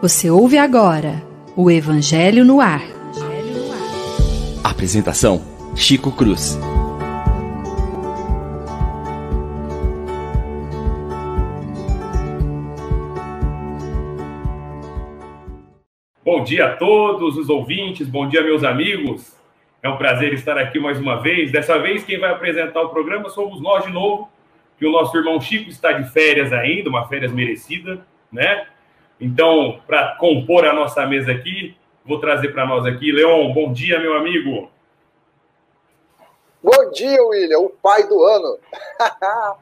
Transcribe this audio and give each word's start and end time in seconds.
Você 0.00 0.30
ouve 0.30 0.56
agora 0.56 1.20
o 1.56 1.68
Evangelho 1.68 2.44
no 2.44 2.60
Ar. 2.60 2.82
Apresentação: 4.62 5.42
Chico 5.74 6.12
Cruz. 6.12 6.56
Bom 16.24 16.44
dia 16.44 16.66
a 16.66 16.76
todos 16.76 17.36
os 17.36 17.48
ouvintes, 17.48 18.08
bom 18.08 18.28
dia, 18.28 18.40
meus 18.40 18.62
amigos. 18.62 19.36
É 19.82 19.88
um 19.88 19.96
prazer 19.96 20.32
estar 20.32 20.56
aqui 20.56 20.78
mais 20.78 21.00
uma 21.00 21.20
vez. 21.20 21.50
Dessa 21.50 21.76
vez, 21.76 22.04
quem 22.04 22.20
vai 22.20 22.30
apresentar 22.30 22.82
o 22.82 22.90
programa 22.90 23.28
somos 23.30 23.60
nós 23.60 23.84
de 23.84 23.90
novo, 23.90 24.28
que 24.78 24.86
o 24.86 24.92
nosso 24.92 25.16
irmão 25.16 25.40
Chico 25.40 25.68
está 25.68 25.90
de 25.90 26.08
férias 26.12 26.52
ainda, 26.52 26.88
uma 26.88 27.08
férias 27.08 27.32
merecida, 27.32 28.06
né? 28.30 28.64
Então, 29.20 29.80
para 29.86 30.16
compor 30.16 30.64
a 30.64 30.72
nossa 30.72 31.04
mesa 31.04 31.32
aqui, 31.32 31.76
vou 32.04 32.20
trazer 32.20 32.52
para 32.52 32.64
nós 32.64 32.86
aqui, 32.86 33.10
Leon, 33.10 33.52
bom 33.52 33.72
dia, 33.72 33.98
meu 33.98 34.16
amigo. 34.16 34.70
Bom 36.62 36.90
dia, 36.90 37.22
William, 37.24 37.58
o 37.58 37.70
pai 37.70 38.06
do 38.06 38.22
ano. 38.22 38.58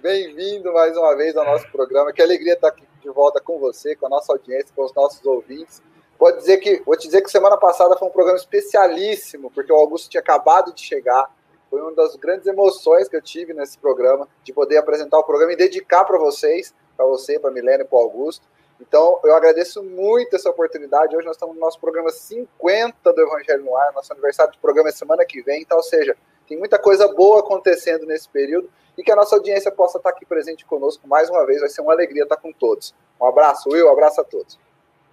Bem-vindo 0.00 0.72
mais 0.72 0.96
uma 0.96 1.14
vez 1.14 1.36
ao 1.36 1.44
nosso 1.44 1.70
programa. 1.70 2.12
Que 2.12 2.22
alegria 2.22 2.54
estar 2.54 2.68
aqui 2.68 2.84
de 3.02 3.10
volta 3.10 3.40
com 3.40 3.58
você, 3.58 3.94
com 3.94 4.06
a 4.06 4.08
nossa 4.08 4.32
audiência, 4.32 4.72
com 4.74 4.84
os 4.84 4.94
nossos 4.94 5.24
ouvintes. 5.26 5.82
Vou 6.18 6.34
dizer 6.34 6.56
que, 6.58 6.82
vou 6.86 6.96
te 6.96 7.06
dizer 7.06 7.20
que 7.20 7.30
semana 7.30 7.58
passada 7.58 7.96
foi 7.98 8.08
um 8.08 8.12
programa 8.12 8.38
especialíssimo, 8.38 9.50
porque 9.50 9.72
o 9.72 9.76
Augusto 9.76 10.08
tinha 10.08 10.20
acabado 10.20 10.72
de 10.72 10.80
chegar. 10.80 11.30
Foi 11.68 11.82
uma 11.82 11.92
das 11.92 12.16
grandes 12.16 12.46
emoções 12.46 13.08
que 13.08 13.16
eu 13.16 13.22
tive 13.22 13.52
nesse 13.52 13.76
programa, 13.76 14.26
de 14.42 14.52
poder 14.52 14.78
apresentar 14.78 15.18
o 15.18 15.24
programa 15.24 15.52
e 15.52 15.56
dedicar 15.56 16.04
para 16.04 16.16
vocês, 16.16 16.74
para 16.96 17.04
você, 17.04 17.38
para 17.38 17.50
Milena 17.50 17.82
e 17.82 17.86
para 17.86 17.98
o 17.98 18.00
Augusto. 18.00 18.46
Então, 18.80 19.20
eu 19.24 19.34
agradeço 19.34 19.82
muito 19.82 20.36
essa 20.36 20.50
oportunidade. 20.50 21.16
Hoje 21.16 21.26
nós 21.26 21.36
estamos 21.36 21.54
no 21.54 21.60
nosso 21.60 21.80
programa 21.80 22.10
50 22.10 23.12
do 23.12 23.20
Evangelho 23.20 23.64
no 23.64 23.76
Ar, 23.76 23.92
nosso 23.92 24.12
aniversário 24.12 24.52
de 24.52 24.58
programa 24.58 24.88
é 24.88 24.92
semana 24.92 25.24
que 25.24 25.42
vem. 25.42 25.62
Então, 25.62 25.78
ou 25.78 25.82
seja, 25.82 26.16
tem 26.46 26.58
muita 26.58 26.78
coisa 26.78 27.08
boa 27.08 27.40
acontecendo 27.40 28.06
nesse 28.06 28.28
período 28.28 28.70
e 28.96 29.02
que 29.02 29.10
a 29.10 29.16
nossa 29.16 29.34
audiência 29.36 29.70
possa 29.70 29.98
estar 29.98 30.10
aqui 30.10 30.24
presente 30.26 30.64
conosco 30.64 31.06
mais 31.08 31.30
uma 31.30 31.44
vez. 31.46 31.60
Vai 31.60 31.68
ser 31.68 31.80
uma 31.80 31.92
alegria 31.92 32.24
estar 32.24 32.36
com 32.36 32.52
todos. 32.52 32.94
Um 33.20 33.26
abraço, 33.26 33.70
Will, 33.70 33.86
um 33.86 33.92
abraço 33.92 34.20
a 34.20 34.24
todos. 34.24 34.58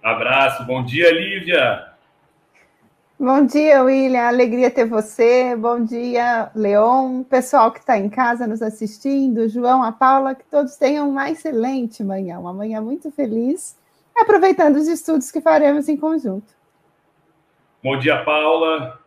Abraço, 0.02 0.64
bom 0.66 0.84
dia, 0.84 1.10
Lívia. 1.10 1.93
Bom 3.18 3.46
dia, 3.46 3.84
William. 3.84 4.26
Alegria 4.26 4.68
ter 4.68 4.86
você. 4.86 5.54
Bom 5.54 5.84
dia, 5.84 6.50
Leon. 6.52 7.22
Pessoal 7.22 7.70
que 7.70 7.78
está 7.78 7.96
em 7.96 8.08
casa 8.10 8.44
nos 8.44 8.60
assistindo, 8.60 9.48
João, 9.48 9.84
a 9.84 9.92
Paula, 9.92 10.34
que 10.34 10.44
todos 10.46 10.74
tenham 10.76 11.08
uma 11.08 11.30
excelente 11.30 12.02
manhã, 12.02 12.40
uma 12.40 12.52
manhã 12.52 12.80
muito 12.80 13.12
feliz, 13.12 13.78
aproveitando 14.16 14.76
os 14.76 14.88
estudos 14.88 15.30
que 15.30 15.40
faremos 15.40 15.88
em 15.88 15.96
conjunto. 15.96 16.52
Bom 17.84 17.96
dia, 18.00 18.24
Paula. 18.24 18.98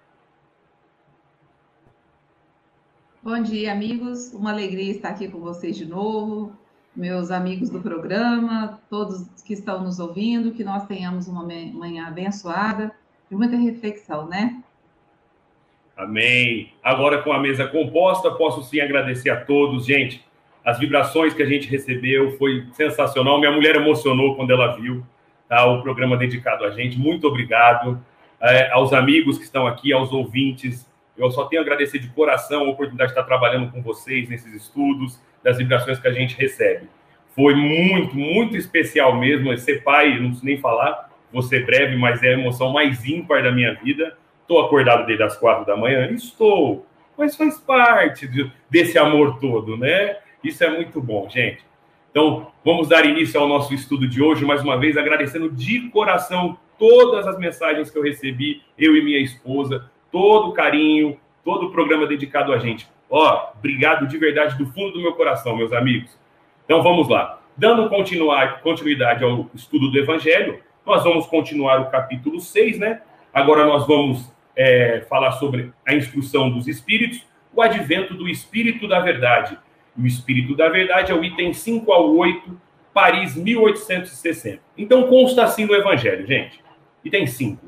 Bom 3.21 3.42
dia, 3.44 3.73
amigos. 3.73 4.33
Uma 4.33 4.52
alegria 4.52 4.89
estar 4.89 5.09
aqui 5.09 5.27
com 5.27 5.42
vocês 5.42 5.75
de 5.75 5.86
novo, 5.86 6.53
meus 6.95 7.30
amigos 7.30 7.69
do 7.69 7.81
programa, 7.81 8.80
todos 8.89 9.27
que 9.44 9.52
estão 9.52 9.83
nos 9.83 9.99
ouvindo, 9.99 10.53
que 10.53 10.64
nós 10.64 10.88
tenhamos 10.88 11.27
uma 11.27 11.44
manhã 11.44 12.08
abençoada 12.08 12.95
muita 13.36 13.58
reflexão, 13.58 14.28
né? 14.28 14.61
Amém. 15.97 16.73
Agora, 16.83 17.23
com 17.23 17.33
a 17.33 17.39
mesa 17.39 17.67
composta, 17.67 18.30
posso 18.31 18.64
sim 18.64 18.80
agradecer 18.80 19.31
a 19.31 19.44
todos, 19.44 19.86
gente. 19.86 20.23
As 20.64 20.78
vibrações 20.78 21.33
que 21.33 21.42
a 21.42 21.45
gente 21.45 21.67
recebeu 21.67 22.38
foi 22.38 22.66
sensacional. 22.73 23.39
Minha 23.39 23.52
mulher 23.52 23.75
emocionou 23.75 24.36
quando 24.36 24.52
ela 24.52 24.75
viu 24.75 25.03
tá, 25.50 25.66
o 25.66 25.81
programa 25.81 26.16
dedicado 26.16 26.66
a 26.66 26.72
gente. 26.72 27.00
Muito 27.00 27.28
obrigado. 27.28 28.00
É, 28.39 28.70
aos 28.72 28.94
amigos 28.94 29.38
que 29.38 29.44
estão 29.44 29.65
aqui, 29.65 29.92
aos 29.92 30.11
ouvintes. 30.11 30.88
Eu 31.17 31.32
só 31.32 31.45
tenho 31.45 31.61
a 31.61 31.65
agradecer 31.65 31.98
de 31.98 32.09
coração 32.09 32.65
a 32.65 32.70
oportunidade 32.70 33.11
de 33.11 33.17
estar 33.17 33.23
trabalhando 33.23 33.71
com 33.71 33.82
vocês 33.82 34.30
nesses 34.30 34.54
estudos, 34.54 35.20
das 35.44 35.58
vibrações 35.58 35.99
que 35.99 36.08
a 36.08 36.14
gente 36.14 36.36
recebe. 36.38 36.88
Foi 37.33 37.55
muito, 37.55 38.15
muito 38.15 38.55
especial 38.55 39.15
mesmo. 39.17 39.58
Ser 39.58 39.83
pai, 39.83 40.20
não 40.20 40.27
preciso 40.27 40.45
nem 40.45 40.59
falar, 40.59 41.09
vou 41.32 41.42
ser 41.42 41.65
breve, 41.65 41.95
mas 41.95 42.23
é 42.23 42.30
a 42.30 42.33
emoção 42.33 42.71
mais 42.71 43.05
ímpar 43.05 43.43
da 43.43 43.52
minha 43.52 43.73
vida. 43.73 44.17
Estou 44.42 44.65
acordado 44.65 45.05
desde 45.05 45.23
as 45.23 45.38
quatro 45.38 45.65
da 45.65 45.76
manhã? 45.76 46.10
Estou, 46.11 46.86
mas 47.17 47.36
faz 47.36 47.60
parte 47.60 48.30
desse 48.70 48.98
amor 48.98 49.39
todo, 49.39 49.76
né? 49.76 50.17
Isso 50.43 50.64
é 50.64 50.70
muito 50.70 51.02
bom, 51.02 51.27
gente. 51.30 51.65
Então, 52.11 52.48
vamos 52.64 52.88
dar 52.88 53.05
início 53.05 53.39
ao 53.39 53.48
nosso 53.48 53.73
estudo 53.73 54.08
de 54.08 54.23
hoje, 54.23 54.45
mais 54.45 54.64
uma 54.64 54.77
vez, 54.77 54.98
agradecendo 54.98 55.52
de 55.52 55.89
coração 55.89 56.58
todas 56.80 57.27
as 57.27 57.38
mensagens 57.38 57.89
que 57.89 57.98
eu 57.98 58.04
recebi, 58.04 58.61
eu 58.77 58.95
e 58.95 59.04
minha 59.04 59.20
esposa, 59.20 59.89
todo 60.11 60.49
o 60.49 60.54
carinho, 60.54 61.20
todo 61.44 61.67
o 61.67 61.71
programa 61.71 62.08
dedicado 62.08 62.54
a 62.54 62.59
gente. 62.59 62.88
Ó, 63.09 63.52
obrigado 63.58 64.08
de 64.08 64.17
verdade 64.17 64.58
do 64.58 64.65
fundo 64.67 64.94
do 64.94 65.02
meu 65.02 65.14
coração, 65.14 65.55
meus 65.55 65.73
amigos. 65.73 66.17
Então, 66.65 66.82
vamos 66.82 67.08
lá. 67.08 67.39
Dando 67.55 67.89
continuidade 67.89 69.23
ao 69.23 69.49
estudo 69.54 69.89
do 69.89 69.98
Evangelho, 69.98 70.59
nós 70.87 71.03
vamos 71.03 71.27
continuar 71.27 71.81
o 71.81 71.89
capítulo 71.89 72.39
6, 72.39 72.80
né? 72.80 73.02
Agora 73.33 73.65
nós 73.65 73.86
vamos 73.86 74.31
é, 74.55 75.05
falar 75.09 75.33
sobre 75.33 75.73
a 75.86 75.93
instrução 75.93 76.49
dos 76.49 76.65
espíritos, 76.65 77.27
o 77.53 77.61
advento 77.61 78.14
do 78.14 78.30
Espírito 78.30 78.87
da 78.87 79.02
Verdade. 79.02 79.58
O 79.97 80.05
Espírito 80.05 80.55
da 80.55 80.70
Verdade 80.70 81.11
é 81.11 81.15
o 81.15 81.23
item 81.23 81.53
5 81.53 81.92
ao 81.92 82.15
8, 82.15 82.59
Paris, 82.93 83.36
1860. 83.36 84.61
Então 84.77 85.08
consta 85.08 85.43
assim 85.43 85.65
no 85.65 85.76
Evangelho, 85.76 86.26
gente. 86.26 86.64
Item 87.03 87.27
5. 87.27 87.65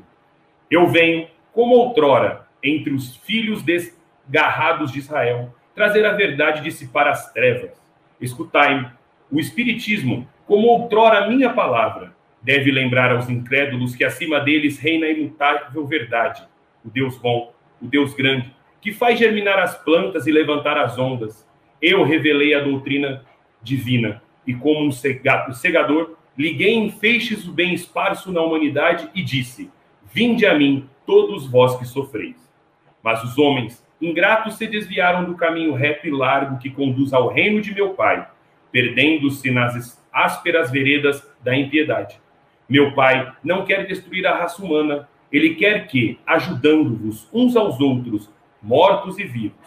Eu 0.70 0.86
venho, 0.86 1.28
como 1.52 1.74
outrora, 1.74 2.46
entre 2.62 2.92
os 2.92 3.16
filhos 3.16 3.62
desgarrados 3.62 4.90
de 4.92 4.98
Israel, 4.98 5.54
trazer 5.74 6.06
a 6.06 6.12
verdade 6.12 6.60
e 6.60 6.64
dissipar 6.64 7.06
as 7.06 7.30
trevas. 7.32 7.70
Escutai-me. 8.18 8.88
O 9.30 9.38
Espiritismo, 9.38 10.26
como 10.46 10.66
outrora 10.68 11.28
minha 11.28 11.50
palavra, 11.50 12.18
deve 12.42 12.70
lembrar 12.70 13.12
aos 13.12 13.28
incrédulos 13.28 13.94
que 13.94 14.04
acima 14.04 14.40
deles 14.40 14.78
reina 14.78 15.06
a 15.06 15.10
imutável 15.10 15.86
verdade, 15.86 16.42
o 16.84 16.88
Deus 16.88 17.18
bom, 17.18 17.52
o 17.80 17.86
Deus 17.86 18.14
grande, 18.14 18.54
que 18.80 18.92
faz 18.92 19.18
germinar 19.18 19.58
as 19.58 19.76
plantas 19.76 20.26
e 20.26 20.32
levantar 20.32 20.78
as 20.78 20.98
ondas. 20.98 21.46
Eu 21.80 22.02
revelei 22.02 22.54
a 22.54 22.60
doutrina 22.60 23.24
divina 23.62 24.22
e, 24.46 24.54
como 24.54 24.86
um 24.86 24.90
cegador, 24.90 26.16
liguei 26.36 26.74
em 26.74 26.90
feixes 26.90 27.46
o 27.46 27.52
bem 27.52 27.74
esparso 27.74 28.32
na 28.32 28.40
humanidade 28.40 29.08
e 29.14 29.22
disse: 29.22 29.70
Vinde 30.12 30.46
a 30.46 30.54
mim, 30.54 30.88
todos 31.06 31.46
vós 31.46 31.76
que 31.76 31.84
sofreis. 31.84 32.50
Mas 33.02 33.22
os 33.22 33.38
homens, 33.38 33.86
ingratos, 34.00 34.56
se 34.56 34.66
desviaram 34.66 35.24
do 35.24 35.36
caminho 35.36 35.74
reto 35.74 36.06
e 36.06 36.10
largo 36.10 36.58
que 36.58 36.70
conduz 36.70 37.12
ao 37.12 37.28
reino 37.28 37.60
de 37.60 37.74
meu 37.74 37.90
Pai, 37.90 38.26
perdendo-se 38.72 39.50
nas 39.50 40.02
ásperas 40.12 40.70
veredas 40.70 41.26
da 41.42 41.56
impiedade. 41.56 42.20
Meu 42.70 42.94
Pai 42.94 43.32
não 43.42 43.64
quer 43.64 43.84
destruir 43.84 44.24
a 44.24 44.36
raça 44.36 44.62
humana, 44.62 45.08
ele 45.32 45.56
quer 45.56 45.88
que, 45.88 46.20
ajudando-vos 46.24 47.28
uns 47.32 47.56
aos 47.56 47.80
outros, 47.80 48.30
mortos 48.62 49.18
e 49.18 49.24
vivos, 49.24 49.66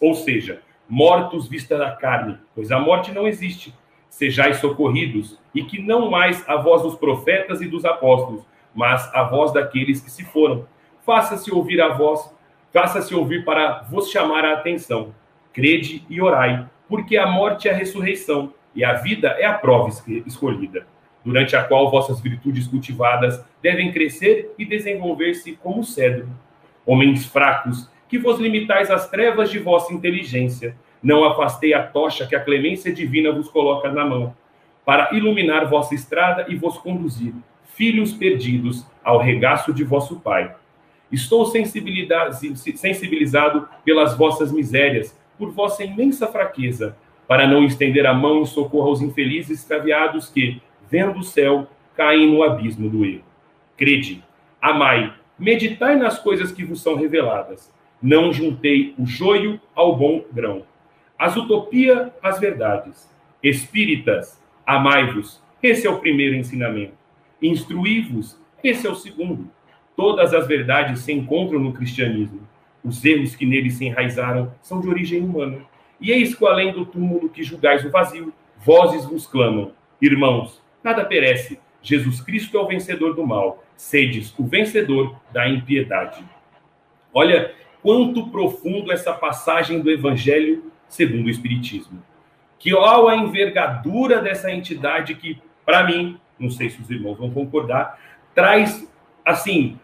ou 0.00 0.14
seja, 0.14 0.62
mortos 0.88 1.48
vista 1.48 1.76
da 1.76 1.90
carne, 1.90 2.38
pois 2.54 2.70
a 2.70 2.78
morte 2.78 3.10
não 3.10 3.26
existe, 3.26 3.74
sejais 4.08 4.58
socorridos, 4.58 5.36
e 5.52 5.64
que 5.64 5.82
não 5.82 6.08
mais 6.08 6.48
a 6.48 6.54
voz 6.54 6.82
dos 6.82 6.94
profetas 6.94 7.60
e 7.60 7.66
dos 7.66 7.84
apóstolos, 7.84 8.46
mas 8.72 9.12
a 9.12 9.24
voz 9.24 9.52
daqueles 9.52 10.00
que 10.00 10.10
se 10.10 10.24
foram. 10.24 10.64
Faça-se 11.04 11.52
ouvir 11.52 11.82
a 11.82 11.88
voz, 11.88 12.32
faça-se 12.72 13.16
ouvir 13.16 13.44
para 13.44 13.82
vos 13.90 14.12
chamar 14.12 14.44
a 14.44 14.52
atenção. 14.52 15.12
Crede 15.52 16.04
e 16.08 16.22
orai, 16.22 16.68
porque 16.88 17.16
a 17.16 17.26
morte 17.26 17.68
é 17.68 17.72
a 17.72 17.76
ressurreição, 17.76 18.54
e 18.76 18.84
a 18.84 18.92
vida 18.92 19.30
é 19.40 19.44
a 19.44 19.54
prova 19.54 19.88
escolhida 20.24 20.86
durante 21.28 21.54
a 21.54 21.62
qual 21.62 21.90
vossas 21.90 22.22
virtudes 22.22 22.66
cultivadas 22.66 23.44
devem 23.62 23.92
crescer 23.92 24.54
e 24.58 24.64
desenvolver-se 24.64 25.52
como 25.62 25.84
cedro. 25.84 26.26
Homens 26.86 27.26
fracos, 27.26 27.86
que 28.08 28.18
vos 28.18 28.40
limitais 28.40 28.90
às 28.90 29.10
trevas 29.10 29.50
de 29.50 29.58
vossa 29.58 29.92
inteligência, 29.92 30.74
não 31.02 31.26
afastei 31.26 31.74
a 31.74 31.82
tocha 31.82 32.26
que 32.26 32.34
a 32.34 32.40
clemência 32.40 32.90
divina 32.90 33.30
vos 33.30 33.50
coloca 33.50 33.92
na 33.92 34.06
mão, 34.06 34.34
para 34.86 35.10
iluminar 35.12 35.68
vossa 35.68 35.94
estrada 35.94 36.46
e 36.48 36.54
vos 36.54 36.78
conduzir, 36.78 37.34
filhos 37.74 38.14
perdidos, 38.14 38.86
ao 39.04 39.18
regaço 39.18 39.70
de 39.70 39.84
vosso 39.84 40.20
Pai. 40.20 40.54
Estou 41.12 41.44
sensibilizado 41.44 43.68
pelas 43.84 44.16
vossas 44.16 44.50
misérias, 44.50 45.14
por 45.36 45.50
vossa 45.50 45.84
imensa 45.84 46.26
fraqueza, 46.26 46.96
para 47.26 47.46
não 47.46 47.64
estender 47.64 48.06
a 48.06 48.14
mão 48.14 48.40
em 48.40 48.46
socorro 48.46 48.88
aos 48.88 49.02
infelizes 49.02 49.60
extraviados 49.60 50.30
que, 50.30 50.62
vendo 50.90 51.18
o 51.18 51.24
céu, 51.24 51.68
caem 51.96 52.30
no 52.30 52.42
abismo 52.42 52.88
do 52.88 53.04
erro. 53.04 53.24
Crede, 53.76 54.22
amai, 54.60 55.12
meditai 55.38 55.96
nas 55.96 56.18
coisas 56.18 56.52
que 56.52 56.64
vos 56.64 56.82
são 56.82 56.96
reveladas. 56.96 57.72
Não 58.00 58.32
juntei 58.32 58.94
o 58.98 59.06
joio 59.06 59.60
ao 59.74 59.96
bom 59.96 60.24
grão. 60.32 60.62
As 61.18 61.36
utopia 61.36 62.12
às 62.22 62.38
verdades. 62.38 63.10
Espíritas, 63.42 64.40
amai-vos. 64.64 65.42
Esse 65.62 65.86
é 65.86 65.90
o 65.90 65.98
primeiro 65.98 66.36
ensinamento. 66.36 66.94
Instruí-vos. 67.42 68.40
Esse 68.62 68.86
é 68.86 68.90
o 68.90 68.94
segundo. 68.94 69.50
Todas 69.96 70.32
as 70.32 70.46
verdades 70.46 71.00
se 71.00 71.12
encontram 71.12 71.58
no 71.58 71.72
cristianismo. 71.72 72.40
Os 72.84 73.04
erros 73.04 73.34
que 73.34 73.44
nele 73.44 73.70
se 73.70 73.84
enraizaram 73.84 74.52
são 74.62 74.80
de 74.80 74.88
origem 74.88 75.20
humana. 75.20 75.58
E 76.00 76.12
eis 76.12 76.34
que 76.34 76.46
além 76.46 76.72
do 76.72 76.86
túmulo 76.86 77.28
que 77.28 77.42
julgais 77.42 77.84
o 77.84 77.90
vazio, 77.90 78.32
vozes 78.64 79.04
vos 79.04 79.26
clamam. 79.26 79.72
Irmãos, 80.00 80.62
nada 80.82 81.04
perece. 81.04 81.58
Jesus 81.82 82.20
Cristo 82.20 82.56
é 82.56 82.60
o 82.60 82.66
vencedor 82.66 83.14
do 83.14 83.26
mal. 83.26 83.64
Sedes 83.76 84.36
o 84.38 84.44
vencedor 84.44 85.16
da 85.32 85.48
impiedade. 85.48 86.24
Olha 87.12 87.52
quanto 87.82 88.28
profundo 88.28 88.92
essa 88.92 89.12
passagem 89.12 89.80
do 89.80 89.90
Evangelho 89.90 90.70
segundo 90.88 91.26
o 91.26 91.30
Espiritismo. 91.30 92.02
Que 92.58 92.74
olha 92.74 93.14
a 93.14 93.16
envergadura 93.16 94.20
dessa 94.20 94.50
entidade 94.50 95.14
que, 95.14 95.40
para 95.64 95.84
mim, 95.84 96.18
não 96.38 96.50
sei 96.50 96.70
se 96.70 96.80
os 96.80 96.90
irmãos 96.90 97.16
vão 97.16 97.30
concordar, 97.30 97.98
traz, 98.34 98.90
assim, 99.24 99.78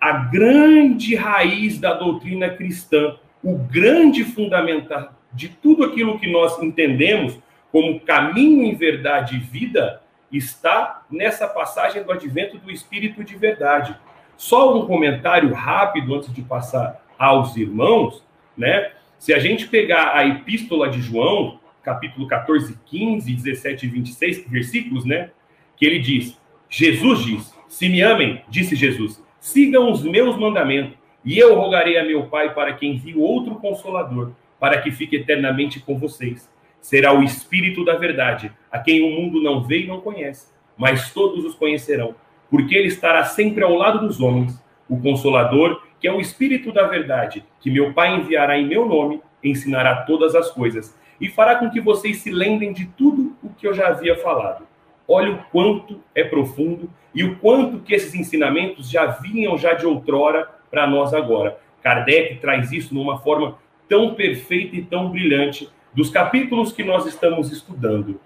a 0.00 0.12
grande 0.12 1.14
raiz 1.14 1.78
da 1.78 1.94
doutrina 1.94 2.50
cristã, 2.50 3.16
o 3.42 3.56
grande 3.56 4.24
fundamental 4.24 5.14
de 5.32 5.48
tudo 5.48 5.84
aquilo 5.84 6.18
que 6.18 6.30
nós 6.30 6.60
entendemos 6.62 7.38
como 7.72 8.00
caminho 8.00 8.64
em 8.64 8.74
verdade 8.74 9.36
e 9.36 9.38
vida, 9.38 10.00
está 10.36 11.04
nessa 11.10 11.46
passagem 11.46 12.02
do 12.02 12.12
advento 12.12 12.58
do 12.58 12.70
Espírito 12.70 13.24
de 13.24 13.36
verdade. 13.36 13.96
Só 14.36 14.76
um 14.76 14.86
comentário 14.86 15.52
rápido 15.52 16.14
antes 16.14 16.32
de 16.32 16.42
passar 16.42 17.04
aos 17.18 17.56
irmãos, 17.56 18.22
né? 18.56 18.92
Se 19.18 19.32
a 19.32 19.38
gente 19.38 19.66
pegar 19.66 20.14
a 20.14 20.26
epístola 20.26 20.88
de 20.88 21.00
João, 21.00 21.58
capítulo 21.82 22.26
14, 22.26 22.78
15, 22.84 23.32
17 23.32 23.86
e 23.86 23.88
26 23.88 24.48
versículos, 24.48 25.04
né? 25.04 25.30
Que 25.76 25.86
ele 25.86 25.98
diz: 25.98 26.38
Jesus 26.68 27.24
diz: 27.24 27.54
Se 27.68 27.88
me 27.88 28.02
amem, 28.02 28.42
disse 28.48 28.76
Jesus, 28.76 29.22
sigam 29.40 29.90
os 29.90 30.02
meus 30.02 30.36
mandamentos, 30.36 30.98
e 31.24 31.38
eu 31.38 31.54
rogarei 31.54 31.98
a 31.98 32.04
meu 32.04 32.26
Pai 32.26 32.52
para 32.52 32.74
que 32.74 32.86
envie 32.86 33.16
outro 33.16 33.56
consolador, 33.56 34.32
para 34.60 34.80
que 34.82 34.90
fique 34.90 35.16
eternamente 35.16 35.80
com 35.80 35.98
vocês. 35.98 36.50
Será 36.86 37.12
o 37.12 37.24
Espírito 37.24 37.84
da 37.84 37.96
verdade, 37.96 38.52
a 38.70 38.78
quem 38.78 39.02
o 39.02 39.10
mundo 39.10 39.42
não 39.42 39.60
vê 39.60 39.80
e 39.80 39.86
não 39.88 40.00
conhece, 40.00 40.52
mas 40.78 41.12
todos 41.12 41.44
os 41.44 41.56
conhecerão, 41.56 42.14
porque 42.48 42.76
ele 42.76 42.86
estará 42.86 43.24
sempre 43.24 43.64
ao 43.64 43.74
lado 43.74 44.06
dos 44.06 44.20
homens, 44.20 44.56
o 44.88 44.96
consolador 44.96 45.82
que 45.98 46.06
é 46.06 46.12
o 46.12 46.20
Espírito 46.20 46.70
da 46.70 46.86
Verdade, 46.86 47.44
que 47.58 47.72
meu 47.72 47.92
Pai 47.92 48.14
enviará 48.14 48.56
em 48.56 48.68
meu 48.68 48.86
nome, 48.86 49.20
ensinará 49.42 50.02
todas 50.02 50.36
as 50.36 50.52
coisas 50.52 50.96
e 51.20 51.28
fará 51.28 51.56
com 51.56 51.68
que 51.70 51.80
vocês 51.80 52.18
se 52.18 52.30
lembrem 52.30 52.72
de 52.72 52.86
tudo 52.86 53.36
o 53.42 53.48
que 53.48 53.66
eu 53.66 53.74
já 53.74 53.88
havia 53.88 54.14
falado. 54.18 54.64
Olha 55.08 55.32
o 55.32 55.38
quanto 55.50 56.00
é 56.14 56.22
profundo 56.22 56.88
e 57.12 57.24
o 57.24 57.34
quanto 57.38 57.80
que 57.80 57.96
esses 57.96 58.14
ensinamentos 58.14 58.88
já 58.88 59.06
vinham 59.06 59.58
já 59.58 59.74
de 59.74 59.84
outrora 59.84 60.48
para 60.70 60.86
nós 60.86 61.12
agora. 61.12 61.58
Kardec 61.82 62.36
traz 62.36 62.70
isso 62.70 62.94
numa 62.94 63.18
forma 63.18 63.58
tão 63.88 64.14
perfeita 64.14 64.76
e 64.76 64.82
tão 64.82 65.10
brilhante 65.10 65.68
dos 65.96 66.10
capítulos 66.10 66.72
que 66.72 66.84
nós 66.84 67.06
estamos 67.06 67.50
estudando. 67.50 68.20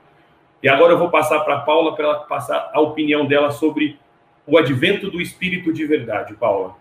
E 0.60 0.68
agora 0.68 0.92
eu 0.92 0.98
vou 0.98 1.08
passar 1.08 1.40
para 1.40 1.58
a 1.58 1.60
Paula 1.60 1.94
para 1.94 2.04
ela 2.04 2.18
passar 2.24 2.70
a 2.74 2.80
opinião 2.80 3.26
dela 3.26 3.52
sobre 3.52 3.98
o 4.44 4.58
advento 4.58 5.10
do 5.10 5.20
Espírito 5.20 5.72
de 5.72 5.86
verdade. 5.86 6.34
Paula. 6.34 6.76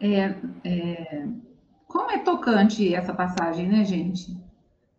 É, 0.00 0.34
é, 0.64 1.26
como 1.86 2.10
é 2.10 2.18
tocante 2.18 2.94
essa 2.94 3.12
passagem, 3.12 3.68
né, 3.68 3.84
gente? 3.84 4.34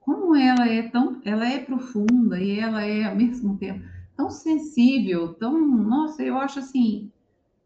Como 0.01 0.35
ela 0.35 0.67
é 0.67 0.83
tão, 0.83 1.21
ela 1.25 1.47
é 1.47 1.59
profunda 1.59 2.37
e 2.37 2.59
ela 2.59 2.83
é 2.83 3.05
ao 3.05 3.15
mesmo 3.15 3.57
tempo 3.57 3.81
tão 4.15 4.29
sensível, 4.29 5.33
tão, 5.33 5.59
nossa, 5.59 6.21
eu 6.21 6.37
acho 6.37 6.59
assim, 6.59 7.11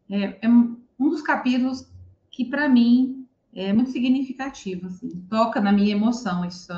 é, 0.08 0.38
é 0.40 0.48
um 0.48 0.78
dos 0.98 1.20
capítulos 1.20 1.86
que 2.30 2.44
para 2.44 2.68
mim 2.68 3.15
é 3.56 3.72
muito 3.72 3.90
significativo, 3.90 4.86
assim, 4.86 5.08
toca 5.30 5.60
na 5.60 5.72
minha 5.72 5.92
emoção 5.92 6.44
isso, 6.44 6.70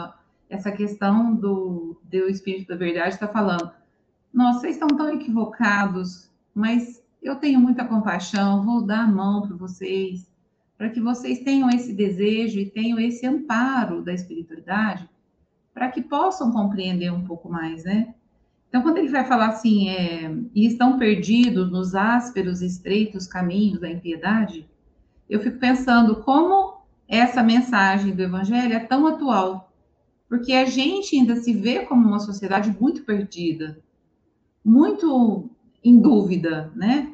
essa 0.49 0.71
questão 0.71 1.35
do, 1.35 2.01
do 2.05 2.29
Espírito 2.29 2.69
da 2.69 2.77
Verdade 2.77 3.15
está 3.15 3.27
falando. 3.27 3.71
Nossa, 4.33 4.61
vocês 4.61 4.77
estão 4.77 4.97
tão 4.97 5.13
equivocados, 5.13 6.31
mas 6.55 7.03
eu 7.21 7.35
tenho 7.35 7.59
muita 7.59 7.85
compaixão, 7.85 8.65
vou 8.65 8.81
dar 8.81 9.01
a 9.01 9.09
mão 9.09 9.43
para 9.43 9.57
vocês, 9.57 10.31
para 10.77 10.89
que 10.89 11.01
vocês 11.01 11.41
tenham 11.41 11.69
esse 11.69 11.93
desejo 11.93 12.61
e 12.61 12.71
tenham 12.71 13.01
esse 13.01 13.27
amparo 13.27 14.01
da 14.01 14.15
espiritualidade, 14.15 15.09
para 15.75 15.91
que 15.91 16.01
possam 16.01 16.53
compreender 16.53 17.13
um 17.13 17.25
pouco 17.25 17.49
mais, 17.49 17.83
né? 17.83 18.15
Então, 18.69 18.83
quando 18.83 18.99
ele 18.99 19.09
vai 19.09 19.25
falar 19.25 19.49
assim, 19.49 19.89
é, 19.89 20.31
e 20.55 20.67
estão 20.67 20.99
perdidos 20.99 21.73
nos 21.73 21.95
ásperos 21.95 22.63
estreitos 22.63 23.27
caminhos 23.27 23.81
da 23.81 23.91
impiedade, 23.91 24.69
eu 25.29 25.41
fico 25.41 25.59
pensando 25.59 26.17
como 26.17 26.79
essa 27.09 27.43
mensagem 27.43 28.15
do 28.15 28.23
Evangelho 28.23 28.75
é 28.75 28.81
tão 28.81 29.07
atual, 29.07 29.73
porque 30.29 30.53
a 30.53 30.65
gente 30.65 31.17
ainda 31.17 31.37
se 31.37 31.53
vê 31.53 31.87
como 31.87 32.07
uma 32.07 32.21
sociedade 32.21 32.77
muito 32.79 33.03
perdida, 33.03 33.79
muito 34.65 35.51
em 35.83 35.99
dúvida, 35.99 36.73
né? 36.75 37.13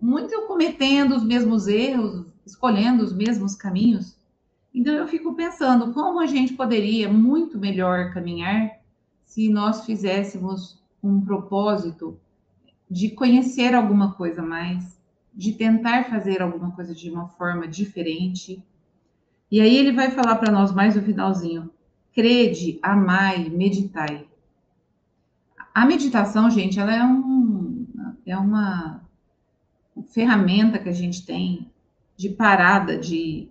Muito 0.00 0.46
cometendo 0.46 1.16
os 1.16 1.24
mesmos 1.24 1.66
erros, 1.66 2.24
escolhendo 2.46 3.02
os 3.04 3.12
mesmos 3.12 3.54
caminhos. 3.54 4.16
Então 4.74 4.94
eu 4.94 5.06
fico 5.06 5.34
pensando 5.34 5.92
como 5.92 6.20
a 6.20 6.26
gente 6.26 6.52
poderia 6.52 7.10
muito 7.10 7.58
melhor 7.58 8.12
caminhar 8.12 8.78
se 9.24 9.48
nós 9.48 9.84
fizéssemos 9.84 10.82
um 11.02 11.20
propósito 11.20 12.18
de 12.90 13.10
conhecer 13.10 13.74
alguma 13.74 14.12
coisa 14.14 14.42
mais, 14.42 14.95
de 15.36 15.52
tentar 15.52 16.04
fazer 16.04 16.40
alguma 16.40 16.70
coisa 16.70 16.94
de 16.94 17.10
uma 17.10 17.28
forma 17.28 17.68
diferente. 17.68 18.64
E 19.50 19.60
aí 19.60 19.76
ele 19.76 19.92
vai 19.92 20.10
falar 20.10 20.36
para 20.36 20.50
nós 20.50 20.72
mais 20.72 20.96
no 20.96 21.02
finalzinho: 21.02 21.70
crede, 22.14 22.78
amai, 22.82 23.50
meditai. 23.50 24.26
A 25.74 25.84
meditação, 25.84 26.48
gente, 26.50 26.80
ela 26.80 26.94
é 26.94 27.04
um 27.04 27.86
é 28.24 28.36
uma 28.36 29.02
ferramenta 30.08 30.78
que 30.78 30.88
a 30.88 30.92
gente 30.92 31.24
tem 31.24 31.70
de 32.16 32.30
parada 32.30 32.98
de 32.98 33.48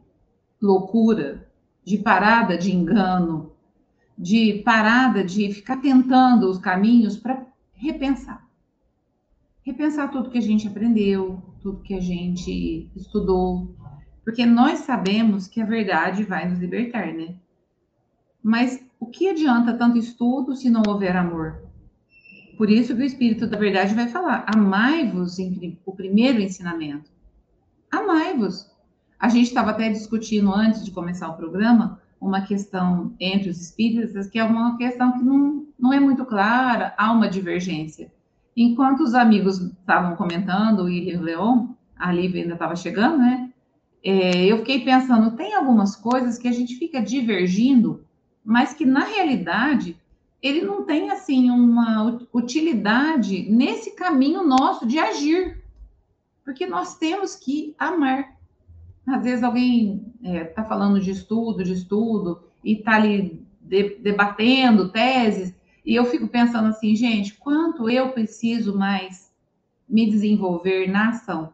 loucura, 0.61 1.47
de 1.83 1.97
parada 1.97 2.57
de 2.57 2.75
engano, 2.75 3.51
de 4.17 4.61
parada 4.65 5.23
de 5.23 5.53
ficar 5.53 5.77
tentando 5.77 6.49
os 6.49 6.57
caminhos 6.57 7.15
para 7.15 7.45
repensar. 7.73 8.45
Repensar 9.63 10.11
tudo 10.11 10.29
que 10.29 10.37
a 10.37 10.41
gente 10.41 10.67
aprendeu, 10.67 11.41
tudo 11.65 11.81
que 11.81 11.95
a 11.95 11.99
gente 11.99 12.91
estudou, 12.95 13.75
porque 14.23 14.45
nós 14.45 14.81
sabemos 14.81 15.47
que 15.47 15.59
a 15.59 15.65
verdade 15.65 16.23
vai 16.23 16.47
nos 16.47 16.59
libertar, 16.59 17.11
né? 17.11 17.33
Mas 18.43 18.85
o 18.99 19.07
que 19.07 19.29
adianta 19.29 19.73
tanto 19.73 19.97
estudo 19.97 20.55
se 20.55 20.69
não 20.69 20.83
houver 20.87 21.17
amor? 21.17 21.63
Por 22.55 22.69
isso 22.69 22.95
que 22.95 23.01
o 23.01 23.05
Espírito 23.05 23.47
da 23.47 23.57
Verdade 23.57 23.95
vai 23.95 24.07
falar: 24.07 24.45
amai-vos, 24.47 25.37
o 25.83 25.91
primeiro 25.91 26.39
ensinamento 26.39 27.09
amai-vos. 27.91 28.69
A 29.19 29.27
gente 29.27 29.47
estava 29.47 29.71
até 29.71 29.89
discutindo 29.89 30.53
antes 30.53 30.85
de 30.85 30.91
começar 30.91 31.29
o 31.29 31.37
programa 31.37 31.99
uma 32.21 32.41
questão 32.41 33.15
entre 33.19 33.49
os 33.49 33.59
espíritas, 33.59 34.27
que 34.27 34.37
é 34.37 34.43
uma 34.43 34.77
questão 34.77 35.13
que 35.13 35.23
não, 35.23 35.65
não 35.79 35.91
é 35.91 35.99
muito 35.99 36.25
clara, 36.25 36.93
há 36.95 37.11
uma 37.11 37.27
divergência. 37.27 38.11
Enquanto 38.55 39.01
os 39.01 39.13
amigos 39.13 39.59
estavam 39.59 40.15
comentando, 40.15 40.81
o 40.81 40.85
William 40.85 41.21
Leon, 41.21 41.67
a 41.97 42.11
Lívia 42.11 42.41
ainda 42.41 42.53
estava 42.53 42.75
chegando, 42.75 43.17
né? 43.17 43.51
É, 44.03 44.45
eu 44.45 44.59
fiquei 44.59 44.83
pensando, 44.83 45.35
tem 45.35 45.55
algumas 45.55 45.95
coisas 45.95 46.37
que 46.37 46.47
a 46.47 46.51
gente 46.51 46.75
fica 46.75 47.01
divergindo, 47.01 48.05
mas 48.43 48.73
que 48.73 48.85
na 48.85 49.03
realidade 49.03 49.97
ele 50.41 50.61
não 50.61 50.83
tem 50.83 51.09
assim 51.09 51.49
uma 51.49 52.19
utilidade 52.31 53.49
nesse 53.49 53.95
caminho 53.95 54.43
nosso 54.43 54.85
de 54.85 54.99
agir. 54.99 55.63
Porque 56.43 56.67
nós 56.67 56.97
temos 56.97 57.35
que 57.35 57.73
amar. 57.79 58.35
Às 59.07 59.23
vezes 59.23 59.43
alguém 59.43 60.13
está 60.21 60.29
é, 60.29 60.43
tá 60.43 60.63
falando 60.63 60.99
de 60.99 61.09
estudo, 61.09 61.63
de 61.63 61.73
estudo, 61.73 62.43
e 62.63 62.73
está 62.73 62.95
ali 62.95 63.43
de, 63.59 63.97
debatendo 63.97 64.89
teses, 64.89 65.55
e 65.85 65.93
eu 65.93 66.05
fico 66.05 66.27
pensando 66.27 66.67
assim, 66.67 66.95
gente, 66.95 67.35
quanto 67.35 67.87
eu 67.89 68.09
preciso 68.09 68.77
mais 68.77 69.31
me 69.87 70.09
desenvolver 70.09 70.87
na 70.87 71.09
ação? 71.09 71.53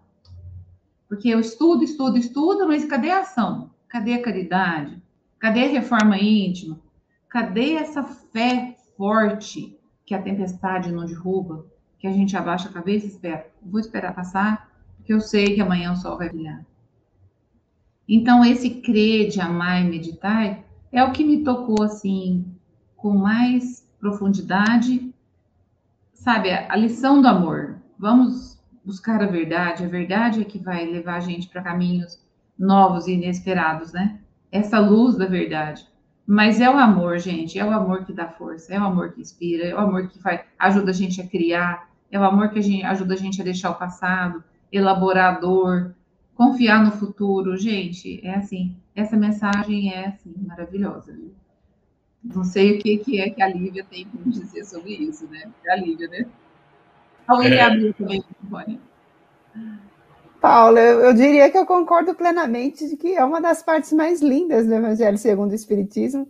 Porque 1.09 1.27
eu 1.27 1.39
estudo, 1.41 1.83
estudo, 1.83 2.17
estudo, 2.17 2.65
mas 2.65 2.85
cadê 2.85 3.11
a 3.11 3.19
ação? 3.19 3.71
Cadê 3.89 4.13
a 4.13 4.21
caridade? 4.21 5.01
Cadê 5.37 5.65
a 5.65 5.69
reforma 5.69 6.17
íntima? 6.17 6.79
Cadê 7.27 7.73
essa 7.73 8.03
fé 8.03 8.77
forte 8.95 9.77
que 10.05 10.15
a 10.15 10.21
tempestade 10.21 10.91
não 10.91 11.05
derruba? 11.05 11.65
Que 11.99 12.07
a 12.07 12.11
gente 12.11 12.37
abaixa 12.37 12.69
a 12.69 12.71
cabeça 12.71 13.05
e 13.05 13.09
espera. 13.09 13.51
Vou 13.61 13.81
esperar 13.81 14.15
passar, 14.15 14.71
porque 14.95 15.13
eu 15.13 15.19
sei 15.19 15.55
que 15.55 15.61
amanhã 15.61 15.91
o 15.91 15.97
sol 15.97 16.17
vai 16.17 16.29
brilhar. 16.29 16.65
Então, 18.07 18.45
esse 18.45 18.69
crer 18.81 19.29
de 19.29 19.41
amar 19.41 19.81
e 19.81 19.89
meditar 19.89 20.63
é 20.91 21.03
o 21.03 21.11
que 21.11 21.23
me 21.23 21.43
tocou 21.43 21.83
assim, 21.83 22.45
com 22.95 23.17
mais 23.17 23.87
profundidade, 24.01 25.13
sabe, 26.11 26.49
a 26.51 26.75
lição 26.75 27.21
do 27.21 27.27
amor. 27.27 27.77
Vamos 27.97 28.59
buscar 28.83 29.21
a 29.21 29.27
verdade. 29.27 29.85
A 29.85 29.87
verdade 29.87 30.41
é 30.41 30.43
que 30.43 30.57
vai 30.57 30.85
levar 30.85 31.15
a 31.15 31.19
gente 31.19 31.47
para 31.47 31.61
caminhos 31.61 32.19
novos 32.57 33.07
e 33.07 33.13
inesperados, 33.13 33.93
né? 33.93 34.19
Essa 34.51 34.79
luz 34.79 35.15
da 35.15 35.27
verdade. 35.27 35.87
Mas 36.25 36.59
é 36.59 36.69
o 36.69 36.77
amor, 36.77 37.19
gente, 37.19 37.59
é 37.59 37.65
o 37.65 37.71
amor 37.71 38.05
que 38.05 38.13
dá 38.13 38.27
força, 38.27 38.73
é 38.73 38.79
o 38.79 38.83
amor 38.83 39.11
que 39.11 39.21
inspira, 39.21 39.65
é 39.65 39.75
o 39.75 39.79
amor 39.79 40.07
que 40.07 40.19
faz, 40.19 40.41
ajuda 40.57 40.91
a 40.91 40.93
gente 40.93 41.19
a 41.19 41.27
criar, 41.27 41.89
é 42.11 42.19
o 42.19 42.23
amor 42.23 42.49
que 42.49 42.59
a 42.59 42.61
gente, 42.61 42.83
ajuda 42.83 43.13
a 43.13 43.17
gente 43.17 43.41
a 43.41 43.43
deixar 43.43 43.71
o 43.71 43.75
passado, 43.75 44.43
elaborar 44.71 45.35
a 45.35 45.39
dor, 45.39 45.95
confiar 46.35 46.83
no 46.83 46.91
futuro. 46.91 47.57
Gente, 47.57 48.25
é 48.25 48.35
assim, 48.35 48.75
essa 48.95 49.17
mensagem 49.17 49.93
é 49.93 50.07
assim, 50.07 50.33
maravilhosa, 50.47 51.11
viu? 51.13 51.33
Não 52.23 52.43
sei 52.43 52.77
o 52.77 52.79
que, 52.79 52.97
que 52.97 53.19
é 53.19 53.29
que 53.29 53.41
a 53.41 53.47
Lívia 53.47 53.85
tem 53.89 54.05
para 54.05 54.31
dizer 54.31 54.63
sobre 54.65 54.93
isso, 54.93 55.27
né? 55.27 55.49
A 55.67 55.75
Lívia, 55.75 56.07
né? 56.07 56.25
A 57.27 57.35
William 57.35 57.57
é. 57.57 57.61
abriu 57.61 57.93
também 57.93 58.23
o 58.43 58.79
Paula, 60.39 60.79
eu, 60.79 61.13
diria 61.13 61.49
que 61.51 61.57
eu 61.57 61.65
concordo 61.67 62.15
plenamente 62.15 62.89
de 62.89 62.97
que 62.97 63.15
é 63.15 63.23
uma 63.23 63.39
das 63.39 63.61
partes 63.61 63.93
mais 63.93 64.21
lindas 64.21 64.65
do 64.65 64.73
Evangelho 64.73 65.17
segundo 65.17 65.51
o 65.51 65.55
Espiritismo, 65.55 66.27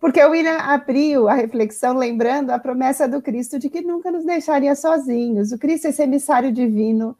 porque 0.00 0.22
o 0.24 0.30
William 0.30 0.56
abriu 0.56 1.28
a 1.28 1.34
reflexão 1.34 1.94
lembrando 1.94 2.50
a 2.50 2.58
promessa 2.58 3.06
do 3.06 3.20
Cristo 3.20 3.58
de 3.58 3.68
que 3.68 3.82
nunca 3.82 4.10
nos 4.10 4.24
deixaria 4.24 4.74
sozinhos. 4.74 5.52
O 5.52 5.58
Cristo 5.58 5.86
é 5.86 5.90
esse 5.90 6.02
emissário 6.02 6.50
divino, 6.50 7.14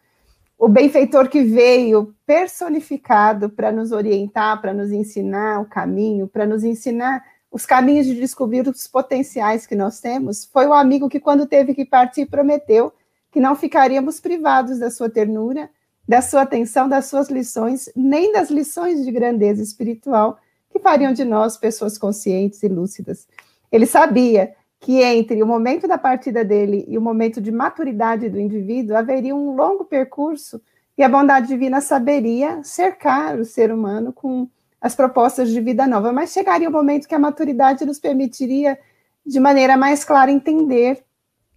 o 0.58 0.66
benfeitor 0.66 1.28
que 1.28 1.42
veio 1.42 2.14
personificado 2.26 3.50
para 3.50 3.70
nos 3.70 3.92
orientar, 3.92 4.60
para 4.62 4.72
nos 4.72 4.90
ensinar 4.90 5.60
o 5.60 5.66
caminho, 5.66 6.26
para 6.26 6.46
nos 6.46 6.64
ensinar 6.64 7.22
os 7.50 7.66
caminhos 7.66 8.06
de 8.06 8.14
descobrir 8.14 8.66
os 8.68 8.86
potenciais 8.86 9.66
que 9.66 9.74
nós 9.74 10.00
temos. 10.00 10.44
Foi 10.44 10.66
o 10.66 10.72
amigo 10.72 11.08
que, 11.08 11.20
quando 11.20 11.46
teve 11.46 11.74
que 11.74 11.84
partir, 11.84 12.26
prometeu 12.26 12.92
que 13.30 13.40
não 13.40 13.54
ficaríamos 13.54 14.20
privados 14.20 14.78
da 14.78 14.90
sua 14.90 15.10
ternura 15.10 15.68
da 16.10 16.20
sua 16.20 16.42
atenção, 16.42 16.88
das 16.88 17.06
suas 17.06 17.28
lições, 17.28 17.88
nem 17.94 18.32
das 18.32 18.50
lições 18.50 19.04
de 19.04 19.12
grandeza 19.12 19.62
espiritual 19.62 20.40
que 20.68 20.80
fariam 20.80 21.12
de 21.12 21.24
nós 21.24 21.56
pessoas 21.56 21.96
conscientes 21.96 22.60
e 22.64 22.68
lúcidas. 22.68 23.28
Ele 23.70 23.86
sabia 23.86 24.52
que 24.80 25.02
entre 25.02 25.40
o 25.40 25.46
momento 25.46 25.86
da 25.86 25.96
partida 25.96 26.44
dele 26.44 26.84
e 26.88 26.98
o 26.98 27.00
momento 27.00 27.40
de 27.40 27.52
maturidade 27.52 28.28
do 28.28 28.40
indivíduo 28.40 28.96
haveria 28.96 29.36
um 29.36 29.54
longo 29.54 29.84
percurso 29.84 30.60
e 30.98 31.02
a 31.04 31.08
bondade 31.08 31.46
divina 31.46 31.80
saberia 31.80 32.60
cercar 32.64 33.38
o 33.38 33.44
ser 33.44 33.72
humano 33.72 34.12
com 34.12 34.48
as 34.80 34.94
propostas 34.94 35.50
de 35.50 35.60
vida 35.60 35.86
nova, 35.86 36.12
mas 36.12 36.32
chegaria 36.32 36.68
o 36.68 36.72
momento 36.72 37.06
que 37.06 37.14
a 37.14 37.18
maturidade 37.18 37.84
nos 37.84 37.98
permitiria, 37.98 38.78
de 39.24 39.38
maneira 39.38 39.76
mais 39.76 40.04
clara, 40.04 40.30
entender 40.30 41.04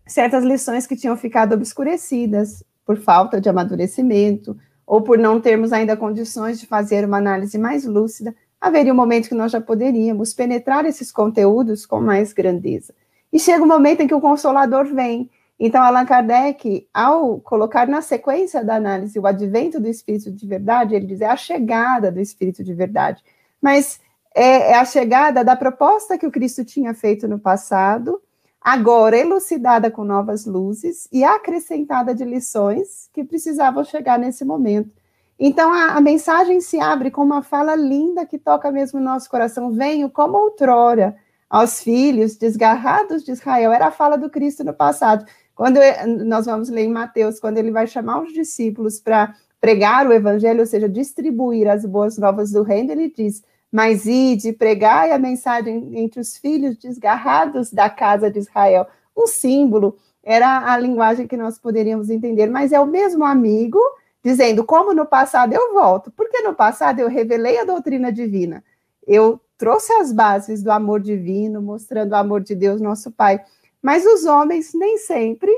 certas 0.05 0.43
lições 0.43 0.85
que 0.85 0.95
tinham 0.95 1.15
ficado 1.15 1.53
obscurecidas 1.53 2.63
por 2.85 2.97
falta 2.97 3.39
de 3.39 3.47
amadurecimento 3.47 4.57
ou 4.85 5.01
por 5.01 5.17
não 5.17 5.39
termos 5.39 5.71
ainda 5.71 5.95
condições 5.95 6.59
de 6.59 6.67
fazer 6.67 7.05
uma 7.05 7.17
análise 7.17 7.57
mais 7.57 7.85
lúcida, 7.85 8.35
haveria 8.59 8.93
um 8.93 8.95
momento 8.95 9.29
que 9.29 9.35
nós 9.35 9.51
já 9.51 9.61
poderíamos 9.61 10.33
penetrar 10.33 10.85
esses 10.85 11.11
conteúdos 11.11 11.85
com 11.85 12.01
mais 12.01 12.33
grandeza. 12.33 12.93
E 13.31 13.39
chega 13.39 13.63
um 13.63 13.67
momento 13.67 14.01
em 14.01 14.07
que 14.07 14.13
o 14.13 14.21
Consolador 14.21 14.85
vem. 14.85 15.29
Então, 15.65 15.81
Allan 15.81 16.05
Kardec, 16.05 16.89
ao 16.93 17.39
colocar 17.39 17.87
na 17.87 18.01
sequência 18.01 18.61
da 18.65 18.75
análise 18.75 19.17
o 19.17 19.25
advento 19.25 19.79
do 19.79 19.87
Espírito 19.87 20.29
de 20.29 20.45
verdade, 20.45 20.93
ele 20.93 21.05
diz 21.05 21.21
é 21.21 21.25
a 21.25 21.37
chegada 21.37 22.11
do 22.11 22.19
Espírito 22.19 22.61
de 22.61 22.73
verdade. 22.73 23.23
Mas 23.61 24.01
é, 24.35 24.71
é 24.71 24.75
a 24.75 24.83
chegada 24.83 25.41
da 25.41 25.55
proposta 25.55 26.17
que 26.17 26.27
o 26.27 26.31
Cristo 26.31 26.65
tinha 26.65 26.93
feito 26.93 27.29
no 27.29 27.39
passado, 27.39 28.21
agora 28.59 29.15
elucidada 29.15 29.89
com 29.89 30.03
novas 30.03 30.45
luzes 30.45 31.07
e 31.13 31.23
acrescentada 31.23 32.13
de 32.13 32.25
lições 32.25 33.09
que 33.13 33.23
precisavam 33.23 33.85
chegar 33.85 34.19
nesse 34.19 34.43
momento. 34.43 34.91
Então 35.39 35.71
a, 35.71 35.93
a, 35.95 36.01
mensagem 36.01 36.59
se 36.59 36.77
abre 36.77 37.09
com 37.09 37.23
uma 37.23 37.41
fala 37.41 37.73
linda 37.73 38.25
que 38.25 38.37
toca 38.37 38.69
mesmo 38.69 38.99
o 38.99 39.03
nosso 39.03 39.29
coração. 39.29 39.71
Venho 39.71 40.09
como 40.09 40.37
outrora 40.37 41.15
aos 41.49 41.81
filhos 41.81 42.35
desgarrados 42.35 43.23
de 43.23 43.31
Israel. 43.31 43.71
Era 43.71 43.87
a 43.87 43.91
fala 43.91 44.17
do 44.17 44.29
Cristo 44.29 44.61
no 44.63 44.73
passado. 44.73 45.23
Quando 45.55 45.79
nós 46.25 46.45
vamos 46.45 46.69
ler 46.69 46.83
em 46.83 46.91
Mateus, 46.91 47.39
quando 47.39 47.57
ele 47.57 47.71
vai 47.71 47.87
chamar 47.87 48.21
os 48.21 48.33
discípulos 48.33 48.99
para 48.99 49.35
pregar 49.61 50.07
o 50.07 50.13
evangelho, 50.13 50.61
ou 50.61 50.65
seja, 50.65 50.89
distribuir 50.89 51.69
as 51.69 51.85
boas 51.85 52.17
novas 52.17 52.51
do 52.51 52.63
reino, 52.63 52.91
ele 52.91 53.09
diz: 53.09 53.43
mas 53.71 54.05
ide, 54.05 54.53
pregai 54.53 55.11
a 55.11 55.17
mensagem 55.17 55.97
entre 55.99 56.19
os 56.19 56.37
filhos 56.37 56.77
desgarrados 56.77 57.71
da 57.71 57.89
casa 57.89 58.29
de 58.29 58.39
Israel. 58.39 58.85
Um 59.17 59.25
símbolo, 59.25 59.97
era 60.23 60.71
a 60.71 60.77
linguagem 60.77 61.27
que 61.27 61.35
nós 61.35 61.57
poderíamos 61.57 62.09
entender, 62.09 62.47
mas 62.47 62.71
é 62.71 62.79
o 62.79 62.85
mesmo 62.85 63.25
amigo 63.25 63.79
dizendo, 64.23 64.63
como 64.63 64.93
no 64.93 65.05
passado 65.05 65.53
eu 65.53 65.73
volto, 65.73 66.09
porque 66.11 66.41
no 66.41 66.53
passado 66.53 66.99
eu 66.99 67.09
revelei 67.09 67.59
a 67.59 67.65
doutrina 67.65 68.11
divina, 68.11 68.63
eu 69.05 69.41
trouxe 69.57 69.91
as 69.93 70.13
bases 70.13 70.63
do 70.63 70.71
amor 70.71 71.01
divino, 71.01 71.61
mostrando 71.61 72.13
o 72.13 72.15
amor 72.15 72.41
de 72.41 72.55
Deus, 72.55 72.79
nosso 72.79 73.11
Pai. 73.11 73.41
Mas 73.83 74.05
os 74.05 74.23
homens 74.23 74.73
nem 74.73 74.97
sempre 74.97 75.51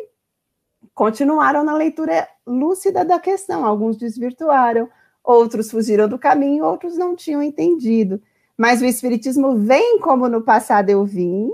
continuaram 0.95 1.63
na 1.63 1.75
leitura 1.75 2.27
lúcida 2.45 3.05
da 3.05 3.19
questão, 3.19 3.63
alguns 3.63 3.97
desvirtuaram, 3.97 4.89
outros 5.23 5.69
fugiram 5.69 6.07
do 6.09 6.17
caminho, 6.17 6.65
outros 6.65 6.97
não 6.97 7.15
tinham 7.15 7.43
entendido. 7.43 8.19
Mas 8.57 8.81
o 8.81 8.85
Espiritismo 8.85 9.55
vem 9.55 9.99
como 9.99 10.27
no 10.27 10.41
passado 10.41 10.89
eu 10.89 11.05
vim, 11.05 11.51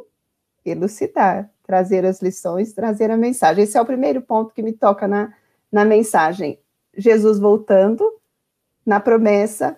elucidar, 0.63 1.51
trazer 1.63 2.05
as 2.05 2.21
lições, 2.21 2.71
trazer 2.71 3.11
a 3.11 3.17
mensagem. 3.17 3.65
Esse 3.65 3.77
é 3.77 3.81
o 3.81 3.85
primeiro 3.85 4.21
ponto 4.21 4.53
que 4.53 4.63
me 4.63 4.71
toca 4.71 5.07
na, 5.09 5.33
na 5.69 5.83
mensagem. 5.83 6.57
Jesus 6.95 7.37
voltando 7.37 8.09
na 8.85 8.99
promessa 8.99 9.77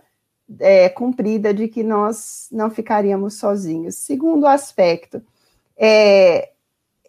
é, 0.59 0.89
cumprida 0.89 1.53
de 1.53 1.67
que 1.67 1.83
nós 1.83 2.47
não 2.51 2.69
ficaríamos 2.69 3.35
sozinhos. 3.35 3.95
Segundo 3.95 4.45
aspecto, 4.45 5.23
é, 5.77 6.52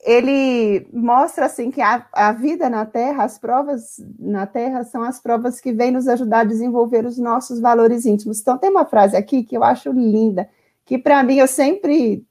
ele 0.05 0.87
mostra 0.93 1.47
assim 1.47 1.71
que 1.71 1.81
a, 1.81 2.05
a, 2.13 2.31
vida 2.31 2.69
na 2.69 2.85
Terra, 2.85 3.25
as 3.25 3.39
provas 3.39 3.97
na 4.19 4.47
Terra 4.47 4.85
são 4.85 5.03
as 5.03 5.19
provas 5.19 5.63
que 5.63 5.73
vêm 5.73 5.91
nos 5.91 6.07
ajudar 6.07 6.41
a 6.41 6.45
desenvolver 6.45 7.07
os 7.07 7.17
nossos 7.17 7.59
valores 7.59 8.05
íntimos. 8.05 8.39
Então 8.39 8.59
tem 8.59 8.69
uma 8.69 8.85
frase 8.85 9.17
aqui 9.17 9.43
que 9.43 9.57
eu 9.57 9.65
acho 9.65 9.91
linda, 9.93 10.47
que 10.85 10.99
para 10.99 11.23
mim 11.23 11.37
eu 11.37 11.47
sempre 11.49 12.23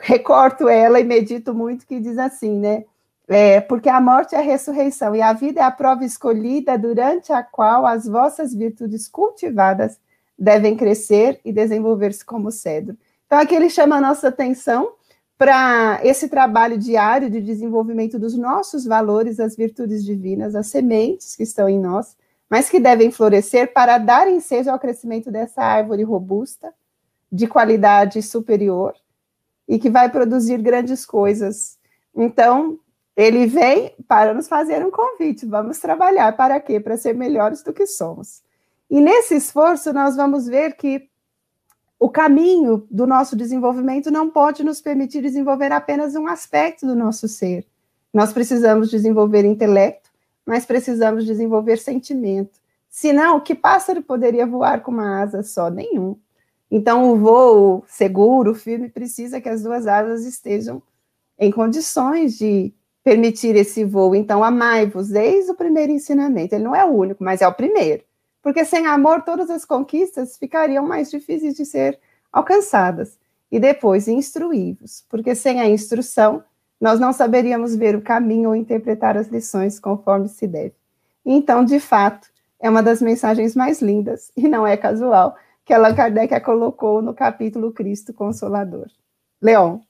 recorto 0.00 0.68
ela 0.68 0.98
e 0.98 1.04
medito 1.04 1.54
muito, 1.54 1.86
que 1.86 2.00
diz 2.00 2.18
assim, 2.18 2.58
né? 2.58 2.84
É, 3.28 3.60
porque 3.60 3.88
a 3.88 4.00
morte 4.00 4.34
é 4.34 4.38
a 4.38 4.42
ressurreição 4.42 5.14
e 5.14 5.22
a 5.22 5.32
vida 5.32 5.60
é 5.60 5.62
a 5.62 5.70
prova 5.70 6.04
escolhida 6.04 6.76
durante 6.76 7.32
a 7.32 7.42
qual 7.42 7.86
as 7.86 8.06
vossas 8.06 8.52
virtudes 8.52 9.08
cultivadas 9.08 9.98
devem 10.36 10.76
crescer 10.76 11.40
e 11.44 11.52
desenvolver-se 11.52 12.24
como 12.24 12.50
cedro. 12.50 12.96
Então 13.26 13.38
aqui 13.38 13.54
ele 13.54 13.70
chama 13.70 13.96
a 13.96 14.00
nossa 14.00 14.28
atenção 14.28 14.95
para 15.38 16.00
esse 16.02 16.28
trabalho 16.28 16.78
diário 16.78 17.28
de 17.28 17.40
desenvolvimento 17.40 18.18
dos 18.18 18.36
nossos 18.36 18.84
valores, 18.84 19.38
as 19.38 19.54
virtudes 19.54 20.04
divinas, 20.04 20.54
as 20.54 20.68
sementes 20.68 21.36
que 21.36 21.42
estão 21.42 21.68
em 21.68 21.78
nós, 21.78 22.16
mas 22.48 22.70
que 22.70 22.80
devem 22.80 23.10
florescer 23.10 23.72
para 23.72 23.98
dar 23.98 24.28
ensejo 24.28 24.70
ao 24.70 24.78
crescimento 24.78 25.30
dessa 25.30 25.62
árvore 25.62 26.02
robusta, 26.02 26.72
de 27.30 27.46
qualidade 27.46 28.22
superior 28.22 28.94
e 29.68 29.78
que 29.78 29.90
vai 29.90 30.08
produzir 30.08 30.58
grandes 30.58 31.04
coisas. 31.04 31.76
Então, 32.14 32.78
ele 33.16 33.46
vem 33.46 33.94
para 34.06 34.32
nos 34.32 34.48
fazer 34.48 34.84
um 34.84 34.90
convite. 34.90 35.44
Vamos 35.44 35.78
trabalhar 35.78 36.36
para 36.36 36.60
quê? 36.60 36.78
Para 36.78 36.96
ser 36.96 37.14
melhores 37.14 37.62
do 37.62 37.72
que 37.72 37.86
somos. 37.86 38.42
E 38.88 39.00
nesse 39.00 39.34
esforço, 39.34 39.92
nós 39.92 40.14
vamos 40.14 40.46
ver 40.46 40.76
que 40.76 41.08
o 41.98 42.10
caminho 42.10 42.86
do 42.90 43.06
nosso 43.06 43.34
desenvolvimento 43.34 44.10
não 44.10 44.28
pode 44.30 44.62
nos 44.62 44.80
permitir 44.80 45.22
desenvolver 45.22 45.72
apenas 45.72 46.14
um 46.14 46.26
aspecto 46.26 46.86
do 46.86 46.94
nosso 46.94 47.26
ser. 47.26 47.66
Nós 48.12 48.32
precisamos 48.32 48.90
desenvolver 48.90 49.44
intelecto, 49.44 50.10
mas 50.44 50.66
precisamos 50.66 51.24
desenvolver 51.24 51.78
sentimento. 51.78 52.60
Senão, 52.88 53.40
que 53.40 53.54
pássaro 53.54 54.02
poderia 54.02 54.46
voar 54.46 54.82
com 54.82 54.90
uma 54.90 55.22
asa 55.22 55.42
só? 55.42 55.70
Nenhum. 55.70 56.16
Então, 56.70 57.10
o 57.10 57.16
voo 57.16 57.84
seguro, 57.86 58.54
firme, 58.54 58.88
precisa 58.88 59.40
que 59.40 59.48
as 59.48 59.62
duas 59.62 59.86
asas 59.86 60.24
estejam 60.24 60.82
em 61.38 61.50
condições 61.50 62.36
de 62.36 62.74
permitir 63.02 63.54
esse 63.56 63.84
voo. 63.84 64.14
Então, 64.14 64.42
amai-vos 64.42 65.08
desde 65.08 65.50
o 65.50 65.54
primeiro 65.54 65.92
ensinamento. 65.92 66.54
Ele 66.54 66.64
não 66.64 66.74
é 66.74 66.84
o 66.84 66.92
único, 66.92 67.22
mas 67.22 67.40
é 67.40 67.48
o 67.48 67.54
primeiro 67.54 68.02
porque 68.46 68.64
sem 68.64 68.86
amor 68.86 69.22
todas 69.22 69.50
as 69.50 69.64
conquistas 69.64 70.36
ficariam 70.38 70.86
mais 70.86 71.10
difíceis 71.10 71.56
de 71.56 71.64
ser 71.64 71.98
alcançadas. 72.32 73.18
E 73.50 73.58
depois, 73.58 74.06
instruí-vos, 74.06 75.04
porque 75.08 75.34
sem 75.34 75.60
a 75.60 75.68
instrução 75.68 76.44
nós 76.80 77.00
não 77.00 77.12
saberíamos 77.12 77.74
ver 77.74 77.96
o 77.96 78.00
caminho 78.00 78.50
ou 78.50 78.54
interpretar 78.54 79.16
as 79.16 79.26
lições 79.26 79.80
conforme 79.80 80.28
se 80.28 80.46
deve. 80.46 80.76
Então, 81.24 81.64
de 81.64 81.80
fato, 81.80 82.28
é 82.60 82.70
uma 82.70 82.84
das 82.84 83.02
mensagens 83.02 83.56
mais 83.56 83.82
lindas, 83.82 84.30
e 84.36 84.46
não 84.46 84.64
é 84.64 84.76
casual, 84.76 85.36
que 85.64 85.74
Allan 85.74 85.96
Kardec 85.96 86.32
a 86.32 86.40
colocou 86.40 87.02
no 87.02 87.14
capítulo 87.14 87.72
Cristo 87.72 88.14
Consolador. 88.14 88.86
Leon. 89.42 89.80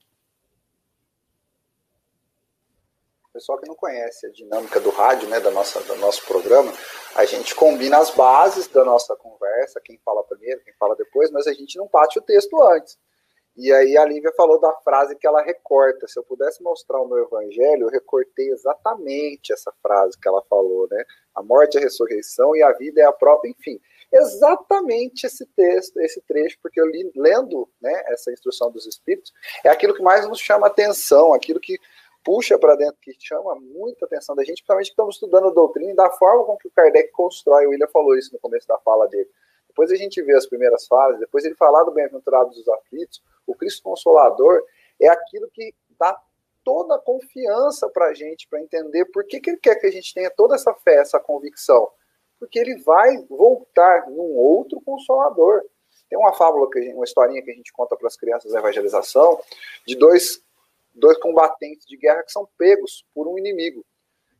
Pessoal 3.37 3.59
que 3.59 3.69
não 3.69 3.75
conhece 3.75 4.27
a 4.27 4.31
dinâmica 4.31 4.81
do 4.81 4.89
rádio, 4.89 5.29
né, 5.29 5.39
da 5.39 5.51
nossa, 5.51 5.79
do 5.83 5.97
nosso 5.97 6.25
programa, 6.25 6.73
a 7.15 7.27
gente 7.27 7.55
combina 7.55 7.99
as 7.99 8.11
bases 8.11 8.67
da 8.67 8.83
nossa 8.83 9.15
conversa, 9.15 9.79
quem 9.85 10.01
fala 10.03 10.25
primeiro, 10.25 10.63
quem 10.65 10.73
fala 10.79 10.97
depois, 10.97 11.31
mas 11.31 11.47
a 11.47 11.53
gente 11.53 11.77
não 11.77 11.87
bate 11.93 12.19
o 12.19 12.23
texto 12.23 12.59
antes. 12.63 12.99
E 13.55 13.71
aí 13.73 13.97
a 13.97 14.05
Lívia 14.07 14.33
falou 14.37 14.59
da 14.59 14.73
frase 14.85 15.17
que 15.17 15.27
ela 15.27 15.43
recorta. 15.43 16.07
Se 16.07 16.19
eu 16.19 16.23
pudesse 16.23 16.63
mostrar 16.63 17.01
o 17.01 17.09
meu 17.09 17.25
evangelho, 17.25 17.85
eu 17.85 17.89
recortei 17.89 18.51
exatamente 18.51 19.53
essa 19.53 19.73
frase 19.83 20.19
que 20.19 20.29
ela 20.29 20.43
falou, 20.49 20.87
né? 20.91 21.03
A 21.35 21.43
morte 21.43 21.77
é 21.77 21.81
a 21.81 21.85
ressurreição 21.85 22.55
e 22.55 22.63
a 22.63 22.73
vida 22.73 23.01
é 23.01 23.05
a 23.05 23.13
própria, 23.13 23.51
enfim. 23.51 23.81
Exatamente 24.13 25.27
esse 25.27 25.47
texto, 25.47 25.99
esse 26.01 26.21
trecho, 26.23 26.59
porque 26.63 26.81
eu 26.81 26.87
li, 26.87 27.11
lendo 27.17 27.69
né, 27.81 28.03
essa 28.07 28.31
instrução 28.31 28.71
dos 28.71 28.87
Espíritos, 28.87 29.33
é 29.65 29.69
aquilo 29.71 29.95
que 29.95 30.03
mais 30.03 30.27
nos 30.29 30.39
chama 30.39 30.67
atenção, 30.67 31.33
aquilo 31.33 31.59
que 31.59 31.79
puxa 32.27 32.59
para 32.59 32.75
dentro, 32.75 32.97
que 33.01 33.15
chama 33.21 33.55
muita 33.55 34.05
atenção 34.05 34.35
da 34.35 34.43
gente, 34.43 34.57
principalmente 34.57 34.87
que 34.87 34.93
estamos 34.95 35.15
estudando 35.15 35.47
a 35.47 35.53
doutrina 35.53 35.93
e 35.93 35.95
da 35.95 36.11
forma 36.11 36.45
com 36.45 36.57
que 36.57 36.67
o 36.67 36.71
Kardec 36.73 37.13
constrói. 37.13 37.67
O 37.67 37.71
William 37.71 37.87
falou 37.87 38.19
isso 38.19 38.33
no 38.33 38.41
começo 38.41 38.67
da 38.67 38.77
fala 38.79 39.07
dele. 39.07 39.31
Depois 39.69 39.93
a 39.93 39.95
gente 39.95 40.21
vê 40.23 40.35
as 40.35 40.45
primeiras 40.45 40.89
fases, 40.89 41.21
depois 41.21 41.45
ele 41.45 41.55
falar 41.55 41.85
do 41.85 41.93
bem-aventurado 41.93 42.51
dos 42.51 42.69
aflitos, 42.69 43.23
o 43.47 43.55
Cristo 43.55 43.81
Consolador 43.85 44.61
é 45.01 45.07
aquilo 45.07 45.49
que 45.53 45.73
dá 46.01 46.21
toda 46.65 46.97
a 46.97 46.99
confiança 46.99 47.89
para 47.91 48.07
a 48.07 48.15
gente, 48.15 48.49
para 48.49 48.61
entender 48.61 49.05
por 49.05 49.25
que, 49.25 49.39
que 49.39 49.51
ele 49.51 49.59
quer 49.59 49.77
que 49.77 49.87
a 49.87 49.93
gente 49.93 50.13
tenha 50.13 50.31
toda 50.31 50.57
essa 50.57 50.75
fé, 50.75 50.97
essa 50.97 51.21
convicção. 51.21 51.89
Porque 52.41 52.59
ele 52.59 52.77
vai 52.83 53.19
voltar 53.29 54.11
num 54.11 54.35
outro 54.37 54.81
Consolador. 54.81 55.63
Tem 56.09 56.19
uma 56.19 56.33
fábula, 56.35 56.69
que 56.71 56.83
gente, 56.83 56.95
uma 56.95 57.05
historinha 57.05 57.43
que 57.43 57.51
a 57.53 57.55
gente 57.55 57.73
conta 57.73 57.97
para 57.97 58.09
as 58.09 58.17
crianças 58.17 58.51
da 58.51 58.59
evangelização, 58.59 59.39
de 59.87 59.95
dois, 59.95 60.43
dois 60.97 61.19
combatentes 61.19 61.87
de 61.87 61.97
guerra 61.97 62.23
que 62.23 62.33
são 62.33 62.49
pegos 62.59 63.05
por 63.15 63.29
um 63.29 63.39
inimigo. 63.39 63.85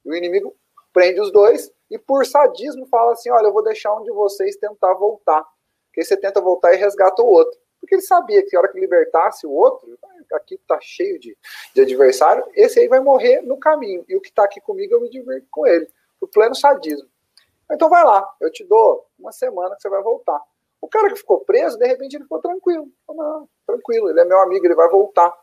E 0.05 0.11
o 0.11 0.15
inimigo 0.15 0.57
prende 0.93 1.21
os 1.21 1.31
dois 1.31 1.71
e, 1.91 1.99
por 1.99 2.25
sadismo, 2.27 2.87
fala 2.87 3.13
assim: 3.13 3.31
Olha, 3.31 3.47
eu 3.47 3.53
vou 3.53 3.63
deixar 3.63 3.95
um 3.95 4.03
de 4.03 4.11
vocês 4.11 4.57
tentar 4.57 4.95
voltar. 4.95 5.45
Porque 5.89 6.05
você 6.05 6.17
tenta 6.17 6.41
voltar 6.41 6.75
e 6.75 6.77
resgata 6.77 7.23
o 7.23 7.27
outro. 7.27 7.59
Porque 7.81 7.95
ele 7.95 8.03
sabia 8.03 8.45
que 8.45 8.57
a 8.57 8.61
hora 8.61 8.69
que 8.69 8.81
libertasse 8.81 9.47
o 9.47 9.53
outro, 9.53 9.97
aqui 10.33 10.55
está 10.57 10.79
cheio 10.81 11.19
de, 11.21 11.37
de 11.75 11.81
adversário, 11.81 12.45
esse 12.55 12.81
aí 12.81 12.89
vai 12.89 13.01
morrer 13.01 13.43
no 13.43 13.59
caminho. 13.59 14.05
E 14.09 14.17
o 14.17 14.21
que 14.21 14.29
está 14.29 14.45
aqui 14.45 14.61
comigo, 14.61 14.95
eu 14.95 15.01
me 15.01 15.09
divirto 15.09 15.47
com 15.51 15.67
ele. 15.67 15.89
O 16.21 16.27
pleno 16.27 16.55
sadismo. 16.55 17.09
Então 17.71 17.89
vai 17.89 18.05
lá, 18.05 18.27
eu 18.41 18.51
te 18.51 18.65
dou 18.65 19.07
uma 19.19 19.33
semana 19.33 19.75
que 19.75 19.83
você 19.83 19.89
vai 19.89 20.03
voltar. 20.03 20.41
O 20.81 20.89
cara 20.89 21.09
que 21.09 21.17
ficou 21.17 21.41
preso, 21.41 21.79
de 21.79 21.87
repente 21.87 22.15
ele 22.15 22.25
ficou 22.25 22.41
tranquilo. 22.41 22.89
Não, 23.09 23.49
tranquilo, 23.67 24.11
ele 24.11 24.21
é 24.21 24.25
meu 24.25 24.41
amigo, 24.41 24.65
ele 24.67 24.75
vai 24.75 24.89
voltar. 24.89 25.35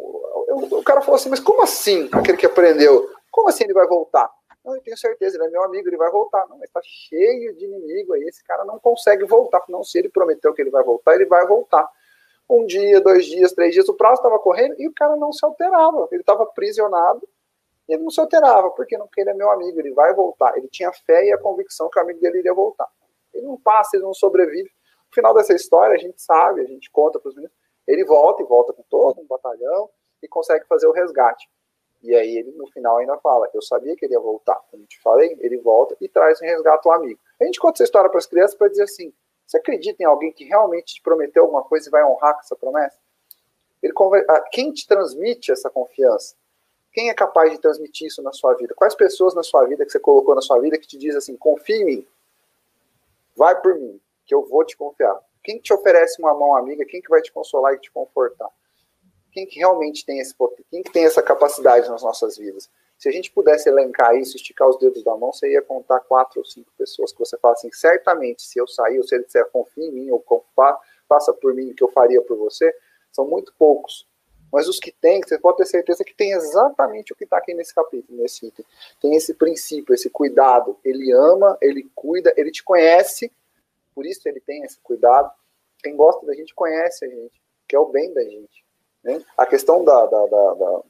O, 0.00 0.78
o, 0.78 0.82
cara 0.82 1.00
falou 1.00 1.16
assim, 1.16 1.28
mas 1.28 1.40
como 1.40 1.62
assim? 1.62 2.08
Aquele 2.12 2.38
que 2.38 2.46
aprendeu, 2.46 3.08
como 3.30 3.48
assim 3.48 3.64
ele 3.64 3.74
vai 3.74 3.86
voltar? 3.86 4.30
Não, 4.64 4.74
eu 4.74 4.82
tenho 4.82 4.96
certeza, 4.96 5.36
ele 5.36 5.46
é 5.46 5.50
meu 5.50 5.64
amigo, 5.64 5.88
ele 5.88 5.96
vai 5.96 6.10
voltar. 6.10 6.46
Não, 6.48 6.58
mas 6.58 6.68
está 6.68 6.80
cheio 6.82 7.54
de 7.54 7.64
inimigo 7.64 8.14
aí, 8.14 8.22
esse 8.24 8.44
cara 8.44 8.64
não 8.64 8.78
consegue 8.78 9.24
voltar. 9.24 9.62
Não, 9.68 9.82
se 9.82 9.98
ele 9.98 10.08
prometeu 10.08 10.52
que 10.52 10.62
ele 10.62 10.70
vai 10.70 10.82
voltar, 10.82 11.14
ele 11.14 11.26
vai 11.26 11.46
voltar. 11.46 11.88
Um 12.48 12.64
dia, 12.66 13.00
dois 13.00 13.26
dias, 13.26 13.52
três 13.52 13.72
dias, 13.72 13.88
o 13.88 13.94
prazo 13.94 14.16
estava 14.16 14.38
correndo 14.38 14.74
e 14.78 14.88
o 14.88 14.92
cara 14.92 15.16
não 15.16 15.32
se 15.32 15.44
alterava. 15.44 16.08
Ele 16.10 16.22
estava 16.22 16.44
aprisionado 16.44 17.26
e 17.88 17.94
ele 17.94 18.02
não 18.02 18.10
se 18.10 18.20
alterava. 18.20 18.70
Por 18.70 18.86
quê? 18.86 18.96
Não, 18.96 19.06
porque 19.06 19.20
ele 19.20 19.30
é 19.30 19.34
meu 19.34 19.50
amigo, 19.50 19.78
ele 19.80 19.92
vai 19.92 20.14
voltar. 20.14 20.56
Ele 20.56 20.68
tinha 20.68 20.92
fé 20.92 21.26
e 21.26 21.32
a 21.32 21.38
convicção 21.38 21.88
que 21.90 21.98
o 21.98 22.02
amigo 22.02 22.20
dele 22.20 22.38
iria 22.38 22.54
voltar. 22.54 22.88
Ele 23.32 23.46
não 23.46 23.58
passa, 23.58 23.96
ele 23.96 24.04
não 24.04 24.14
sobrevive. 24.14 24.70
No 25.08 25.14
final 25.14 25.34
dessa 25.34 25.54
história, 25.54 25.94
a 25.94 25.98
gente 25.98 26.20
sabe, 26.20 26.60
a 26.60 26.66
gente 26.66 26.90
conta 26.90 27.18
para 27.18 27.28
os 27.28 27.34
meninos, 27.34 27.56
ele 27.88 28.04
volta 28.04 28.42
e 28.42 28.46
volta 28.46 28.72
com 28.72 28.82
todo 28.82 29.20
um 29.20 29.26
batalhão 29.26 29.88
e 30.22 30.28
consegue 30.28 30.66
fazer 30.66 30.86
o 30.86 30.92
resgate. 30.92 31.48
E 32.02 32.14
aí 32.14 32.36
ele 32.36 32.52
no 32.52 32.66
final 32.68 32.98
ainda 32.98 33.16
fala, 33.18 33.48
eu 33.52 33.62
sabia 33.62 33.96
que 33.96 34.04
ele 34.04 34.12
ia 34.12 34.20
voltar. 34.20 34.56
Como 34.70 34.84
te 34.86 35.00
falei, 35.00 35.36
ele 35.40 35.56
volta 35.56 35.96
e 36.00 36.08
traz 36.08 36.40
em 36.42 36.46
resgate 36.46 36.86
o 36.86 36.92
amigo. 36.92 37.18
A 37.40 37.44
gente 37.44 37.58
conta 37.58 37.76
essa 37.76 37.84
história 37.84 38.10
para 38.10 38.18
as 38.18 38.26
crianças 38.26 38.54
para 38.54 38.68
dizer 38.68 38.84
assim, 38.84 39.12
você 39.46 39.56
acredita 39.56 40.02
em 40.02 40.06
alguém 40.06 40.30
que 40.30 40.44
realmente 40.44 40.96
te 40.96 41.02
prometeu 41.02 41.44
alguma 41.44 41.64
coisa 41.64 41.88
e 41.88 41.90
vai 41.90 42.04
honrar 42.04 42.34
com 42.34 42.40
essa 42.40 42.54
promessa? 42.54 42.98
Ele, 43.82 43.94
quem 44.52 44.70
te 44.70 44.86
transmite 44.86 45.50
essa 45.50 45.70
confiança? 45.70 46.36
Quem 46.92 47.08
é 47.08 47.14
capaz 47.14 47.50
de 47.52 47.58
transmitir 47.58 48.08
isso 48.08 48.22
na 48.22 48.32
sua 48.32 48.54
vida? 48.54 48.74
Quais 48.74 48.94
pessoas 48.94 49.34
na 49.34 49.42
sua 49.42 49.64
vida 49.64 49.84
que 49.86 49.90
você 49.90 49.98
colocou 49.98 50.34
na 50.34 50.42
sua 50.42 50.58
vida 50.58 50.78
que 50.78 50.86
te 50.86 50.98
diz 50.98 51.16
assim, 51.16 51.36
confia 51.36 51.76
em 51.76 51.84
mim, 51.84 52.06
vai 53.34 53.58
por 53.60 53.74
mim, 53.76 54.00
que 54.26 54.34
eu 54.34 54.44
vou 54.44 54.64
te 54.64 54.76
confiar? 54.76 55.18
Quem 55.48 55.58
te 55.58 55.72
oferece 55.72 56.20
uma 56.20 56.34
mão 56.34 56.54
amiga? 56.54 56.84
Quem 56.84 57.00
que 57.00 57.08
vai 57.08 57.22
te 57.22 57.32
consolar 57.32 57.72
e 57.72 57.78
te 57.78 57.90
confortar? 57.90 58.50
quem 59.32 59.46
que 59.46 59.58
realmente 59.58 60.04
tem 60.04 60.18
esse 60.18 60.34
quem 60.70 60.82
que 60.82 60.92
tem 60.92 61.04
essa 61.04 61.22
capacidade 61.22 61.88
nas 61.88 62.02
nossas 62.02 62.36
vidas. 62.36 62.68
Se 62.98 63.08
a 63.08 63.12
gente 63.12 63.30
pudesse 63.30 63.68
elencar 63.68 64.16
isso, 64.16 64.36
esticar 64.36 64.68
os 64.68 64.78
dedos 64.78 65.04
da 65.04 65.16
mão, 65.16 65.32
você 65.32 65.52
ia 65.52 65.62
contar 65.62 66.00
quatro 66.00 66.40
ou 66.40 66.44
cinco 66.44 66.70
pessoas 66.76 67.12
que 67.12 67.18
você 67.18 67.38
fala 67.38 67.54
assim, 67.54 67.70
certamente, 67.72 68.42
se 68.42 68.58
eu 68.58 68.66
sair, 68.66 68.98
ou 68.98 69.04
se 69.04 69.14
ele 69.14 69.24
disser 69.24 69.48
confia 69.50 69.86
em 69.86 69.92
mim, 69.92 70.10
ou 70.10 70.22
faça 71.08 71.32
por 71.32 71.54
mim 71.54 71.70
o 71.70 71.74
que 71.74 71.84
eu 71.84 71.88
faria 71.92 72.20
por 72.20 72.36
você, 72.36 72.74
são 73.12 73.26
muito 73.26 73.54
poucos. 73.56 74.06
Mas 74.52 74.66
os 74.66 74.78
que 74.78 74.90
tem, 74.90 75.20
você 75.22 75.38
pode 75.38 75.58
ter 75.58 75.66
certeza 75.66 76.02
que 76.02 76.14
tem 76.14 76.32
exatamente 76.32 77.12
o 77.12 77.16
que 77.16 77.24
está 77.24 77.38
aqui 77.38 77.54
nesse 77.54 77.74
capítulo, 77.74 78.20
nesse 78.20 78.46
item. 78.46 78.64
Tem 79.00 79.14
esse 79.14 79.34
princípio, 79.34 79.94
esse 79.94 80.10
cuidado. 80.10 80.76
Ele 80.84 81.12
ama, 81.12 81.56
ele 81.60 81.88
cuida, 81.94 82.34
ele 82.36 82.50
te 82.50 82.64
conhece, 82.64 83.30
por 83.98 84.06
isso 84.06 84.28
ele 84.28 84.38
tem 84.38 84.62
esse 84.62 84.78
cuidado. 84.78 85.28
Quem 85.82 85.96
gosta 85.96 86.24
da 86.24 86.32
gente 86.32 86.54
conhece 86.54 87.04
a 87.04 87.08
gente, 87.08 87.42
quer 87.66 87.80
o 87.80 87.86
bem 87.86 88.14
da 88.14 88.22
gente. 88.22 88.64
Né? 89.02 89.20
A 89.36 89.44
questão 89.44 89.82
da, 89.82 90.06
da, 90.06 90.26
da, 90.26 90.82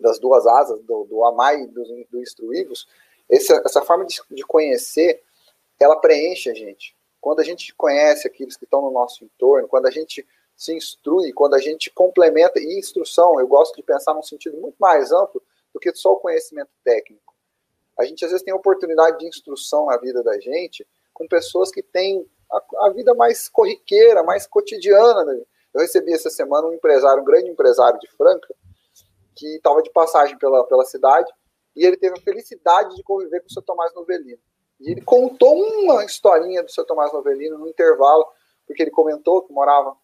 das 0.00 0.18
duas 0.18 0.44
asas, 0.44 0.82
do, 0.82 1.04
do 1.04 1.24
amar 1.24 1.56
e 1.56 1.68
do, 1.68 1.84
do 2.10 2.20
instruí-vos, 2.20 2.88
essa 3.30 3.82
forma 3.82 4.04
de, 4.04 4.20
de 4.32 4.42
conhecer, 4.42 5.22
ela 5.78 5.94
preenche 5.94 6.50
a 6.50 6.54
gente. 6.54 6.96
Quando 7.20 7.38
a 7.38 7.44
gente 7.44 7.72
conhece 7.72 8.26
aqueles 8.26 8.56
que 8.56 8.64
estão 8.64 8.82
no 8.82 8.90
nosso 8.90 9.24
entorno, 9.24 9.68
quando 9.68 9.86
a 9.86 9.92
gente 9.92 10.26
se 10.56 10.74
instrui, 10.74 11.32
quando 11.32 11.54
a 11.54 11.60
gente 11.60 11.88
complementa, 11.88 12.58
e 12.58 12.76
instrução, 12.76 13.38
eu 13.38 13.46
gosto 13.46 13.76
de 13.76 13.82
pensar 13.84 14.12
num 14.12 14.24
sentido 14.24 14.56
muito 14.56 14.76
mais 14.80 15.12
amplo 15.12 15.40
do 15.72 15.78
que 15.78 15.94
só 15.94 16.14
o 16.14 16.16
conhecimento 16.16 16.70
técnico. 16.82 17.32
A 17.96 18.04
gente 18.04 18.24
às 18.24 18.32
vezes 18.32 18.44
tem 18.44 18.52
oportunidade 18.52 19.20
de 19.20 19.28
instrução 19.28 19.86
na 19.86 19.96
vida 19.98 20.20
da 20.20 20.36
gente 20.40 20.84
com 21.14 21.28
pessoas 21.28 21.70
que 21.70 21.82
têm 21.82 22.28
a, 22.52 22.86
a 22.86 22.90
vida 22.90 23.14
mais 23.14 23.48
corriqueira, 23.48 24.22
mais 24.22 24.46
cotidiana. 24.46 25.24
Né? 25.24 25.40
Eu 25.72 25.80
recebi 25.80 26.12
essa 26.12 26.28
semana 26.28 26.66
um 26.66 26.74
empresário, 26.74 27.22
um 27.22 27.24
grande 27.24 27.48
empresário 27.48 27.98
de 28.00 28.10
Franca, 28.10 28.54
que 29.34 29.56
estava 29.56 29.82
de 29.82 29.90
passagem 29.90 30.36
pela, 30.36 30.64
pela 30.64 30.84
cidade, 30.84 31.32
e 31.74 31.84
ele 31.84 31.96
teve 31.96 32.18
a 32.18 32.22
felicidade 32.22 32.94
de 32.94 33.02
conviver 33.02 33.40
com 33.40 33.46
o 33.46 33.52
seu 33.52 33.62
Tomás 33.62 33.94
Novelino. 33.94 34.38
E 34.80 34.90
ele 34.90 35.00
contou 35.00 35.56
uma 35.56 36.04
historinha 36.04 36.62
do 36.62 36.70
seu 36.70 36.84
Tomás 36.84 37.12
Novelino 37.12 37.58
no 37.58 37.68
intervalo, 37.68 38.26
porque 38.66 38.82
ele 38.82 38.90
comentou 38.90 39.42
que 39.42 39.52
morava, 39.52 39.96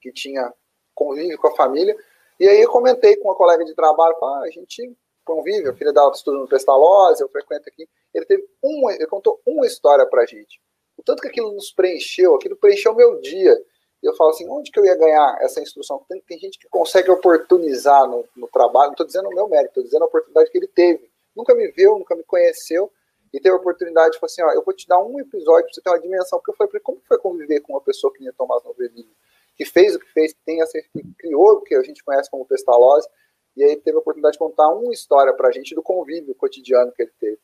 que 0.00 0.12
tinha 0.12 0.52
convívio 0.94 1.38
com 1.38 1.48
a 1.48 1.54
família, 1.54 1.96
e 2.38 2.48
aí 2.48 2.60
eu 2.60 2.70
comentei 2.70 3.16
com 3.16 3.28
uma 3.28 3.34
colega 3.34 3.64
de 3.64 3.74
trabalho, 3.74 4.16
ah, 4.22 4.42
a 4.44 4.50
gente 4.50 4.94
convive, 5.26 5.68
a 5.68 5.74
filha 5.74 5.92
dela 5.92 6.10
estuda 6.12 6.38
no 6.38 6.48
Pestalozzi, 6.48 7.20
eu 7.20 7.28
frequento 7.28 7.68
aqui. 7.68 7.86
Ele 8.14 8.24
teve 8.24 8.48
uma, 8.62 8.94
ele 8.94 9.06
contou 9.06 9.40
uma 9.44 9.66
história 9.66 10.06
pra 10.06 10.24
gente. 10.24 10.60
O 10.96 11.02
tanto 11.02 11.20
que 11.20 11.28
aquilo 11.28 11.52
nos 11.52 11.70
preencheu, 11.70 12.34
aquilo 12.34 12.56
preencheu 12.56 12.92
o 12.92 12.96
meu 12.96 13.20
dia. 13.20 13.60
E 14.02 14.06
eu 14.06 14.14
falo 14.14 14.30
assim, 14.30 14.48
onde 14.48 14.70
que 14.70 14.78
eu 14.78 14.86
ia 14.86 14.94
ganhar 14.94 15.36
essa 15.40 15.60
instrução? 15.60 16.04
Tem, 16.08 16.20
tem 16.22 16.38
gente 16.38 16.58
que 16.58 16.68
consegue 16.68 17.10
oportunizar 17.10 18.06
no, 18.08 18.24
no 18.36 18.48
trabalho, 18.48 18.86
não 18.86 18.92
estou 18.92 19.06
dizendo 19.06 19.28
o 19.28 19.34
meu 19.34 19.48
mérito, 19.48 19.70
estou 19.70 19.82
dizendo 19.82 20.02
a 20.02 20.06
oportunidade 20.06 20.50
que 20.50 20.56
ele 20.56 20.68
teve. 20.68 21.10
Nunca 21.34 21.54
me 21.54 21.68
viu, 21.72 21.98
nunca 21.98 22.14
me 22.14 22.22
conheceu, 22.22 22.90
e 23.32 23.40
teve 23.40 23.54
a 23.54 23.58
oportunidade 23.58 24.12
de 24.12 24.18
falar 24.18 24.30
assim, 24.30 24.42
ó, 24.42 24.52
eu 24.52 24.64
vou 24.64 24.72
te 24.72 24.86
dar 24.86 24.98
um 25.02 25.18
episódio 25.20 25.64
para 25.64 25.74
você 25.74 25.80
ter 25.82 25.90
uma 25.90 26.00
dimensão, 26.00 26.38
porque 26.38 26.52
eu 26.52 26.56
falei, 26.56 26.80
como 26.80 27.00
foi 27.06 27.18
conviver 27.18 27.60
com 27.60 27.74
uma 27.74 27.80
pessoa 27.80 28.12
que 28.12 28.22
nem 28.22 28.32
Tomás 28.32 28.64
Novelini, 28.64 29.10
que 29.54 29.64
fez 29.64 29.94
o 29.94 29.98
que 29.98 30.10
fez, 30.12 30.32
que 30.32 30.40
tem 30.44 30.62
essa, 30.62 30.80
que 30.80 31.14
criou 31.18 31.54
o 31.54 31.62
que 31.62 31.74
a 31.74 31.82
gente 31.82 32.02
conhece 32.04 32.30
como 32.30 32.46
Pestalozzi, 32.46 33.08
e 33.56 33.64
aí 33.64 33.76
teve 33.76 33.96
a 33.96 34.00
oportunidade 34.00 34.34
de 34.34 34.38
contar 34.38 34.68
uma 34.68 34.92
história 34.92 35.32
para 35.32 35.48
a 35.48 35.52
gente 35.52 35.74
do 35.74 35.82
convívio 35.82 36.34
cotidiano 36.34 36.92
que 36.92 37.02
ele 37.02 37.12
teve 37.18 37.38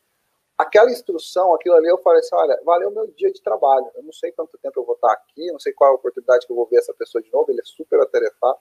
aquela 0.57 0.91
instrução, 0.91 1.53
aquilo 1.53 1.75
ali, 1.75 1.87
eu 1.87 1.97
falei 1.97 2.19
assim, 2.19 2.35
olha, 2.35 2.59
valeu 2.63 2.91
meu 2.91 3.07
dia 3.07 3.31
de 3.31 3.41
trabalho. 3.41 3.87
Eu 3.95 4.03
não 4.03 4.13
sei 4.13 4.31
quanto 4.31 4.57
tempo 4.57 4.79
eu 4.79 4.85
vou 4.85 4.95
estar 4.95 5.11
aqui, 5.11 5.51
não 5.51 5.59
sei 5.59 5.73
qual 5.73 5.89
é 5.89 5.93
a 5.93 5.95
oportunidade 5.95 6.45
que 6.45 6.51
eu 6.51 6.55
vou 6.55 6.65
ver 6.65 6.77
essa 6.77 6.93
pessoa 6.93 7.21
de 7.21 7.31
novo, 7.31 7.51
ele 7.51 7.59
é 7.59 7.65
super 7.65 7.99
atarefado, 7.99 8.57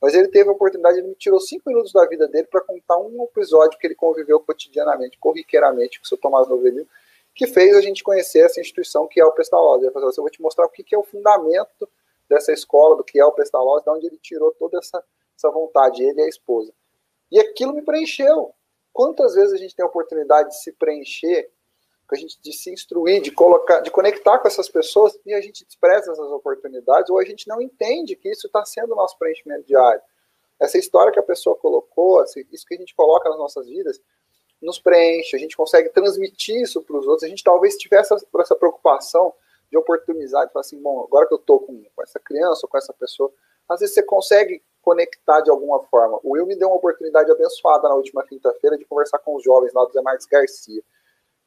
mas 0.00 0.14
ele 0.14 0.28
teve 0.28 0.48
a 0.48 0.52
oportunidade, 0.52 0.98
ele 0.98 1.08
me 1.08 1.14
tirou 1.14 1.40
cinco 1.40 1.68
minutos 1.68 1.92
da 1.92 2.06
vida 2.06 2.28
dele 2.28 2.46
para 2.50 2.60
contar 2.60 2.98
um 2.98 3.24
episódio 3.24 3.78
que 3.78 3.86
ele 3.86 3.94
conviveu 3.94 4.40
cotidianamente, 4.40 5.18
corriqueiramente 5.18 5.98
com 5.98 6.04
o 6.04 6.08
seu 6.08 6.18
Tomás 6.18 6.48
Novelino, 6.48 6.86
que 7.34 7.46
fez 7.46 7.76
a 7.76 7.80
gente 7.80 8.02
conhecer 8.02 8.40
essa 8.40 8.60
instituição 8.60 9.06
que 9.06 9.20
é 9.20 9.24
o 9.24 9.32
Pestalozzi. 9.32 9.84
Ele 9.84 9.92
falou 9.92 10.08
assim, 10.08 10.20
eu 10.20 10.24
vou 10.24 10.30
te 10.30 10.40
mostrar 10.40 10.64
o 10.64 10.70
que 10.70 10.94
é 10.94 10.98
o 10.98 11.02
fundamento 11.02 11.88
dessa 12.28 12.52
escola, 12.52 12.96
do 12.96 13.04
que 13.04 13.18
é 13.18 13.24
o 13.24 13.32
Pestalozzi, 13.32 13.84
de 13.84 13.90
onde 13.90 14.06
ele 14.06 14.18
tirou 14.18 14.52
toda 14.52 14.78
essa, 14.78 15.02
essa 15.36 15.50
vontade, 15.50 16.02
ele 16.02 16.20
e 16.20 16.24
a 16.24 16.28
esposa. 16.28 16.72
E 17.30 17.38
aquilo 17.40 17.74
me 17.74 17.82
preencheu. 17.82 18.54
Quantas 18.92 19.34
vezes 19.34 19.52
a 19.52 19.56
gente 19.56 19.74
tem 19.74 19.84
a 19.84 19.88
oportunidade 19.88 20.50
de 20.50 20.62
se 20.62 20.72
preencher, 20.72 21.50
de 22.40 22.52
se 22.52 22.72
instruir, 22.72 23.20
de 23.20 23.32
colocar, 23.32 23.80
de 23.80 23.90
conectar 23.90 24.38
com 24.38 24.46
essas 24.46 24.68
pessoas 24.68 25.18
e 25.26 25.34
a 25.34 25.40
gente 25.40 25.64
despreza 25.64 26.12
essas 26.12 26.30
oportunidades 26.30 27.10
ou 27.10 27.18
a 27.18 27.24
gente 27.24 27.48
não 27.48 27.60
entende 27.60 28.14
que 28.14 28.30
isso 28.30 28.46
está 28.46 28.64
sendo 28.64 28.92
o 28.92 28.96
nosso 28.96 29.18
preenchimento 29.18 29.66
diário. 29.66 30.00
essa 30.58 30.78
história 30.78 31.12
que 31.12 31.18
a 31.18 31.22
pessoa 31.22 31.56
colocou, 31.56 32.22
isso 32.24 32.64
que 32.66 32.74
a 32.74 32.78
gente 32.78 32.94
coloca 32.94 33.28
nas 33.28 33.38
nossas 33.38 33.66
vidas, 33.66 34.00
nos 34.62 34.78
preenche, 34.78 35.36
a 35.36 35.38
gente 35.38 35.56
consegue 35.56 35.90
transmitir 35.90 36.62
isso 36.62 36.80
para 36.82 36.96
os 36.96 37.06
outros. 37.06 37.24
A 37.24 37.28
gente 37.28 37.44
talvez 37.44 37.76
tivesse 37.76 38.14
essa, 38.14 38.26
essa 38.38 38.56
preocupação 38.56 39.34
de 39.70 39.76
oportunizar, 39.76 40.46
de 40.46 40.52
falar 40.52 40.60
assim, 40.60 40.80
bom, 40.80 41.02
agora 41.02 41.26
que 41.26 41.34
eu 41.34 41.38
estou 41.38 41.60
com, 41.60 41.84
com 41.94 42.02
essa 42.02 42.18
criança 42.18 42.60
ou 42.64 42.68
com 42.68 42.78
essa 42.78 42.92
pessoa, 42.92 43.30
às 43.68 43.80
vezes 43.80 43.94
você 43.94 44.02
consegue 44.02 44.62
conectar 44.86 45.40
de 45.40 45.50
alguma 45.50 45.82
forma. 45.86 46.20
O 46.22 46.34
Will 46.34 46.46
me 46.46 46.54
deu 46.54 46.68
uma 46.68 46.76
oportunidade 46.76 47.28
abençoada 47.28 47.88
na 47.88 47.96
última 47.96 48.24
quinta-feira 48.24 48.78
de 48.78 48.84
conversar 48.84 49.18
com 49.18 49.34
os 49.34 49.42
jovens 49.42 49.72
lá 49.74 49.84
do 49.84 49.92
Zé 49.92 50.00
Marques 50.00 50.26
Garcia. 50.26 50.80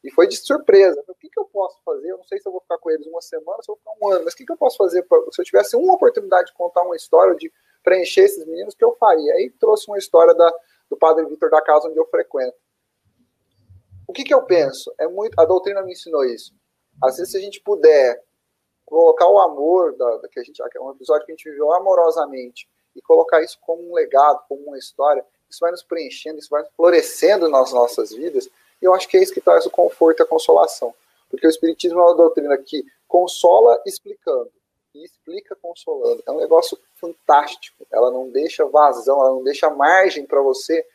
E 0.04 0.12
foi 0.12 0.28
de 0.28 0.36
surpresa. 0.36 1.02
O 1.08 1.15
que, 1.15 1.30
que 1.30 1.39
eu 1.39 1.45
posso 1.45 1.82
fazer? 1.86 2.12
Eu 2.12 2.17
não 2.17 2.25
sei 2.25 2.38
se 2.38 2.45
eu 2.45 2.52
vou 2.52 2.60
ficar 2.60 2.78
com 2.78 2.91
eles 2.91 3.08
uma 3.08 3.21
semana, 3.21 3.63
se 3.63 3.71
eu 3.71 3.75
vou 3.75 3.78
ficar 3.78 4.06
um 4.06 4.12
ano, 4.12 4.25
mas 4.25 4.34
o 4.34 4.36
que, 4.36 4.45
que 4.45 4.52
eu 4.52 4.58
posso 4.58 4.75
fazer 4.75 5.04
pra, 5.04 5.17
se 5.32 5.39
eu 5.41 5.45
tivesse 5.45 5.78
uma 5.78 5.93
oportunidade 5.93 6.47
de 6.47 6.54
contar 6.54 6.82
uma 6.82 6.97
história, 6.97 7.34
de 7.34 7.49
preencher 7.82 8.25
esses 8.25 8.45
meninos, 8.45 8.75
que 8.75 8.84
eu 8.84 8.93
faria? 8.97 9.34
Aí 9.36 9.49
trouxe 9.58 9.88
uma 9.89 9.97
história 9.97 10.34
da, 10.34 10.54
do 10.89 10.97
padre 10.97 11.25
Vitor 11.25 11.49
da 11.49 11.62
casa 11.62 11.88
onde 11.88 11.97
eu 11.97 12.06
frequento. 12.08 12.58
O 14.06 14.12
que, 14.12 14.25
que 14.25 14.34
eu 14.34 14.43
penso? 14.43 14.93
É 14.99 15.08
muito, 15.08 15.39
a 15.39 15.45
doutrina 15.45 15.82
me 15.82 15.93
ensinou 15.93 16.25
isso. 16.25 16.54
Às 17.02 17.15
vezes, 17.15 17.32
se 17.32 17.38
a 17.38 17.41
gente 17.41 17.62
puder 17.62 18.21
colocar 18.86 19.30
o 19.30 19.39
amor, 19.39 19.95
da, 19.95 20.17
da 20.17 20.28
que 20.28 20.41
a 20.41 20.43
gente, 20.43 20.62
é 20.62 20.82
um 20.82 20.91
episódio 20.91 21.25
que 21.25 21.32
a 21.32 21.36
gente 21.36 21.49
viveu 21.49 21.71
amorosamente, 21.71 22.67
e 22.99 23.01
colocar 23.01 23.41
isso 23.41 23.57
como 23.62 23.89
um 23.89 23.93
legado, 23.93 24.43
como 24.47 24.62
uma 24.67 24.77
história, 24.77 25.25
isso 25.49 25.62
vai 25.62 25.71
nos 25.71 25.81
preenchendo, 25.81 26.38
isso 26.38 26.49
vai 26.49 26.63
florescendo 26.75 27.49
nas 27.49 27.71
nossas 27.71 28.12
vidas, 28.12 28.47
e 28.81 28.85
eu 28.85 28.93
acho 28.93 29.07
que 29.07 29.17
é 29.17 29.23
isso 29.23 29.33
que 29.33 29.41
traz 29.41 29.65
o 29.65 29.71
conforto 29.71 30.19
e 30.19 30.23
a 30.23 30.27
consolação. 30.27 30.93
Porque 31.29 31.47
o 31.47 31.49
Espiritismo 31.49 31.99
é 31.99 32.03
uma 32.03 32.15
doutrina 32.15 32.57
que 32.57 32.85
consola 33.07 33.81
explicando, 33.85 34.51
e 34.93 35.03
explica 35.05 35.55
consolando. 35.55 36.21
É 36.25 36.31
um 36.31 36.39
negócio 36.39 36.77
fantástico. 36.95 37.85
Ela 37.91 38.12
não 38.12 38.29
deixa 38.29 38.65
vazão, 38.65 39.21
ela 39.21 39.29
não 39.29 39.43
deixa 39.43 39.69
margem 39.69 40.25
para 40.25 40.41
você 40.41 40.85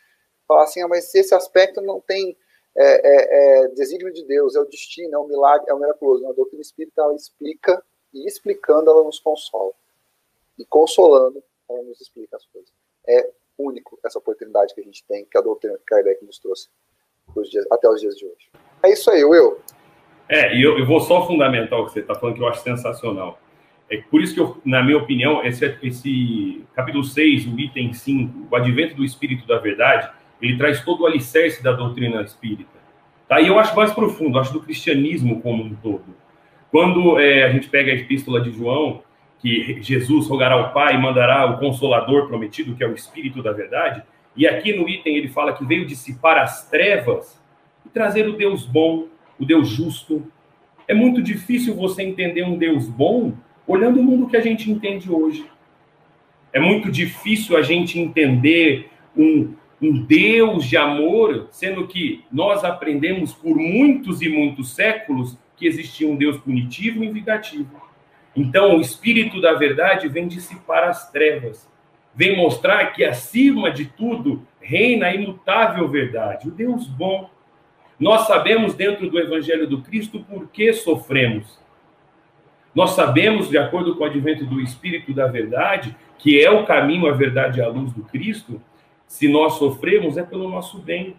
falar 0.47 0.65
assim, 0.65 0.83
ah, 0.83 0.89
mas 0.89 1.15
esse 1.15 1.35
aspecto 1.35 1.81
não 1.81 2.01
tem 2.01 2.37
é, 2.77 2.85
é, 2.85 3.65
é, 3.65 3.69
desígnio 3.69 4.13
de 4.13 4.25
Deus, 4.25 4.57
é 4.57 4.61
o 4.61 4.65
destino, 4.65 5.15
é 5.15 5.19
o 5.19 5.27
milagre, 5.27 5.71
é 5.71 5.75
o 5.75 5.79
miraculoso. 5.79 6.29
A 6.29 6.33
doutrina 6.33 6.61
espírita 6.61 7.03
ela 7.03 7.15
explica, 7.15 7.83
e 8.13 8.27
explicando 8.27 8.91
ela 8.91 9.03
nos 9.03 9.19
consola. 9.19 9.73
E 10.59 10.65
consolando, 10.65 11.43
ela 11.69 11.83
nos 11.83 12.01
explica 12.01 12.37
as 12.37 12.47
coisas. 12.47 12.73
É 13.09 13.31
único 13.59 13.99
essa 14.05 14.19
oportunidade 14.19 14.75
que 14.75 14.81
a 14.81 14.85
gente 14.85 15.05
tem, 15.07 15.25
que 15.25 15.39
a 15.39 15.41
doutrina 15.41 15.77
que 15.79 15.85
Kardec 15.85 16.25
nos 16.25 16.39
trouxe 16.39 16.69
dias, 17.51 17.65
até 17.71 17.89
os 17.89 18.01
dias 18.01 18.17
de 18.17 18.27
hoje. 18.27 18.51
É 18.83 18.93
isso 18.93 19.11
aí, 19.11 19.25
Will. 19.25 19.59
É, 20.29 20.57
e 20.57 20.63
eu, 20.63 20.79
eu 20.79 20.87
vou 20.87 21.01
só 21.01 21.27
fundamentar 21.27 21.79
o 21.79 21.87
que 21.87 21.93
você 21.93 22.01
está 22.01 22.15
falando, 22.15 22.37
que 22.37 22.43
eu 22.43 22.49
acho 22.49 22.63
sensacional. 22.63 23.39
É 23.91 23.99
por 23.99 24.23
isso 24.23 24.35
que, 24.35 24.41
eu, 24.41 24.57
na 24.65 24.83
minha 24.83 24.97
opinião, 24.97 25.45
esse, 25.45 25.65
esse 25.83 26.65
capítulo 26.75 27.05
6, 27.05 27.47
o 27.47 27.59
item 27.59 27.93
5, 27.93 28.49
o 28.51 28.57
advento 28.57 28.95
do 28.95 29.05
Espírito 29.05 29.47
da 29.47 29.59
Verdade, 29.59 30.11
ele 30.41 30.57
traz 30.57 30.83
todo 30.83 31.03
o 31.03 31.07
alicerce 31.07 31.63
da 31.63 31.73
doutrina 31.73 32.23
espírita. 32.23 32.73
Tá? 33.29 33.41
E 33.41 33.47
eu 33.47 33.59
acho 33.59 33.77
mais 33.77 33.93
profundo, 33.93 34.39
acho 34.39 34.53
do 34.53 34.61
cristianismo 34.61 35.41
como 35.43 35.63
um 35.63 35.75
todo. 35.77 36.05
Quando 36.71 37.19
é, 37.19 37.45
a 37.45 37.51
gente 37.51 37.69
pega 37.69 37.93
a 37.93 37.95
epístola 37.95 38.41
de 38.41 38.51
João, 38.51 39.03
que 39.45 39.83
Jesus 39.83 40.27
rogará 40.27 40.55
ao 40.55 40.73
Pai 40.73 40.95
e 40.95 40.99
mandará 40.99 41.45
o 41.45 41.59
Consolador 41.59 42.27
prometido, 42.27 42.75
que 42.75 42.83
é 42.83 42.89
o 42.89 42.95
Espírito 42.95 43.43
da 43.43 43.53
Verdade, 43.53 44.03
e 44.35 44.47
aqui 44.47 44.73
no 44.73 44.89
item 44.89 45.19
ele 45.19 45.29
fala 45.29 45.53
que 45.53 45.67
veio 45.67 45.85
dissipar 45.85 46.39
as 46.39 46.67
trevas 46.71 47.39
e 47.85 47.91
trazer 47.91 48.27
o 48.27 48.39
Deus 48.39 48.65
bom, 48.65 49.07
o 49.39 49.45
Deus 49.45 49.69
justo. 49.69 50.27
É 50.89 50.95
muito 50.95 51.23
difícil 51.23 51.75
você 51.75 52.03
entender 52.03 52.43
um 52.43 52.57
Deus 52.57 52.89
bom 52.89 53.35
olhando 53.67 54.01
o 54.01 54.03
mundo 54.03 54.29
que 54.29 54.37
a 54.39 54.41
gente 54.41 54.71
entende 54.71 55.13
hoje. 55.13 55.45
É 56.51 56.59
muito 56.59 56.91
difícil 56.91 57.55
a 57.55 57.61
gente 57.61 58.01
entender 58.01 58.89
um, 59.15 59.53
um 59.81 59.93
Deus 59.93 60.65
de 60.65 60.79
amor, 60.79 61.49
sendo 61.51 61.87
que 61.87 62.25
nós 62.33 62.65
aprendemos 62.65 63.35
por 63.35 63.57
muitos 63.57 64.23
e 64.23 64.29
muitos 64.31 64.75
séculos 64.75 65.37
que 65.55 65.67
existia 65.67 66.09
um 66.09 66.17
Deus 66.17 66.39
punitivo 66.39 67.05
e 67.05 67.11
vingativo. 67.11 67.84
Então, 68.37 68.77
o 68.77 68.81
Espírito 68.81 69.41
da 69.41 69.53
Verdade 69.55 70.09
vem 70.09 70.27
dissipar 70.27 70.85
as 70.85 71.11
trevas, 71.11 71.69
vem 72.15 72.37
mostrar 72.37 72.87
que 72.87 73.05
acima 73.05 73.71
de 73.71 73.87
tudo 73.87 74.47
reina 74.61 75.07
a 75.07 75.15
imutável 75.15 75.87
verdade, 75.89 76.49
o 76.49 76.51
Deus 76.51 76.87
bom. 76.87 77.31
Nós 77.99 78.27
sabemos 78.27 78.75
dentro 78.75 79.09
do 79.09 79.19
Evangelho 79.19 79.69
do 79.69 79.83
Cristo 79.83 80.21
por 80.21 80.49
que 80.49 80.73
sofremos. 80.73 81.59
Nós 82.75 82.91
sabemos, 82.91 83.49
de 83.49 83.57
acordo 83.57 83.95
com 83.95 84.03
o 84.03 84.07
advento 84.07 84.45
do 84.45 84.61
Espírito 84.61 85.13
da 85.13 85.29
Verdade, 85.29 85.95
que 86.19 86.43
é 86.43 86.51
o 86.51 86.65
caminho, 86.65 87.07
a 87.07 87.13
verdade 87.13 87.61
e 87.61 87.63
a 87.63 87.69
luz 87.69 87.93
do 87.93 88.03
Cristo, 88.03 88.61
se 89.07 89.29
nós 89.29 89.55
sofremos, 89.55 90.17
é 90.17 90.25
pelo 90.25 90.49
nosso 90.49 90.79
bem. 90.79 91.15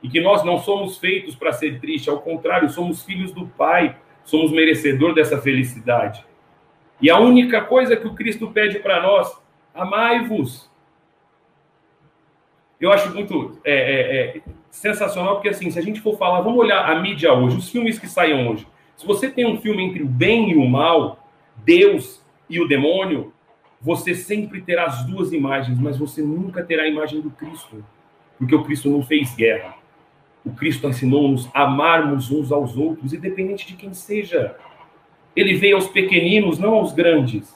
E 0.00 0.08
que 0.08 0.20
nós 0.20 0.44
não 0.44 0.58
somos 0.58 0.98
feitos 0.98 1.34
para 1.34 1.52
ser 1.52 1.80
tristes, 1.80 2.08
ao 2.08 2.20
contrário, 2.20 2.68
somos 2.68 3.02
filhos 3.02 3.32
do 3.32 3.46
Pai, 3.46 3.96
somos 4.24 4.52
merecedor 4.52 5.14
dessa 5.14 5.40
felicidade. 5.40 6.24
E 7.02 7.10
a 7.10 7.18
única 7.18 7.60
coisa 7.60 7.96
que 7.96 8.06
o 8.06 8.14
Cristo 8.14 8.48
pede 8.52 8.78
para 8.78 9.02
nós, 9.02 9.36
amai-vos. 9.74 10.70
Eu 12.80 12.92
acho 12.92 13.12
muito 13.12 13.58
é, 13.64 13.72
é, 13.74 14.36
é, 14.38 14.42
sensacional, 14.70 15.34
porque 15.34 15.48
assim, 15.48 15.68
se 15.68 15.78
a 15.78 15.82
gente 15.82 16.00
for 16.00 16.16
falar, 16.16 16.40
vamos 16.40 16.60
olhar 16.60 16.88
a 16.88 17.00
mídia 17.00 17.32
hoje, 17.32 17.58
os 17.58 17.68
filmes 17.68 17.98
que 17.98 18.08
saem 18.08 18.48
hoje. 18.48 18.66
Se 18.96 19.04
você 19.04 19.28
tem 19.28 19.44
um 19.44 19.60
filme 19.60 19.82
entre 19.82 20.02
o 20.04 20.06
bem 20.06 20.52
e 20.52 20.56
o 20.56 20.64
mal, 20.64 21.28
Deus 21.56 22.24
e 22.48 22.60
o 22.60 22.68
demônio, 22.68 23.32
você 23.80 24.14
sempre 24.14 24.62
terá 24.62 24.84
as 24.84 25.04
duas 25.04 25.32
imagens, 25.32 25.78
mas 25.80 25.98
você 25.98 26.22
nunca 26.22 26.62
terá 26.62 26.84
a 26.84 26.88
imagem 26.88 27.20
do 27.20 27.30
Cristo, 27.30 27.84
porque 28.38 28.54
o 28.54 28.62
Cristo 28.62 28.88
não 28.88 29.02
fez 29.02 29.34
guerra. 29.34 29.74
O 30.44 30.52
Cristo 30.52 30.88
ensinou-nos 30.88 31.48
a 31.52 31.64
amarmos 31.64 32.30
uns 32.30 32.52
aos 32.52 32.76
outros, 32.76 33.12
independente 33.12 33.66
de 33.66 33.74
quem 33.74 33.92
seja. 33.92 34.56
Ele 35.34 35.54
veio 35.54 35.76
aos 35.76 35.88
pequeninos, 35.88 36.58
não 36.58 36.74
aos 36.74 36.92
grandes. 36.92 37.54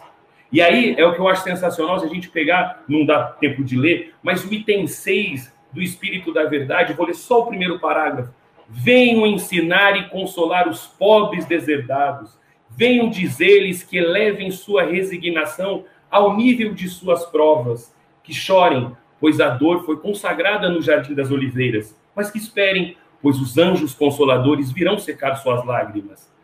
E 0.51 0.61
aí 0.61 0.95
é 0.97 1.05
o 1.05 1.12
que 1.12 1.21
eu 1.21 1.29
acho 1.29 1.43
sensacional, 1.43 1.99
se 1.99 2.07
a 2.07 2.09
gente 2.09 2.29
pegar, 2.29 2.85
não 2.89 3.05
dá 3.05 3.25
tempo 3.25 3.65
de 3.65 3.77
ler, 3.77 4.15
mas 4.23 4.45
o 4.45 4.53
item 4.53 4.87
6 4.87 5.53
do 5.73 5.83
Espírito 5.83 6.33
da 6.33 6.45
Verdade, 6.45 6.95
vou 6.95 7.07
ler 7.07 7.15
só 7.15 7.41
o 7.41 7.47
primeiro 7.47 7.79
parágrafo. 7.79 8.33
Venham 8.69 9.27
ensinar 9.27 9.97
e 9.97 10.09
consolar 10.09 10.69
os 10.69 10.87
pobres 10.87 11.45
deserdados. 11.45 12.39
Venham 12.71 13.11
dizer-lhes 13.11 13.83
que 13.83 13.99
elevem 13.99 14.51
sua 14.51 14.85
resignação 14.85 15.85
ao 16.11 16.37
nível 16.37 16.73
de 16.73 16.89
suas 16.89 17.25
provas, 17.27 17.95
que 18.23 18.33
chorem, 18.33 18.97
pois 19.21 19.41
a 19.41 19.49
dor 19.49 19.85
foi 19.85 19.99
consagrada 19.99 20.69
no 20.69 20.81
jardim 20.81 21.15
das 21.15 21.31
oliveiras, 21.31 21.97
mas 22.15 22.31
que 22.31 22.39
esperem, 22.39 22.97
pois 23.23 23.41
os 23.41 23.59
anjos 23.59 23.95
consoladores 23.95 24.73
virão 24.73 24.99
secar 24.99 25.37
suas 25.37 25.65
lágrimas. 25.65 26.35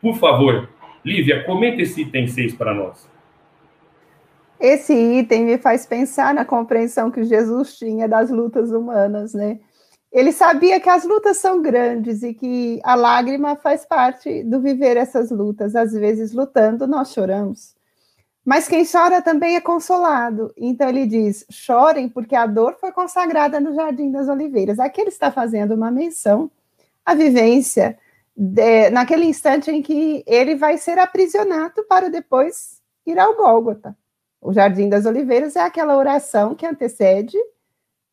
Por 0.00 0.16
favor, 0.16 0.68
Lívia, 1.04 1.44
comenta 1.44 1.82
esse 1.82 2.02
item 2.02 2.26
6 2.26 2.54
para 2.54 2.74
nós. 2.74 3.08
Esse 4.58 4.92
item 4.92 5.44
me 5.44 5.58
faz 5.58 5.86
pensar 5.86 6.34
na 6.34 6.44
compreensão 6.44 7.10
que 7.10 7.24
Jesus 7.24 7.78
tinha 7.78 8.06
das 8.06 8.30
lutas 8.30 8.70
humanas, 8.70 9.32
né? 9.32 9.58
Ele 10.12 10.32
sabia 10.32 10.80
que 10.80 10.88
as 10.88 11.04
lutas 11.04 11.36
são 11.36 11.62
grandes 11.62 12.22
e 12.22 12.34
que 12.34 12.80
a 12.82 12.94
lágrima 12.94 13.54
faz 13.56 13.86
parte 13.86 14.42
do 14.42 14.60
viver 14.60 14.96
essas 14.96 15.30
lutas. 15.30 15.76
Às 15.76 15.92
vezes, 15.92 16.32
lutando, 16.32 16.86
nós 16.86 17.12
choramos. 17.12 17.74
Mas 18.44 18.66
quem 18.66 18.84
chora 18.84 19.22
também 19.22 19.54
é 19.54 19.60
consolado. 19.60 20.52
Então 20.56 20.88
ele 20.88 21.06
diz: 21.06 21.46
chorem, 21.48 22.08
porque 22.08 22.34
a 22.34 22.46
dor 22.46 22.76
foi 22.80 22.90
consagrada 22.90 23.60
no 23.60 23.74
Jardim 23.74 24.10
das 24.10 24.28
Oliveiras. 24.28 24.80
Aqui 24.80 25.00
ele 25.00 25.10
está 25.10 25.30
fazendo 25.30 25.74
uma 25.74 25.90
menção 25.90 26.50
à 27.06 27.14
vivência 27.14 27.96
de, 28.40 28.88
naquele 28.90 29.24
instante 29.24 29.70
em 29.70 29.82
que 29.82 30.24
ele 30.26 30.54
vai 30.54 30.78
ser 30.78 30.98
aprisionado 30.98 31.84
para 31.84 32.08
depois 32.08 32.80
ir 33.04 33.18
ao 33.18 33.36
Gólgota. 33.36 33.96
O 34.40 34.52
Jardim 34.52 34.88
das 34.88 35.04
Oliveiras 35.04 35.56
é 35.56 35.60
aquela 35.60 35.96
oração 35.96 36.54
que 36.54 36.64
antecede 36.64 37.36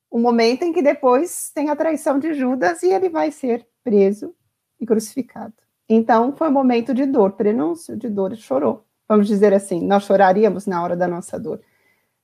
o 0.10 0.20
momento 0.20 0.64
em 0.64 0.74
que 0.74 0.82
depois 0.82 1.52
tem 1.54 1.70
a 1.70 1.76
traição 1.76 2.20
de 2.20 2.34
Judas 2.34 2.84
e 2.84 2.92
ele 2.92 3.08
vai 3.08 3.32
ser 3.32 3.66
preso 3.84 4.36
e 4.80 4.86
crucificado. 4.86 5.54
Então 5.88 6.36
foi 6.36 6.50
um 6.50 6.54
momento 6.54 6.94
de 6.94 7.06
dor, 7.06 7.34
prenúncio 7.34 7.96
de 7.96 8.10
dor, 8.10 8.36
chorou 8.36 8.88
vamos 9.08 9.28
dizer 9.28 9.54
assim, 9.54 9.82
nós 9.82 10.04
choraríamos 10.04 10.68
na 10.68 10.84
hora 10.84 10.96
da 10.96 11.08
nossa 11.08 11.40
dor. 11.40 11.62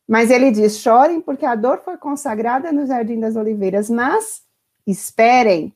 Mas 0.07 0.29
ele 0.29 0.51
diz: 0.51 0.79
chorem, 0.79 1.21
porque 1.21 1.45
a 1.45 1.55
dor 1.55 1.79
foi 1.79 1.97
consagrada 1.97 2.71
no 2.71 2.85
Jardim 2.85 3.19
das 3.19 3.35
Oliveiras, 3.35 3.89
mas 3.89 4.43
esperem. 4.85 5.73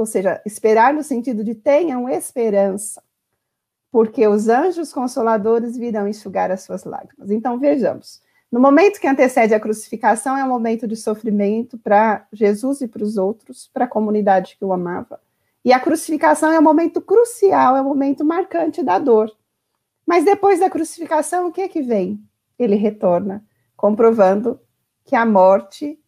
Ou 0.00 0.06
seja, 0.06 0.40
esperar 0.46 0.94
no 0.94 1.02
sentido 1.02 1.44
de 1.44 1.54
tenham 1.54 2.08
esperança, 2.08 3.02
porque 3.92 4.26
os 4.26 4.48
anjos 4.48 4.94
consoladores 4.94 5.76
virão 5.76 6.08
enxugar 6.08 6.50
as 6.50 6.62
suas 6.62 6.84
lágrimas. 6.84 7.30
Então, 7.30 7.58
vejamos. 7.58 8.22
No 8.50 8.58
momento 8.58 8.98
que 8.98 9.06
antecede 9.06 9.52
a 9.52 9.60
crucificação, 9.60 10.38
é 10.38 10.42
um 10.42 10.48
momento 10.48 10.88
de 10.88 10.96
sofrimento 10.96 11.76
para 11.76 12.26
Jesus 12.32 12.80
e 12.80 12.88
para 12.88 13.02
os 13.02 13.18
outros, 13.18 13.68
para 13.74 13.84
a 13.84 13.88
comunidade 13.88 14.56
que 14.58 14.64
o 14.64 14.72
amava. 14.72 15.20
E 15.62 15.70
a 15.70 15.78
crucificação 15.78 16.50
é 16.50 16.58
um 16.58 16.62
momento 16.62 17.02
crucial, 17.02 17.76
é 17.76 17.82
um 17.82 17.84
momento 17.84 18.24
marcante 18.24 18.82
da 18.82 18.98
dor. 18.98 19.30
Mas 20.06 20.24
depois 20.24 20.60
da 20.60 20.70
crucificação, 20.70 21.48
o 21.48 21.52
que 21.52 21.60
é 21.60 21.68
que 21.68 21.82
vem? 21.82 22.18
Ele 22.58 22.74
retorna 22.74 23.44
comprovando 23.76 24.58
que 25.04 25.14
a 25.14 25.26
morte 25.26 26.00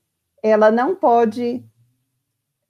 ela 0.42 0.70
não 0.70 0.94
pode 0.94 1.62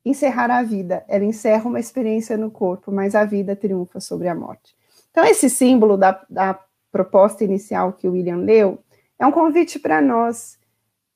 encerrar 0.04 0.50
a 0.50 0.62
vida, 0.62 1.04
ela 1.08 1.24
encerra 1.24 1.68
uma 1.68 1.78
experiência 1.78 2.36
no 2.36 2.50
corpo, 2.50 2.90
mas 2.90 3.14
a 3.14 3.24
vida 3.24 3.54
triunfa 3.54 4.00
sobre 4.00 4.28
a 4.28 4.34
morte. 4.34 4.74
Então, 5.10 5.24
esse 5.24 5.48
símbolo 5.48 5.96
da, 5.96 6.24
da 6.28 6.58
proposta 6.90 7.44
inicial 7.44 7.92
que 7.92 8.08
o 8.08 8.12
William 8.12 8.38
leu 8.38 8.78
é 9.18 9.26
um 9.26 9.30
convite 9.30 9.78
para 9.78 10.00
nós. 10.00 10.58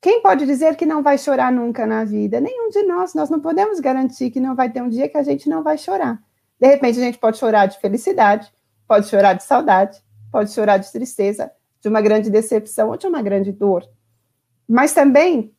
Quem 0.00 0.22
pode 0.22 0.46
dizer 0.46 0.76
que 0.76 0.86
não 0.86 1.02
vai 1.02 1.18
chorar 1.18 1.50
nunca 1.50 1.86
na 1.86 2.04
vida? 2.04 2.40
Nenhum 2.40 2.68
de 2.68 2.82
nós. 2.84 3.14
Nós 3.14 3.28
não 3.28 3.40
podemos 3.40 3.80
garantir 3.80 4.30
que 4.30 4.38
não 4.38 4.54
vai 4.54 4.70
ter 4.70 4.82
um 4.82 4.88
dia 4.88 5.08
que 5.08 5.16
a 5.16 5.22
gente 5.22 5.48
não 5.48 5.62
vai 5.62 5.76
chorar. 5.78 6.22
De 6.60 6.66
repente, 6.66 6.98
a 6.98 7.02
gente 7.02 7.18
pode 7.18 7.38
chorar 7.38 7.66
de 7.66 7.80
felicidade, 7.80 8.52
pode 8.86 9.08
chorar 9.08 9.32
de 9.32 9.42
saudade, 9.42 10.00
pode 10.30 10.52
chorar 10.52 10.76
de 10.76 10.90
tristeza, 10.92 11.50
de 11.80 11.88
uma 11.88 12.00
grande 12.00 12.30
decepção 12.30 12.90
ou 12.90 12.96
de 12.96 13.06
uma 13.06 13.22
grande 13.22 13.50
dor. 13.50 13.88
Mas 14.68 14.92
também 14.92 15.55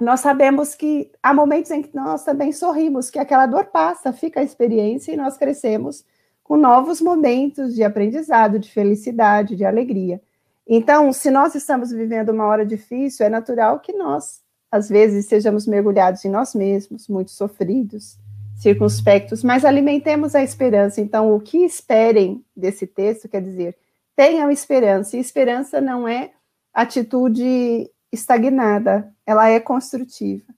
nós 0.00 0.20
sabemos 0.20 0.74
que 0.74 1.10
há 1.22 1.32
momentos 1.32 1.70
em 1.70 1.82
que 1.82 1.94
nós 1.94 2.24
também 2.24 2.52
sorrimos, 2.52 3.10
que 3.10 3.18
aquela 3.18 3.46
dor 3.46 3.66
passa, 3.66 4.12
fica 4.12 4.40
a 4.40 4.42
experiência 4.42 5.12
e 5.12 5.16
nós 5.16 5.36
crescemos 5.36 6.04
com 6.42 6.56
novos 6.56 7.00
momentos 7.00 7.74
de 7.74 7.82
aprendizado, 7.82 8.58
de 8.58 8.70
felicidade, 8.70 9.56
de 9.56 9.64
alegria. 9.64 10.20
Então, 10.66 11.12
se 11.12 11.30
nós 11.30 11.54
estamos 11.54 11.90
vivendo 11.90 12.30
uma 12.30 12.46
hora 12.46 12.66
difícil, 12.66 13.24
é 13.24 13.28
natural 13.28 13.80
que 13.80 13.92
nós, 13.92 14.42
às 14.70 14.88
vezes, 14.88 15.26
sejamos 15.26 15.66
mergulhados 15.66 16.24
em 16.24 16.30
nós 16.30 16.54
mesmos, 16.54 17.08
muito 17.08 17.30
sofridos, 17.30 18.18
circunspectos, 18.56 19.42
mas 19.42 19.64
alimentemos 19.64 20.34
a 20.34 20.42
esperança. 20.42 21.00
Então, 21.00 21.34
o 21.34 21.40
que 21.40 21.58
esperem 21.58 22.44
desse 22.56 22.86
texto 22.86 23.28
quer 23.28 23.42
dizer, 23.42 23.76
tenham 24.16 24.50
esperança. 24.50 25.16
E 25.16 25.20
esperança 25.20 25.80
não 25.80 26.06
é 26.08 26.32
atitude 26.72 27.90
estagnada, 28.14 29.12
ela 29.26 29.48
é 29.48 29.60
construtiva. 29.60 30.54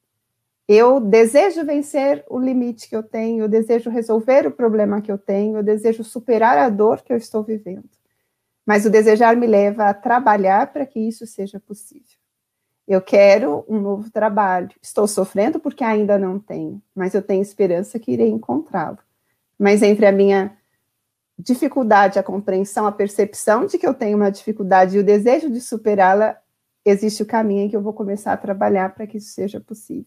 Eu 0.69 1.01
desejo 1.01 1.65
vencer 1.65 2.25
o 2.29 2.39
limite 2.39 2.89
que 2.89 2.97
eu 2.97 3.03
tenho, 3.03 3.45
eu 3.45 3.49
desejo 3.49 3.89
resolver 3.89 4.47
o 4.47 4.51
problema 4.51 5.01
que 5.01 5.11
eu 5.11 5.19
tenho, 5.19 5.57
eu 5.57 5.63
desejo 5.63 6.03
superar 6.03 6.59
a 6.59 6.69
dor 6.69 7.03
que 7.03 7.13
eu 7.13 7.17
estou 7.17 7.43
vivendo. 7.43 7.89
Mas 8.67 8.85
o 8.85 8.91
desejar 8.91 9.37
me 9.37 9.47
leva 9.47 9.85
a 9.85 9.95
trabalhar 9.95 10.73
para 10.73 10.85
que 10.85 10.99
isso 10.99 11.25
seja 11.25 11.61
possível. 11.61 12.17
Eu 12.87 13.01
quero 13.01 13.65
um 13.69 13.81
novo 13.81 14.11
trabalho. 14.11 14.71
Estou 14.83 15.07
sofrendo 15.07 15.61
porque 15.61 15.85
ainda 15.85 16.19
não 16.19 16.39
tenho, 16.39 16.83
mas 16.95 17.15
eu 17.15 17.23
tenho 17.23 17.43
esperança 17.43 17.99
que 17.99 18.13
irei 18.13 18.29
encontrá-lo. 18.29 18.99
Mas 19.59 19.83
entre 19.83 20.07
a 20.07 20.13
minha 20.13 20.57
dificuldade, 21.39 22.19
a 22.19 22.23
compreensão, 22.23 22.87
a 22.87 22.93
percepção 22.93 23.67
de 23.67 23.79
que 23.79 23.87
eu 23.87 23.95
tenho 23.95 24.17
uma 24.17 24.31
dificuldade 24.31 24.97
e 24.97 25.01
o 25.01 25.05
desejo 25.05 25.51
de 25.51 25.61
superá-la, 25.61 26.37
existe 26.87 27.23
o 27.23 27.27
caminho 27.27 27.63
em 27.63 27.69
que 27.69 27.77
eu 27.77 27.83
vou 27.83 27.93
começar 27.93 28.33
a 28.33 28.37
trabalhar 28.37 28.95
para 28.95 29.07
que 29.07 29.19
isso 29.19 29.31
seja 29.31 29.61
possível. 29.61 30.07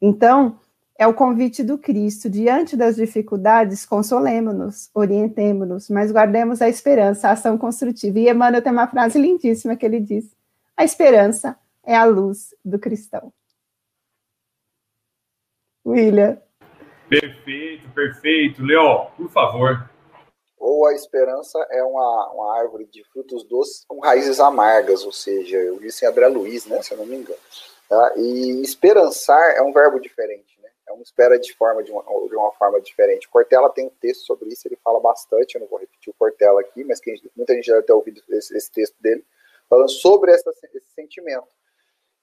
Então, 0.00 0.58
é 0.98 1.06
o 1.06 1.14
convite 1.14 1.62
do 1.62 1.78
Cristo, 1.78 2.28
diante 2.28 2.76
das 2.76 2.96
dificuldades, 2.96 3.84
consolemos-nos, 3.86 4.90
orientemos-nos, 4.94 5.88
mas 5.88 6.12
guardemos 6.12 6.62
a 6.62 6.68
esperança, 6.68 7.28
a 7.28 7.32
ação 7.32 7.58
construtiva. 7.58 8.18
E 8.18 8.28
Emmanuel 8.28 8.62
tem 8.62 8.72
uma 8.72 8.86
frase 8.86 9.18
lindíssima 9.18 9.76
que 9.76 9.84
ele 9.84 9.98
diz: 9.98 10.36
a 10.76 10.84
esperança 10.84 11.58
é 11.82 11.96
a 11.96 12.04
luz 12.04 12.54
do 12.64 12.78
cristão. 12.78 13.32
William. 15.86 16.38
Perfeito, 17.08 17.88
perfeito. 17.90 18.62
Leó, 18.62 19.06
por 19.16 19.30
favor 19.30 19.93
ou 20.64 20.86
a 20.86 20.94
esperança 20.94 21.58
é 21.70 21.82
uma, 21.82 22.32
uma 22.32 22.58
árvore 22.58 22.86
de 22.86 23.04
frutos 23.12 23.44
doces 23.44 23.84
com 23.86 24.00
raízes 24.00 24.40
amargas, 24.40 25.04
ou 25.04 25.12
seja, 25.12 25.58
eu 25.58 25.78
disse 25.78 26.06
em 26.06 26.08
André 26.08 26.26
Luiz, 26.26 26.64
né, 26.64 26.80
se 26.80 26.92
eu 26.92 26.96
não 26.96 27.04
me 27.04 27.16
engano. 27.16 27.38
Tá? 27.86 28.14
E 28.16 28.62
esperançar 28.62 29.56
é 29.56 29.60
um 29.60 29.74
verbo 29.74 30.00
diferente, 30.00 30.58
né? 30.62 30.70
É 30.88 30.92
uma 30.92 31.02
espera 31.02 31.38
de 31.38 31.52
forma 31.52 31.82
de 31.82 31.92
uma, 31.92 32.02
de 32.02 32.34
uma 32.34 32.50
forma 32.52 32.80
diferente. 32.80 33.28
Cortella 33.28 33.68
tem 33.68 33.86
um 33.88 33.90
texto 34.00 34.22
sobre 34.22 34.48
isso, 34.48 34.66
ele 34.66 34.78
fala 34.82 34.98
bastante, 35.00 35.54
eu 35.54 35.60
não 35.60 35.68
vou 35.68 35.78
repetir 35.78 36.10
o 36.10 36.16
Cortella 36.18 36.62
aqui, 36.62 36.82
mas 36.82 36.98
quem, 36.98 37.20
muita 37.36 37.52
gente 37.52 37.66
já 37.66 37.74
deve 37.74 37.86
ter 37.86 37.92
ouvido 37.92 38.22
esse, 38.30 38.56
esse 38.56 38.72
texto 38.72 38.96
dele, 39.02 39.22
falando 39.68 39.90
sobre 39.90 40.32
essa, 40.32 40.50
esse 40.50 40.94
sentimento. 40.94 41.46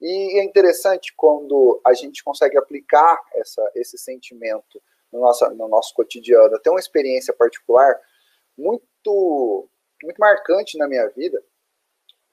E 0.01 0.39
é 0.39 0.43
interessante 0.43 1.13
quando 1.15 1.79
a 1.85 1.93
gente 1.93 2.23
consegue 2.23 2.57
aplicar 2.57 3.21
essa, 3.35 3.71
esse 3.75 3.99
sentimento 3.99 4.81
no 5.13 5.19
nosso, 5.19 5.47
no 5.51 5.67
nosso 5.67 5.93
cotidiano. 5.93 6.57
Tem 6.57 6.73
uma 6.73 6.79
experiência 6.79 7.31
particular 7.31 8.01
muito, 8.57 9.69
muito 10.03 10.17
marcante 10.17 10.77
na 10.77 10.87
minha 10.87 11.07
vida, 11.09 11.41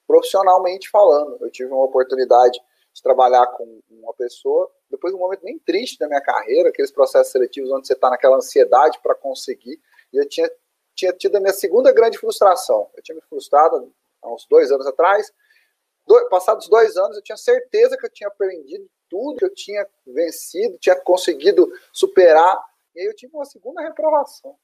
profissionalmente 0.07 0.89
falando. 0.91 1.39
Eu 1.41 1.51
tive 1.51 1.71
uma 1.71 1.85
oportunidade 1.85 2.61
de 2.93 3.03
trabalhar 3.03 3.47
com 3.47 3.81
uma 3.91 4.13
pessoa, 4.15 4.71
depois 4.91 5.13
de 5.13 5.17
um 5.17 5.21
momento 5.21 5.43
bem 5.43 5.59
triste 5.59 5.99
da 5.99 6.09
minha 6.09 6.21
carreira, 6.21 6.71
aqueles 6.71 6.91
processos 6.91 7.33
seletivos 7.33 7.71
onde 7.71 7.87
você 7.87 7.93
está 7.93 8.11
naquela 8.11 8.37
ansiedade 8.37 8.99
para 9.03 9.15
conseguir, 9.15 9.81
e 10.13 10.17
eu 10.17 10.29
tinha, 10.29 10.51
tinha 10.95 11.13
tido 11.13 11.37
a 11.37 11.41
minha 11.41 11.53
segunda 11.53 11.93
grande 11.93 12.19
frustração. 12.19 12.91
Eu 12.97 13.03
tinha 13.03 13.15
me 13.15 13.23
frustrado 13.23 13.93
há 14.23 14.33
uns 14.33 14.47
dois 14.47 14.73
anos 14.73 14.87
atrás, 14.87 15.33
do, 16.07 16.29
passados 16.31 16.69
dois 16.69 16.97
anos 16.97 17.17
eu 17.17 17.23
tinha 17.23 17.37
certeza 17.37 17.97
que 17.97 18.07
eu 18.07 18.11
tinha 18.11 18.29
aprendido 18.29 18.89
tudo, 19.11 19.39
que 19.39 19.45
eu 19.45 19.55
tinha 19.55 19.87
vencido, 20.07 20.79
tinha 20.79 20.97
conseguido 20.97 21.71
superar, 21.93 22.63
e 22.95 23.01
aí 23.01 23.07
eu 23.07 23.15
tive 23.15 23.35
uma 23.35 23.45
segunda 23.45 23.83
reprovação. 23.83 24.57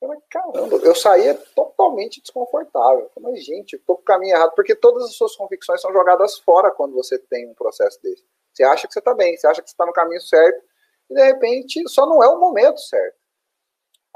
Eu 0.00 0.08
falei, 0.08 0.22
caramba, 0.30 0.76
eu 0.76 0.94
saía 0.94 1.34
totalmente 1.56 2.20
desconfortável. 2.20 3.10
Mas, 3.20 3.44
gente, 3.44 3.74
eu 3.74 3.80
tô 3.84 3.96
com 3.96 4.02
o 4.02 4.04
caminho 4.04 4.36
errado, 4.36 4.54
porque 4.54 4.74
todas 4.74 5.04
as 5.04 5.14
suas 5.14 5.34
convicções 5.34 5.80
são 5.80 5.92
jogadas 5.92 6.38
fora 6.38 6.70
quando 6.70 6.94
você 6.94 7.18
tem 7.18 7.48
um 7.48 7.54
processo 7.54 8.00
desse. 8.00 8.24
Você 8.52 8.62
acha 8.62 8.86
que 8.86 8.92
você 8.92 9.00
está 9.00 9.14
bem, 9.14 9.36
você 9.36 9.46
acha 9.46 9.60
que 9.60 9.68
você 9.68 9.74
está 9.74 9.84
no 9.84 9.92
caminho 9.92 10.20
certo, 10.20 10.62
e 11.10 11.14
de 11.14 11.22
repente 11.24 11.88
só 11.88 12.06
não 12.06 12.22
é 12.22 12.28
o 12.28 12.38
momento 12.38 12.80
certo. 12.80 13.16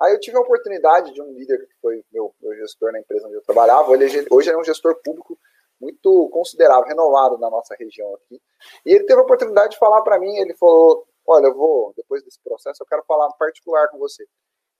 Aí 0.00 0.12
eu 0.12 0.20
tive 0.20 0.36
a 0.36 0.40
oportunidade 0.40 1.12
de 1.12 1.20
um 1.20 1.32
líder 1.32 1.66
que 1.66 1.74
foi 1.80 2.04
meu, 2.12 2.34
meu 2.40 2.54
gestor 2.56 2.92
na 2.92 3.00
empresa 3.00 3.26
onde 3.26 3.36
eu 3.36 3.42
trabalhava, 3.42 3.92
ele, 3.94 4.04
é 4.04 4.24
hoje 4.30 4.50
é 4.50 4.56
um 4.56 4.64
gestor 4.64 4.96
público 5.02 5.38
muito 5.80 6.28
considerável, 6.30 6.86
renovado 6.86 7.38
na 7.38 7.50
nossa 7.50 7.74
região 7.74 8.14
aqui. 8.14 8.40
E 8.86 8.94
ele 8.94 9.04
teve 9.04 9.20
a 9.20 9.24
oportunidade 9.24 9.72
de 9.72 9.78
falar 9.78 10.02
para 10.02 10.18
mim, 10.18 10.36
ele 10.36 10.54
falou, 10.54 11.06
olha, 11.26 11.46
eu 11.46 11.54
vou, 11.54 11.92
depois 11.96 12.22
desse 12.22 12.40
processo, 12.40 12.82
eu 12.82 12.86
quero 12.86 13.02
falar 13.04 13.28
particular 13.32 13.88
com 13.88 13.98
você. 13.98 14.24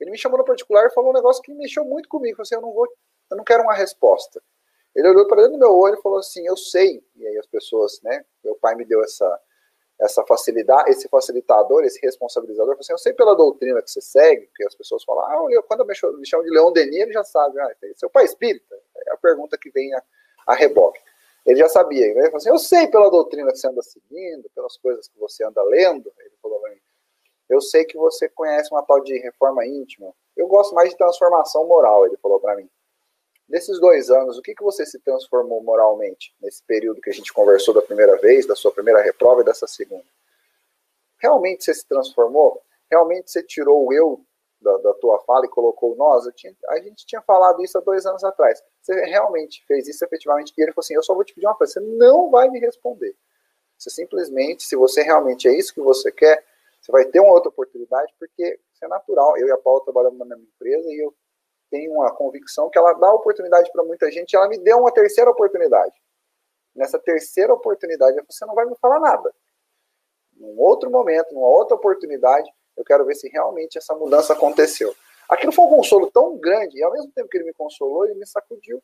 Ele 0.01 0.11
me 0.11 0.19
chamou 0.19 0.39
no 0.39 0.45
particular 0.45 0.87
e 0.87 0.95
falou 0.95 1.11
um 1.11 1.15
negócio 1.15 1.43
que 1.43 1.53
mexeu 1.55 1.85
muito 1.85 2.09
comigo. 2.09 2.37
Falou 2.37 2.43
assim, 2.43 2.55
eu 2.55 2.61
não 2.61 2.73
vou, 2.73 2.89
eu 3.31 3.37
não 3.37 3.45
quero 3.45 3.63
uma 3.63 3.75
resposta. 3.75 4.43
Ele 4.95 5.09
olhou 5.09 5.27
para 5.27 5.43
dentro 5.43 5.53
do 5.53 5.59
meu 5.59 5.75
olho 5.77 5.97
e 5.99 6.03
falou 6.03 6.19
assim, 6.19 6.47
eu 6.47 6.57
sei. 6.57 7.03
E 7.17 7.27
aí 7.27 7.39
as 7.39 7.47
pessoas, 7.47 8.01
né? 8.03 8.25
Meu 8.45 8.55
pai 8.57 8.75
me 8.75 8.85
deu 8.85 9.03
essa 9.03 9.41
essa 10.03 10.25
facilidade, 10.27 10.91
esse 10.91 11.09
facilitador, 11.09 11.85
esse 11.85 12.01
responsabilizador, 12.01 12.77
assim, 12.79 12.93
eu 12.93 12.99
sei 12.99 13.13
pela 13.13 13.37
doutrina 13.37 13.81
que 13.81 13.91
você 13.91 14.01
segue, 14.01 14.51
que 14.55 14.65
as 14.65 14.75
pessoas 14.75 15.05
falam, 15.05 15.25
ah, 15.25 15.63
quando 15.69 15.87
me 15.87 15.95
chamam 15.95 16.45
de 16.45 16.51
Leão 16.51 16.73
Denis, 16.73 17.03
ele 17.03 17.13
já 17.13 17.23
sabe, 17.23 17.61
ah, 17.61 17.71
seu 17.95 18.11
pai 18.11 18.25
é 18.25 18.27
espírita? 18.27 18.75
É 19.07 19.13
a 19.13 19.17
pergunta 19.17 19.57
que 19.57 19.71
vem 19.71 19.95
a, 19.95 20.03
a 20.49 20.55
reboque. 20.55 21.01
Ele 21.47 21.59
já 21.59 21.69
sabia, 21.69 22.07
né? 22.07 22.13
ele 22.13 22.23
falou 22.25 22.37
assim, 22.37 22.49
eu 22.49 22.59
sei 22.59 22.89
pela 22.89 23.11
doutrina 23.11 23.51
que 23.53 23.59
você 23.59 23.69
anda 23.69 23.83
seguindo, 23.83 24.51
pelas 24.55 24.77
coisas 24.77 25.09
que 25.09 25.19
você 25.19 25.45
anda 25.45 25.63
lendo, 25.63 26.13
ele 26.19 26.35
falou 26.41 26.59
para 26.61 26.71
mim, 26.71 26.81
eu 27.53 27.61
sei 27.61 27.85
que 27.85 27.99
você 27.99 28.29
conhece 28.31 28.73
uma 28.73 28.83
tal 28.83 29.03
de 29.03 29.19
reforma 29.19 29.67
íntima. 29.67 30.13
Eu 30.35 30.47
gosto 30.49 30.75
mais 30.75 30.89
de 30.89 30.97
transformação 30.97 31.67
moral, 31.67 32.07
ele 32.07 32.17
falou 32.17 32.41
para 32.41 32.57
mim. 32.57 32.69
Nesses 33.47 33.79
dois 33.79 34.11
anos, 34.11 34.39
o 34.39 34.43
que, 34.43 34.55
que 34.55 34.63
você 34.63 34.87
se 34.87 34.99
transformou 35.01 35.63
moralmente 35.63 36.35
nesse 36.41 36.63
período 36.65 37.03
que 37.03 37.11
a 37.11 37.13
gente 37.13 37.31
conversou 37.31 37.75
da 37.75 37.83
primeira 37.83 38.17
vez, 38.17 38.47
da 38.47 38.57
sua 38.57 38.73
primeira 38.73 39.03
reprova 39.03 39.43
e 39.43 39.45
dessa 39.45 39.67
segunda? 39.67 40.07
Realmente 41.19 41.65
você 41.65 41.75
se 41.75 41.87
transformou? 41.87 42.63
Realmente 42.91 43.31
você 43.31 43.43
tirou 43.43 43.87
o 43.87 43.93
eu 43.93 44.25
da, 44.59 44.75
da 44.79 44.95
tua 44.95 45.19
fala 45.21 45.45
e 45.45 45.51
colocou 45.51 45.93
o 45.93 45.97
nós? 45.97 46.25
Tinha, 46.35 46.57
a 46.71 46.79
gente 46.81 47.05
tinha 47.05 47.21
falado 47.21 47.63
isso 47.63 47.77
há 47.77 47.83
dois 47.83 48.07
anos 48.07 48.25
atrás. 48.25 48.63
Você 48.81 48.95
realmente 49.05 49.63
fez 49.67 49.87
isso 49.87 50.03
efetivamente? 50.03 50.55
E 50.57 50.63
ele 50.63 50.73
falou 50.73 50.85
assim: 50.85 50.95
Eu 50.95 51.03
só 51.03 51.15
vou 51.15 51.23
te 51.23 51.35
pedir 51.35 51.47
uma 51.47 51.55
coisa, 51.55 51.75
você 51.75 51.81
não 51.81 52.31
vai 52.31 52.49
me 52.49 52.59
responder. 52.59 53.15
Você 53.77 53.91
simplesmente, 53.91 54.63
se 54.63 54.77
você 54.77 55.03
realmente 55.03 55.47
é 55.47 55.53
isso 55.55 55.75
que 55.75 55.81
você 55.81 56.11
quer, 56.11 56.45
você 56.83 56.91
vai 56.91 57.05
ter 57.05 57.21
uma 57.21 57.33
outra 57.33 57.49
oportunidade, 57.49 58.13
porque 58.19 58.59
isso 58.73 58.85
é 58.85 58.89
natural. 58.89 59.37
Eu 59.37 59.47
e 59.47 59.53
a 59.53 59.57
Paula 59.57 59.85
trabalhamos 59.85 60.19
na 60.19 60.25
mesma 60.25 60.43
empresa 60.43 60.89
e 60.89 61.05
eu 61.05 61.15
tenho 61.71 61.93
uma 61.93 62.13
convicção 62.15 62.69
que 62.69 62.77
ela 62.77 62.93
dá 62.95 63.13
oportunidade 63.15 63.71
para 63.71 63.85
muita 63.85 64.11
gente. 64.11 64.35
ela 64.35 64.49
me 64.49 64.59
deu 64.59 64.79
uma 64.79 64.93
terceira 64.93 65.31
oportunidade. 65.31 65.95
Nessa 66.75 66.99
terceira 66.99 67.55
oportunidade, 67.55 68.21
você 68.29 68.45
não 68.45 68.55
vai 68.55 68.67
me 68.67 68.75
falar 68.81 68.99
nada. 68.99 69.33
Num 70.37 70.59
outro 70.59 70.91
momento, 70.91 71.33
numa 71.33 71.47
outra 71.47 71.77
oportunidade, 71.77 72.51
eu 72.77 72.85
quero 72.85 73.05
ver 73.05 73.15
se 73.15 73.29
realmente 73.29 73.79
essa 73.79 73.95
mudança 73.95 74.33
aconteceu. 74.33 74.93
Aquilo 75.29 75.53
foi 75.53 75.65
um 75.65 75.71
consolo 75.71 76.11
tão 76.11 76.37
grande, 76.37 76.79
e 76.79 76.83
ao 76.83 76.93
mesmo 76.93 77.13
tempo 77.13 77.29
que 77.29 77.37
ele 77.37 77.45
me 77.45 77.53
consolou, 77.53 78.05
ele 78.05 78.15
me 78.15 78.27
sacudiu. 78.27 78.83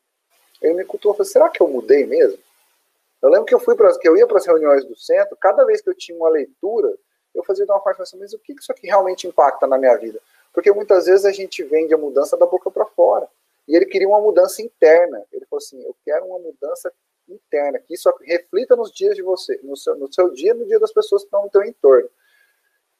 Ele 0.63 0.75
me 0.75 0.85
cultuou, 0.85 1.15
falou, 1.15 1.31
será 1.31 1.49
que 1.49 1.61
eu 1.61 1.69
mudei 1.69 2.07
mesmo? 2.07 2.39
Eu 3.21 3.29
lembro 3.29 3.45
que 3.45 3.55
eu 3.55 3.61
fui 3.61 3.75
para 3.75 3.97
que 3.99 4.09
eu 4.09 4.17
ia 4.17 4.27
para 4.27 4.39
as 4.39 4.47
reuniões 4.47 4.85
do 4.85 4.97
centro, 4.97 5.37
cada 5.37 5.65
vez 5.65 5.83
que 5.83 5.91
eu 5.91 5.95
tinha 5.95 6.17
uma 6.17 6.29
leitura, 6.29 6.97
eu 7.38 7.44
fazia 7.44 7.64
uma 7.64 7.81
forma 7.81 8.03
assim, 8.03 8.18
mas 8.18 8.33
o 8.33 8.38
que 8.38 8.53
isso 8.53 8.72
aqui 8.72 8.87
realmente 8.87 9.27
impacta 9.27 9.66
na 9.66 9.79
minha 9.79 9.96
vida? 9.96 10.20
Porque 10.53 10.72
muitas 10.72 11.07
vezes 11.07 11.24
a 11.24 11.33
gente 11.33 11.62
vende 11.62 11.94
a 11.94 11.98
mudança 11.98 12.37
da 12.37 12.46
boca 12.46 12.70
para 12.70 12.85
fora. 12.85 13.29
E 13.66 13.77
ele 13.77 13.87
queria 13.87 14.09
uma 14.09 14.20
mudança 14.20 14.62
interna. 14.62 15.22
Ele 15.33 15.44
falou 15.46 15.59
assim: 15.59 15.81
eu 15.83 15.94
quero 16.05 16.24
uma 16.24 16.38
mudança 16.38 16.92
interna, 17.29 17.79
que 17.79 17.94
isso 17.94 18.11
reflita 18.22 18.74
nos 18.74 18.90
dias 18.90 19.14
de 19.14 19.22
você, 19.22 19.61
no 19.62 19.77
seu, 19.77 19.94
no 19.96 20.12
seu 20.12 20.31
dia, 20.31 20.55
no 20.55 20.66
dia 20.66 20.81
das 20.81 20.92
pessoas 20.92 21.22
que 21.22 21.27
estão 21.27 21.42
no 21.42 21.51
teu 21.51 21.62
entorno. 21.62 22.09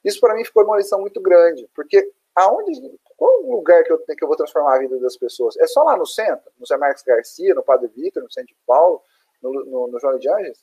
Isso 0.05 0.21
para 0.21 0.35
mim 0.35 0.45
ficou 0.45 0.65
uma 0.65 0.77
lição 0.77 1.01
muito 1.01 1.21
grande, 1.21 1.69
porque 1.75 2.13
aonde, 2.35 2.73
qual 3.17 3.41
lugar 3.41 3.83
que 3.83 3.93
eu, 3.93 3.99
que 3.99 4.23
eu 4.23 4.29
vou 4.29 4.37
transformar 4.37 4.77
a 4.77 4.79
vida 4.79 4.99
das 5.01 5.17
pessoas? 5.17 5.57
É 5.57 5.67
só 5.67 5.83
lá 5.83 5.97
no 5.97 6.07
centro, 6.07 6.51
no 6.59 6.67
Zé 6.67 6.77
Marcos 6.77 7.03
Garcia, 7.03 7.55
no 7.55 7.63
Padre 7.63 7.89
Vitor, 7.89 8.23
no 8.23 8.31
Centro 8.31 8.55
de 8.55 8.57
Paulo, 8.67 9.03
no, 9.43 9.65
no, 9.65 9.89
no 9.89 9.99
João 9.99 10.19
de 10.19 10.29
Anjos? 10.29 10.63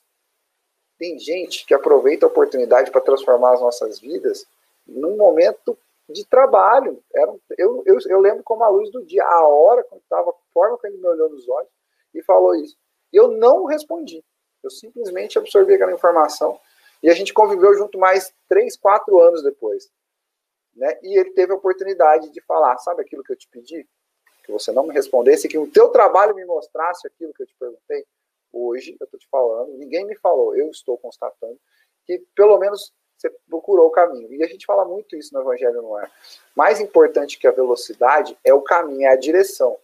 Tem 0.98 1.18
gente 1.18 1.66
que 1.66 1.74
aproveita 1.74 2.26
a 2.26 2.28
oportunidade 2.28 2.90
para 2.90 3.00
transformar 3.00 3.54
as 3.54 3.60
nossas 3.60 4.00
vidas 4.00 4.46
num 4.86 5.16
momento 5.16 5.76
de 6.08 6.24
trabalho. 6.24 7.02
Era, 7.14 7.34
eu, 7.58 7.82
eu, 7.84 7.98
eu 8.06 8.20
lembro 8.20 8.42
como 8.42 8.64
a 8.64 8.68
luz 8.68 8.90
do 8.90 9.04
dia, 9.04 9.24
a 9.24 9.46
hora, 9.46 9.84
quando 9.84 10.00
estava, 10.00 10.30
a 10.30 10.34
forma 10.54 10.78
que 10.78 10.86
ele 10.86 10.98
me 10.98 11.06
olhou 11.06 11.28
nos 11.28 11.48
olhos 11.48 11.70
e 12.14 12.22
falou 12.22 12.54
isso. 12.54 12.76
E 13.12 13.16
eu 13.16 13.28
não 13.28 13.64
respondi. 13.64 14.24
Eu 14.62 14.70
simplesmente 14.70 15.38
absorvi 15.38 15.74
aquela 15.74 15.92
informação 15.92 16.58
e 17.02 17.10
a 17.10 17.14
gente 17.14 17.32
conviveu 17.32 17.74
junto 17.74 17.98
mais 17.98 18.32
três, 18.48 18.76
quatro 18.76 19.20
anos 19.20 19.42
depois. 19.42 19.90
Né? 20.74 20.98
E 21.02 21.18
ele 21.18 21.30
teve 21.30 21.52
a 21.52 21.56
oportunidade 21.56 22.30
de 22.30 22.40
falar: 22.42 22.76
sabe 22.78 23.02
aquilo 23.02 23.22
que 23.22 23.32
eu 23.32 23.36
te 23.36 23.48
pedi? 23.48 23.86
Que 24.44 24.52
você 24.52 24.72
não 24.72 24.86
me 24.86 24.94
respondesse, 24.94 25.48
que 25.48 25.58
o 25.58 25.70
teu 25.70 25.88
trabalho 25.88 26.34
me 26.34 26.44
mostrasse 26.44 27.06
aquilo 27.06 27.32
que 27.34 27.42
eu 27.42 27.46
te 27.46 27.54
perguntei. 27.58 28.06
Hoje, 28.56 28.96
eu 28.98 29.04
estou 29.04 29.20
te 29.20 29.28
falando, 29.28 29.76
ninguém 29.76 30.06
me 30.06 30.16
falou, 30.16 30.56
eu 30.56 30.70
estou 30.70 30.96
constatando, 30.96 31.58
que 32.04 32.24
pelo 32.34 32.58
menos 32.58 32.92
você 33.16 33.30
procurou 33.48 33.86
o 33.86 33.90
caminho. 33.90 34.32
E 34.32 34.42
a 34.42 34.46
gente 34.46 34.66
fala 34.66 34.84
muito 34.84 35.16
isso 35.16 35.34
no 35.34 35.40
Evangelho 35.40 35.82
no 35.82 35.94
Ar. 35.94 36.10
Mais 36.54 36.80
importante 36.80 37.38
que 37.38 37.46
a 37.46 37.52
velocidade 37.52 38.36
é 38.44 38.52
o 38.52 38.62
caminho, 38.62 39.06
é 39.06 39.08
a 39.08 39.16
direção. 39.16 39.76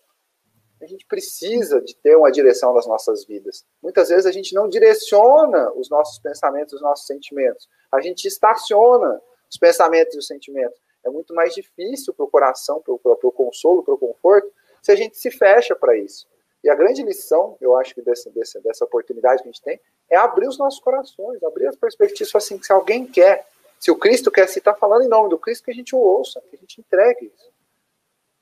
A 0.81 0.87
gente 0.87 1.07
precisa 1.07 1.81
de 1.81 1.95
ter 1.97 2.17
uma 2.17 2.31
direção 2.31 2.75
nas 2.75 2.87
nossas 2.87 3.25
vidas. 3.25 3.65
Muitas 3.81 4.09
vezes 4.09 4.27
a 4.27 4.33
gente 4.33 4.55
não 4.55 4.69
direciona 4.69 5.73
os 5.75 5.89
nossos 5.89 6.19
pensamentos, 6.19 6.75
os 6.75 6.83
nossos 6.83 7.07
sentimentos. 7.07 7.69
A 7.91 8.01
gente 8.01 8.27
estaciona 8.27 9.21
os 9.49 9.57
pensamentos 9.57 10.15
e 10.15 10.19
os 10.19 10.27
sentimentos. 10.27 10.81
É 11.05 11.11
muito 11.11 11.35
mais 11.35 11.55
difícil 11.55 12.13
para 12.15 12.25
o 12.25 12.31
coração, 12.31 12.81
para 12.81 12.93
o 12.93 13.33
consolo, 13.33 13.83
para 13.83 13.95
o 13.95 13.99
conforto, 13.99 14.53
se 14.83 14.91
a 14.91 14.97
gente 14.97 15.17
se 15.17 15.31
fecha 15.31 15.75
para 15.77 15.97
isso. 15.97 16.27
E 16.62 16.70
a 16.70 16.75
grande 16.75 17.03
lição, 17.03 17.57
eu 17.61 17.77
acho 17.77 17.94
que 17.94 18.03
dessa, 18.03 18.85
oportunidade 18.85 19.42
que 19.42 19.48
a 19.48 19.53
gente 19.53 19.62
tem, 19.62 19.81
é 20.09 20.16
abrir 20.16 20.46
os 20.46 20.57
nossos 20.57 20.79
corações, 20.79 21.42
abrir 21.42 21.66
as 21.66 21.77
perspectivas, 21.77 22.35
assim, 22.35 22.57
que 22.57 22.66
se 22.66 22.72
alguém 22.72 23.05
quer, 23.05 23.46
se 23.81 23.90
o 23.90 23.96
Cristo 23.96 24.31
quer, 24.31 24.48
se 24.48 24.61
está 24.61 24.72
falando 24.72 25.03
em 25.03 25.09
nome 25.09 25.29
do 25.29 25.38
Cristo, 25.38 25.64
que 25.64 25.72
a 25.72 25.75
gente 25.75 25.94
o 25.94 25.98
ouça, 25.98 26.40
que 26.48 26.57
a 26.57 26.59
gente 26.59 26.81
entregue 26.81 27.33
isso. 27.35 27.51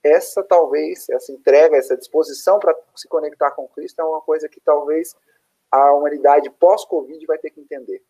Essa, 0.03 0.43
talvez, 0.43 1.09
essa 1.09 1.33
entrega, 1.33 1.77
essa 1.77 1.97
disposição 1.97 2.59
para 2.59 2.77
se 2.95 3.09
conectar 3.09 3.51
com 3.53 3.69
Cristo 3.69 4.01
é 4.01 4.05
uma 4.05 4.21
coisa 4.21 4.49
que 4.49 4.61
talvez 4.61 5.15
a 5.71 5.93
humanidade 5.95 6.51
pós-Covid 6.51 7.25
vai 7.27 7.39
ter 7.39 7.51
que 7.51 7.61
entender. 7.61 8.03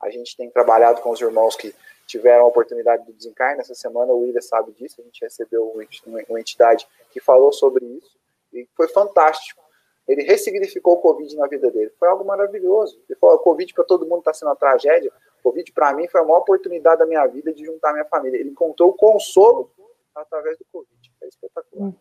A 0.00 0.10
gente 0.10 0.36
tem 0.36 0.50
trabalhado 0.50 1.00
com 1.00 1.10
os 1.10 1.20
irmãos 1.20 1.56
que 1.56 1.74
tiveram 2.06 2.44
a 2.44 2.48
oportunidade 2.48 3.04
do 3.04 3.12
desencarne. 3.12 3.60
Essa 3.60 3.74
semana 3.74 4.12
o 4.12 4.20
William 4.20 4.40
sabe 4.40 4.72
disso. 4.72 5.00
A 5.00 5.04
gente 5.04 5.22
recebeu 5.22 5.72
uma 6.28 6.40
entidade 6.40 6.86
que 7.10 7.20
falou 7.20 7.52
sobre 7.52 7.84
isso. 7.84 8.21
E 8.52 8.68
foi 8.76 8.88
fantástico. 8.88 9.62
Ele 10.06 10.22
ressignificou 10.22 10.94
o 10.94 11.00
Covid 11.00 11.36
na 11.36 11.46
vida 11.46 11.70
dele. 11.70 11.92
Foi 11.98 12.08
algo 12.08 12.24
maravilhoso. 12.24 13.00
Ele 13.08 13.18
falou: 13.18 13.36
o 13.36 13.40
Covid 13.40 13.72
para 13.72 13.84
todo 13.84 14.06
mundo 14.06 14.18
está 14.18 14.34
sendo 14.34 14.48
uma 14.48 14.56
tragédia. 14.56 15.12
O 15.40 15.42
Covid 15.44 15.72
para 15.72 15.94
mim 15.94 16.08
foi 16.08 16.20
a 16.20 16.24
maior 16.24 16.38
oportunidade 16.38 16.98
da 16.98 17.06
minha 17.06 17.26
vida 17.26 17.52
de 17.52 17.64
juntar 17.64 17.92
minha 17.92 18.04
família. 18.04 18.38
Ele 18.38 18.50
encontrou 18.50 18.90
o 18.90 18.94
consolo 18.94 19.70
através 20.14 20.58
do 20.58 20.64
Covid. 20.72 21.12
É 21.22 21.28
espetacular. 21.28 21.88
Hum. 21.88 21.94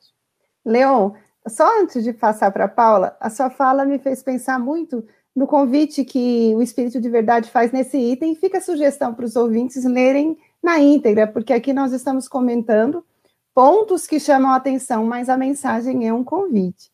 Leon, 0.66 1.12
só 1.48 1.80
antes 1.80 2.04
de 2.04 2.14
passar 2.14 2.52
para 2.52 2.66
a 2.66 2.70
Paula, 2.70 3.16
a 3.20 3.30
sua 3.30 3.50
fala 3.50 3.86
me 3.86 3.98
fez 4.00 4.22
pensar 4.22 4.60
muito 4.60 5.06
no 5.36 5.48
convite 5.48 6.04
que 6.04 6.54
o 6.56 6.62
Espírito 6.62 7.00
de 7.00 7.10
Verdade 7.10 7.50
faz 7.50 7.72
nesse 7.72 7.98
item. 7.98 8.36
Fica 8.36 8.58
a 8.58 8.62
sugestão 8.62 9.14
para 9.14 9.26
os 9.26 9.36
ouvintes 9.36 9.84
lerem 9.86 10.38
na 10.62 10.80
íntegra, 10.80 11.28
porque 11.28 11.54
aqui 11.54 11.74
nós 11.74 11.94
estamos 11.94 12.28
comentando 12.28 13.04
pontos 13.54 14.08
que 14.08 14.20
chamam 14.20 14.52
a 14.52 14.56
atenção, 14.56 15.06
mas 15.06 15.30
a 15.30 15.38
mensagem 15.38 16.08
é 16.08 16.14
um 16.14 16.24
convite. 16.24 16.92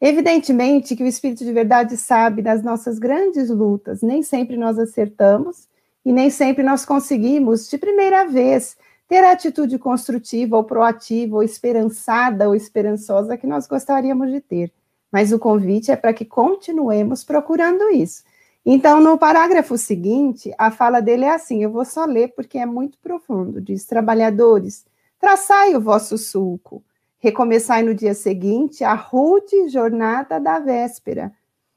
Evidentemente 0.00 0.96
que 0.96 1.02
o 1.02 1.06
Espírito 1.06 1.44
de 1.44 1.52
Verdade 1.52 1.96
sabe 1.96 2.40
das 2.40 2.62
nossas 2.62 2.98
grandes 2.98 3.50
lutas, 3.50 4.00
nem 4.00 4.22
sempre 4.22 4.56
nós 4.56 4.78
acertamos 4.78 5.68
e 6.04 6.12
nem 6.12 6.30
sempre 6.30 6.62
nós 6.62 6.84
conseguimos, 6.86 7.68
de 7.68 7.76
primeira 7.76 8.26
vez, 8.26 8.76
ter 9.06 9.22
a 9.24 9.32
atitude 9.32 9.78
construtiva 9.78 10.56
ou 10.56 10.64
proativa 10.64 11.36
ou 11.36 11.42
esperançada 11.42 12.48
ou 12.48 12.54
esperançosa 12.54 13.36
que 13.36 13.46
nós 13.46 13.66
gostaríamos 13.66 14.30
de 14.30 14.40
ter. 14.40 14.72
Mas 15.12 15.32
o 15.32 15.38
convite 15.38 15.90
é 15.90 15.96
para 15.96 16.14
que 16.14 16.24
continuemos 16.24 17.24
procurando 17.24 17.90
isso. 17.90 18.22
Então, 18.64 19.00
no 19.00 19.18
parágrafo 19.18 19.76
seguinte, 19.76 20.54
a 20.56 20.70
fala 20.70 21.00
dele 21.00 21.24
é 21.24 21.34
assim: 21.34 21.62
eu 21.62 21.70
vou 21.70 21.84
só 21.84 22.04
ler 22.04 22.32
porque 22.34 22.58
é 22.58 22.66
muito 22.66 22.98
profundo. 22.98 23.60
Diz: 23.60 23.84
Trabalhadores, 23.84 24.84
traçai 25.20 25.76
o 25.76 25.80
vosso 25.80 26.16
sulco, 26.16 26.82
recomeçai 27.18 27.82
no 27.82 27.94
dia 27.94 28.14
seguinte 28.14 28.82
a 28.82 28.94
rude 28.94 29.68
jornada 29.68 30.40
da 30.40 30.58
véspera. 30.58 31.30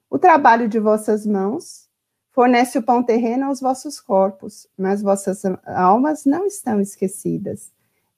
O 0.10 0.18
trabalho 0.18 0.70
de 0.70 0.80
vossas 0.80 1.28
mãos 1.28 1.90
fornece 2.32 2.80
o 2.80 2.84
pão 2.84 3.04
terreno 3.04 3.46
aos 3.46 3.60
vossos 3.60 4.00
corpos, 4.00 4.68
mas 4.78 5.02
vossas 5.02 5.44
almas 5.66 6.26
não 6.26 6.48
estão 6.48 6.80
esquecidas. 6.80 7.72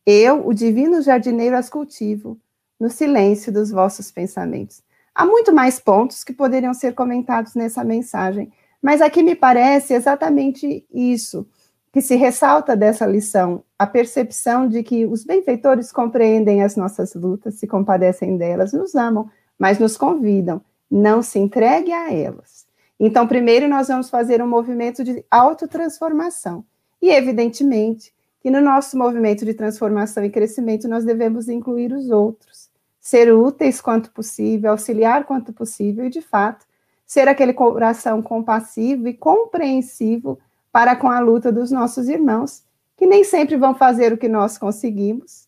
Eu, 0.06 0.48
o 0.48 0.54
divino 0.54 1.02
jardineiro, 1.02 1.58
as 1.58 1.70
cultivo 1.70 2.40
no 2.80 2.90
silêncio 2.90 3.52
dos 3.52 3.72
vossos 3.72 4.12
pensamentos. 4.12 4.84
Há 5.14 5.26
muito 5.26 5.52
mais 5.52 5.80
pontos 5.80 6.24
que 6.24 6.34
poderiam 6.34 6.74
ser 6.74 6.94
comentados 6.94 7.56
nessa 7.56 7.84
mensagem, 7.84 8.54
mas 8.82 9.02
aqui 9.02 9.24
me 9.24 9.36
parece 9.36 9.94
exatamente 9.94 10.86
isso 10.94 11.48
que 11.96 12.02
se 12.02 12.18
ressalta 12.18 12.76
dessa 12.76 13.06
lição, 13.06 13.64
a 13.80 13.88
percepção 13.88 14.68
de 14.68 14.84
que 14.84 15.06
os 15.06 15.24
benfeitores 15.24 15.94
compreendem 15.94 16.62
as 16.62 16.76
nossas 16.76 17.16
lutas, 17.16 17.56
se 17.56 17.66
compadecem 17.66 18.36
delas, 18.36 18.74
nos 18.74 18.96
amam, 18.96 19.32
mas 19.58 19.80
nos 19.80 19.96
convidam, 19.96 20.62
não 20.92 21.22
se 21.22 21.40
entregue 21.40 21.94
a 21.94 22.12
elas. 22.12 22.68
Então, 23.00 23.26
primeiro 23.26 23.70
nós 23.70 23.88
vamos 23.88 24.10
fazer 24.10 24.44
um 24.44 24.48
movimento 24.48 25.06
de 25.06 25.24
autotransformação. 25.32 26.66
E, 27.02 27.10
evidentemente, 27.10 28.14
que 28.42 28.52
no 28.52 28.60
nosso 28.60 28.98
movimento 28.98 29.46
de 29.46 29.54
transformação 29.54 30.26
e 30.26 30.30
crescimento 30.30 30.90
nós 30.90 31.06
devemos 31.06 31.48
incluir 31.48 31.94
os 31.94 32.10
outros, 32.10 32.70
ser 33.00 33.34
úteis 33.34 33.80
quanto 33.80 34.12
possível, 34.12 34.72
auxiliar 34.72 35.24
quanto 35.24 35.54
possível 35.54 36.04
e, 36.04 36.10
de 36.10 36.22
fato, 36.22 36.66
ser 37.08 37.30
aquele 37.30 37.54
coração 37.54 38.22
compassivo 38.22 39.08
e 39.08 39.14
compreensivo 39.14 40.38
para 40.76 40.94
com 40.94 41.10
a 41.10 41.22
luta 41.22 41.54
dos 41.54 41.72
nossos 41.72 42.10
irmãos, 42.10 42.62
que 42.98 43.08
nem 43.08 43.24
sempre 43.24 43.56
vão 43.56 43.74
fazer 43.74 44.12
o 44.12 44.18
que 44.18 44.28
nós 44.28 44.58
conseguimos, 44.58 45.48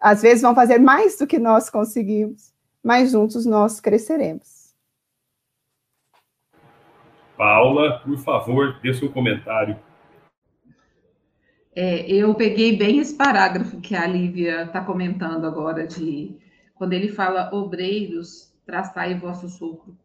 às 0.00 0.22
vezes 0.22 0.42
vão 0.42 0.56
fazer 0.56 0.80
mais 0.80 1.16
do 1.16 1.24
que 1.24 1.38
nós 1.38 1.70
conseguimos, 1.70 2.52
mas 2.82 3.12
juntos 3.12 3.46
nós 3.46 3.78
cresceremos. 3.78 4.74
Paula, 7.36 8.00
por 8.00 8.18
favor, 8.18 8.80
dê 8.82 8.92
seu 8.92 9.08
comentário. 9.08 9.78
É, 11.72 12.04
eu 12.10 12.34
peguei 12.34 12.76
bem 12.76 12.98
esse 12.98 13.14
parágrafo 13.14 13.80
que 13.80 13.94
a 13.94 14.04
Lívia 14.04 14.64
está 14.64 14.80
comentando 14.80 15.46
agora, 15.46 15.86
de 15.86 16.36
quando 16.74 16.92
ele 16.92 17.06
fala 17.06 17.54
obreiros, 17.54 18.52
traçai 18.66 19.16
vosso 19.16 19.48
sucro. 19.48 19.96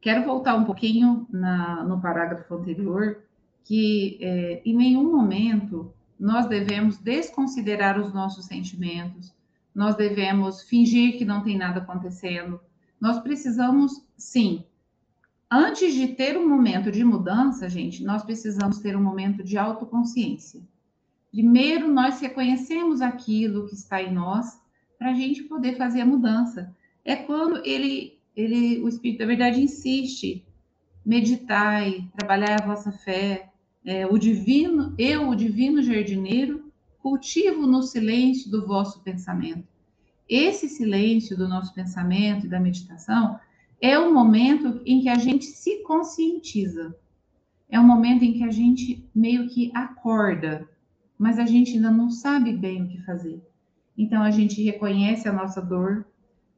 Quero 0.00 0.24
voltar 0.24 0.54
um 0.54 0.64
pouquinho 0.64 1.26
na, 1.30 1.84
no 1.84 2.00
parágrafo 2.00 2.54
anterior, 2.54 3.25
que 3.66 4.18
é, 4.20 4.62
em 4.64 4.74
nenhum 4.74 5.12
momento 5.12 5.92
nós 6.18 6.46
devemos 6.46 6.96
desconsiderar 6.98 8.00
os 8.00 8.14
nossos 8.14 8.46
sentimentos, 8.46 9.34
nós 9.74 9.94
devemos 9.94 10.62
fingir 10.62 11.18
que 11.18 11.24
não 11.24 11.42
tem 11.42 11.58
nada 11.58 11.80
acontecendo. 11.80 12.58
Nós 12.98 13.20
precisamos, 13.20 14.02
sim, 14.16 14.64
Antes 15.50 15.94
de 15.94 16.08
ter 16.08 16.36
um 16.36 16.48
momento 16.48 16.90
de 16.90 17.04
mudança, 17.04 17.68
gente, 17.68 18.02
nós 18.02 18.24
precisamos 18.24 18.78
ter 18.78 18.96
um 18.96 19.02
momento 19.02 19.44
de 19.44 19.56
autoconsciência. 19.56 20.60
Primeiro, 21.30 21.86
nós 21.88 22.20
reconhecemos 22.20 23.00
aquilo 23.00 23.68
que 23.68 23.74
está 23.74 24.02
em 24.02 24.12
nós 24.12 24.60
para 24.98 25.10
a 25.10 25.14
gente 25.14 25.44
poder 25.44 25.76
fazer 25.76 26.00
a 26.00 26.06
mudança. 26.06 26.74
É 27.04 27.14
quando 27.14 27.64
ele, 27.64 28.18
ele, 28.34 28.82
o 28.82 28.88
Espírito 28.88 29.20
da 29.20 29.26
Verdade 29.26 29.60
insiste, 29.60 30.44
meditai, 31.04 32.08
trabalhar 32.16 32.60
a 32.60 32.66
vossa 32.66 32.90
fé, 32.90 33.48
é, 33.86 34.04
o 34.04 34.18
divino, 34.18 34.92
eu, 34.98 35.28
o 35.28 35.36
divino 35.36 35.80
jardineiro, 35.80 36.72
cultivo 36.98 37.68
no 37.68 37.82
silêncio 37.82 38.50
do 38.50 38.66
vosso 38.66 39.00
pensamento. 39.00 39.66
Esse 40.28 40.68
silêncio 40.68 41.36
do 41.36 41.48
nosso 41.48 41.72
pensamento 41.72 42.46
e 42.46 42.48
da 42.48 42.58
meditação 42.58 43.38
é 43.80 43.96
o 43.96 44.12
momento 44.12 44.82
em 44.84 45.00
que 45.00 45.08
a 45.08 45.14
gente 45.14 45.44
se 45.44 45.84
conscientiza. 45.84 46.96
É 47.70 47.78
o 47.78 47.84
momento 47.84 48.24
em 48.24 48.32
que 48.32 48.42
a 48.42 48.50
gente 48.50 49.08
meio 49.14 49.48
que 49.48 49.70
acorda, 49.72 50.68
mas 51.16 51.38
a 51.38 51.46
gente 51.46 51.74
ainda 51.74 51.90
não 51.90 52.10
sabe 52.10 52.52
bem 52.52 52.82
o 52.82 52.88
que 52.88 53.02
fazer. 53.02 53.40
Então 53.96 54.20
a 54.20 54.32
gente 54.32 54.60
reconhece 54.62 55.28
a 55.28 55.32
nossa 55.32 55.62
dor, 55.62 56.04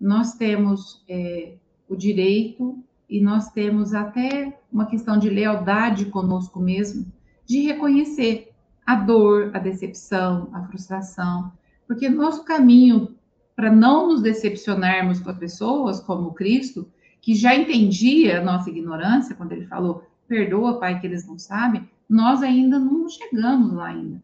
nós 0.00 0.34
temos 0.34 1.04
é, 1.06 1.56
o 1.88 1.94
direito 1.94 2.82
e 3.08 3.20
nós 3.20 3.50
temos 3.50 3.92
até 3.92 4.58
uma 4.72 4.86
questão 4.86 5.18
de 5.18 5.28
lealdade 5.28 6.06
conosco 6.06 6.58
mesmo, 6.58 7.06
de 7.48 7.62
reconhecer 7.62 8.52
a 8.86 8.94
dor, 8.94 9.50
a 9.54 9.58
decepção, 9.58 10.50
a 10.52 10.62
frustração, 10.64 11.50
porque 11.86 12.08
nosso 12.08 12.44
caminho 12.44 13.16
para 13.56 13.72
não 13.72 14.06
nos 14.06 14.22
decepcionarmos 14.22 15.18
com 15.18 15.30
as 15.30 15.38
pessoas, 15.38 15.98
como 15.98 16.34
Cristo, 16.34 16.88
que 17.20 17.34
já 17.34 17.56
entendia 17.56 18.38
a 18.38 18.44
nossa 18.44 18.68
ignorância 18.68 19.34
quando 19.34 19.52
ele 19.52 19.66
falou: 19.66 20.04
"Perdoa, 20.28 20.78
Pai, 20.78 21.00
que 21.00 21.06
eles 21.06 21.26
não 21.26 21.38
sabem", 21.38 21.88
nós 22.08 22.42
ainda 22.42 22.78
não 22.78 23.08
chegamos 23.08 23.72
lá 23.72 23.86
ainda. 23.86 24.22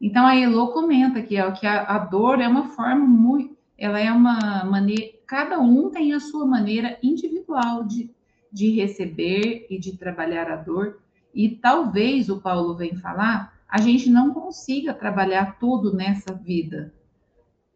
Então 0.00 0.26
a 0.26 0.34
Elo 0.34 0.68
comenta 0.72 1.22
que, 1.22 1.36
que 1.52 1.66
a, 1.66 1.82
a 1.82 1.98
dor 1.98 2.40
é 2.40 2.48
uma 2.48 2.70
forma 2.70 3.06
muito, 3.06 3.56
ela 3.76 4.00
é 4.00 4.10
uma 4.10 4.64
maneira, 4.64 5.12
cada 5.26 5.60
um 5.60 5.90
tem 5.90 6.12
a 6.14 6.20
sua 6.20 6.46
maneira 6.46 6.98
individual 7.02 7.84
de, 7.84 8.10
de 8.50 8.70
receber 8.70 9.66
e 9.70 9.78
de 9.78 9.96
trabalhar 9.96 10.50
a 10.50 10.56
dor. 10.56 10.98
E 11.34 11.48
talvez 11.48 12.28
o 12.28 12.40
Paulo 12.40 12.76
vem 12.76 12.96
falar, 12.96 13.52
a 13.68 13.80
gente 13.80 14.08
não 14.08 14.32
consiga 14.32 14.94
trabalhar 14.94 15.58
tudo 15.58 15.92
nessa 15.92 16.32
vida. 16.32 16.94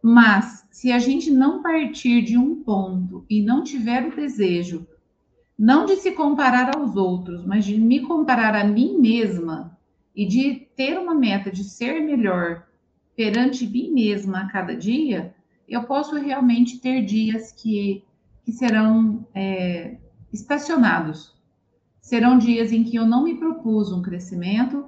Mas 0.03 0.67
se 0.71 0.93
a 0.93 0.99
gente 0.99 1.31
não 1.31 1.61
partir 1.61 2.23
de 2.23 2.39
um 2.39 2.63
ponto 2.63 3.27
e 3.29 3.43
não 3.43 3.65
tiver 3.65 4.07
o 4.07 4.15
desejo, 4.15 4.87
não 5.59 5.85
de 5.85 5.97
se 5.97 6.13
comparar 6.13 6.77
aos 6.77 6.95
outros, 6.95 7.45
mas 7.45 7.65
de 7.65 7.77
me 7.77 8.01
comparar 8.01 8.55
a 8.55 8.63
mim 8.63 8.97
mesma 9.01 9.77
e 10.15 10.25
de 10.25 10.69
ter 10.77 10.97
uma 10.99 11.15
meta 11.15 11.51
de 11.51 11.65
ser 11.65 12.01
melhor 12.01 12.65
perante 13.17 13.67
mim 13.67 13.91
mesma 13.91 14.43
a 14.43 14.49
cada 14.49 14.77
dia, 14.77 15.35
eu 15.69 15.83
posso 15.83 16.15
realmente 16.15 16.79
ter 16.79 17.05
dias 17.05 17.51
que, 17.51 18.05
que 18.45 18.53
serão 18.53 19.27
é, 19.35 19.99
estacionados. 20.33 21.37
Serão 22.09 22.39
dias 22.39 22.73
em 22.73 22.85
que 22.85 22.97
eu 22.97 23.07
não 23.07 23.23
me 23.23 23.35
propus 23.35 23.93
um 23.93 24.01
crescimento 24.01 24.87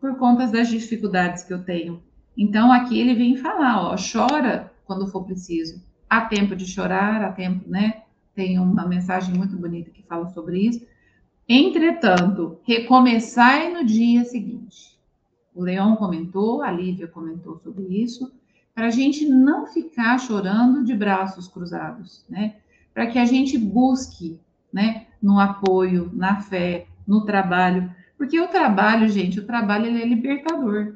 por 0.00 0.16
conta 0.16 0.46
das 0.46 0.66
dificuldades 0.66 1.44
que 1.44 1.52
eu 1.52 1.62
tenho. 1.62 2.02
Então, 2.34 2.72
aqui 2.72 2.98
ele 2.98 3.14
vem 3.14 3.36
falar, 3.36 3.82
ó, 3.82 3.96
chora 3.96 4.72
quando 4.86 5.06
for 5.08 5.24
preciso. 5.26 5.84
Há 6.08 6.22
tempo 6.22 6.56
de 6.56 6.64
chorar, 6.64 7.22
há 7.22 7.30
tempo, 7.32 7.68
né? 7.68 8.04
Tem 8.34 8.58
uma 8.58 8.88
mensagem 8.88 9.34
muito 9.34 9.58
bonita 9.58 9.90
que 9.90 10.02
fala 10.04 10.26
sobre 10.28 10.66
isso. 10.66 10.86
Entretanto, 11.46 12.60
recomeçai 12.62 13.70
no 13.74 13.84
dia 13.84 14.24
seguinte. 14.24 14.98
O 15.54 15.62
Leão 15.62 15.96
comentou, 15.96 16.62
a 16.62 16.70
Lívia 16.70 17.08
comentou 17.08 17.58
sobre 17.58 17.84
isso 17.88 18.32
para 18.74 18.86
a 18.86 18.90
gente 18.90 19.28
não 19.28 19.66
ficar 19.66 20.18
chorando 20.18 20.82
de 20.82 20.94
braços 20.94 21.46
cruzados, 21.46 22.24
né? 22.26 22.56
Para 22.94 23.06
que 23.06 23.18
a 23.18 23.26
gente 23.26 23.58
busque, 23.58 24.40
né, 24.72 25.05
no 25.22 25.38
apoio, 25.38 26.10
na 26.12 26.40
fé, 26.40 26.86
no 27.06 27.24
trabalho, 27.24 27.92
porque 28.16 28.40
o 28.40 28.48
trabalho, 28.48 29.08
gente, 29.08 29.38
o 29.38 29.46
trabalho 29.46 29.86
é 29.86 30.04
libertador. 30.04 30.94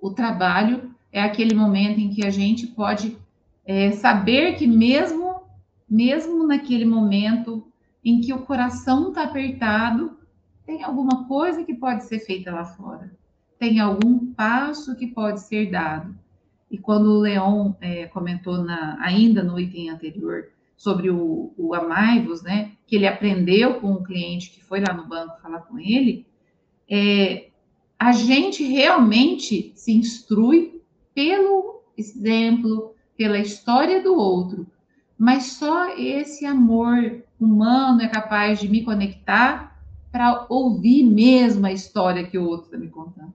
O 0.00 0.10
trabalho 0.10 0.94
é 1.10 1.20
aquele 1.20 1.54
momento 1.54 1.98
em 1.98 2.10
que 2.10 2.24
a 2.24 2.30
gente 2.30 2.66
pode 2.66 3.16
é, 3.64 3.90
saber 3.92 4.56
que 4.56 4.66
mesmo, 4.66 5.42
mesmo 5.88 6.46
naquele 6.46 6.84
momento 6.84 7.66
em 8.04 8.20
que 8.20 8.32
o 8.32 8.40
coração 8.40 9.08
está 9.08 9.24
apertado, 9.24 10.16
tem 10.64 10.84
alguma 10.84 11.26
coisa 11.26 11.64
que 11.64 11.74
pode 11.74 12.04
ser 12.04 12.20
feita 12.20 12.52
lá 12.52 12.64
fora, 12.64 13.10
tem 13.58 13.80
algum 13.80 14.32
passo 14.34 14.94
que 14.94 15.06
pode 15.06 15.40
ser 15.40 15.70
dado. 15.70 16.14
E 16.70 16.76
quando 16.76 17.06
o 17.06 17.20
Leon 17.20 17.72
é, 17.80 18.06
comentou 18.06 18.62
na, 18.62 18.98
ainda 19.00 19.42
no 19.42 19.58
item 19.58 19.88
anterior 19.88 20.48
sobre 20.78 21.10
o, 21.10 21.52
o 21.58 21.74
Amaivos, 21.74 22.40
né, 22.40 22.70
que 22.86 22.94
ele 22.94 23.06
aprendeu 23.06 23.74
com 23.74 23.90
um 23.90 24.02
cliente 24.02 24.50
que 24.50 24.64
foi 24.64 24.80
lá 24.80 24.94
no 24.94 25.06
banco 25.06 25.42
falar 25.42 25.62
com 25.62 25.78
ele, 25.78 26.24
é, 26.88 27.48
a 27.98 28.12
gente 28.12 28.62
realmente 28.62 29.72
se 29.74 29.92
instrui 29.92 30.80
pelo 31.12 31.82
exemplo, 31.96 32.94
pela 33.16 33.38
história 33.38 34.00
do 34.00 34.14
outro, 34.14 34.66
mas 35.18 35.46
só 35.46 35.98
esse 35.98 36.46
amor 36.46 37.24
humano 37.40 38.00
é 38.00 38.08
capaz 38.08 38.60
de 38.60 38.68
me 38.68 38.84
conectar 38.84 39.76
para 40.12 40.46
ouvir 40.48 41.02
mesmo 41.02 41.66
a 41.66 41.72
história 41.72 42.24
que 42.24 42.38
o 42.38 42.44
outro 42.44 42.66
está 42.66 42.78
me 42.78 42.88
contando. 42.88 43.34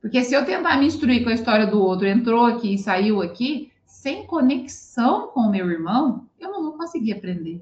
Porque 0.00 0.24
se 0.24 0.34
eu 0.34 0.46
tentar 0.46 0.78
me 0.78 0.86
instruir 0.86 1.22
com 1.22 1.28
a 1.28 1.34
história 1.34 1.66
do 1.66 1.82
outro, 1.82 2.06
entrou 2.06 2.46
aqui 2.46 2.74
e 2.74 2.78
saiu 2.78 3.20
aqui, 3.20 3.70
sem 4.06 4.24
conexão 4.24 5.26
com 5.34 5.40
o 5.40 5.50
meu 5.50 5.68
irmão, 5.68 6.28
eu 6.38 6.52
não 6.52 6.62
vou 6.62 6.74
conseguir 6.74 7.14
aprender. 7.14 7.60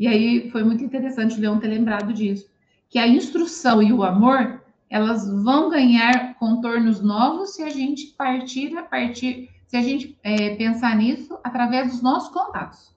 E 0.00 0.08
aí 0.08 0.50
foi 0.50 0.64
muito 0.64 0.82
interessante 0.82 1.36
o 1.36 1.40
Leão 1.42 1.60
ter 1.60 1.68
lembrado 1.68 2.10
disso. 2.14 2.48
Que 2.88 2.98
a 2.98 3.06
instrução 3.06 3.82
e 3.82 3.92
o 3.92 4.02
amor, 4.02 4.62
elas 4.88 5.28
vão 5.44 5.68
ganhar 5.68 6.38
contornos 6.38 7.02
novos 7.02 7.54
se 7.54 7.62
a 7.62 7.68
gente 7.68 8.14
partir 8.16 8.74
a 8.78 8.82
partir, 8.82 9.50
se 9.66 9.76
a 9.76 9.82
gente 9.82 10.18
é, 10.22 10.56
pensar 10.56 10.96
nisso 10.96 11.38
através 11.44 11.90
dos 11.92 12.00
nossos 12.00 12.32
contatos. 12.32 12.94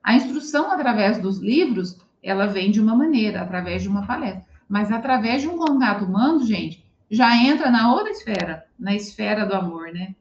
A 0.00 0.14
instrução 0.14 0.70
através 0.70 1.18
dos 1.18 1.38
livros, 1.38 1.98
ela 2.22 2.46
vem 2.46 2.70
de 2.70 2.80
uma 2.80 2.94
maneira, 2.94 3.42
através 3.42 3.82
de 3.82 3.88
uma 3.88 4.06
palestra. 4.06 4.46
Mas 4.68 4.92
através 4.92 5.42
de 5.42 5.48
um 5.48 5.58
contato 5.58 6.04
humano, 6.04 6.46
gente, 6.46 6.84
já 7.10 7.36
entra 7.36 7.68
na 7.68 7.92
outra 7.92 8.12
esfera, 8.12 8.64
na 8.78 8.94
esfera 8.94 9.44
do 9.44 9.56
amor, 9.56 9.92
né? 9.92 10.14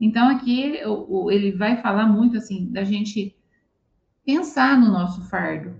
Então 0.00 0.28
aqui 0.28 0.78
ele 1.30 1.52
vai 1.52 1.76
falar 1.82 2.06
muito 2.06 2.38
assim 2.38 2.66
da 2.72 2.82
gente 2.84 3.36
pensar 4.24 4.80
no 4.80 4.90
nosso 4.90 5.22
fardo, 5.28 5.74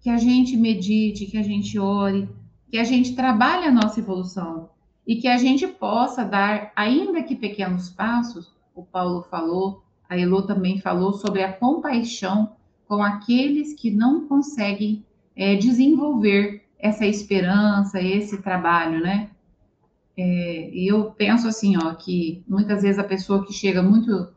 que 0.00 0.10
a 0.10 0.16
gente 0.16 0.56
medite, 0.56 1.26
que 1.26 1.38
a 1.38 1.42
gente 1.42 1.78
ore, 1.78 2.28
que 2.68 2.76
a 2.76 2.84
gente 2.84 3.14
trabalhe 3.14 3.66
a 3.66 3.70
nossa 3.70 4.00
evolução 4.00 4.70
e 5.06 5.16
que 5.16 5.28
a 5.28 5.38
gente 5.38 5.66
possa 5.66 6.24
dar, 6.24 6.72
ainda 6.76 7.22
que 7.22 7.34
pequenos 7.34 7.88
passos, 7.88 8.52
o 8.74 8.82
Paulo 8.82 9.22
falou, 9.22 9.82
a 10.08 10.18
Elô 10.18 10.42
também 10.42 10.80
falou 10.80 11.12
sobre 11.12 11.42
a 11.42 11.52
compaixão 11.52 12.52
com 12.86 13.02
aqueles 13.02 13.74
que 13.74 13.90
não 13.90 14.26
conseguem 14.26 15.04
é, 15.34 15.54
desenvolver 15.56 16.66
essa 16.78 17.06
esperança, 17.06 18.00
esse 18.00 18.42
trabalho, 18.42 19.00
né? 19.00 19.30
É, 20.16 20.70
e 20.70 20.86
eu 20.88 21.10
penso 21.12 21.48
assim, 21.48 21.76
ó, 21.76 21.94
que 21.94 22.44
muitas 22.46 22.82
vezes 22.82 22.98
a 22.98 23.04
pessoa 23.04 23.44
que 23.44 23.52
chega 23.52 23.82
muito. 23.82 24.28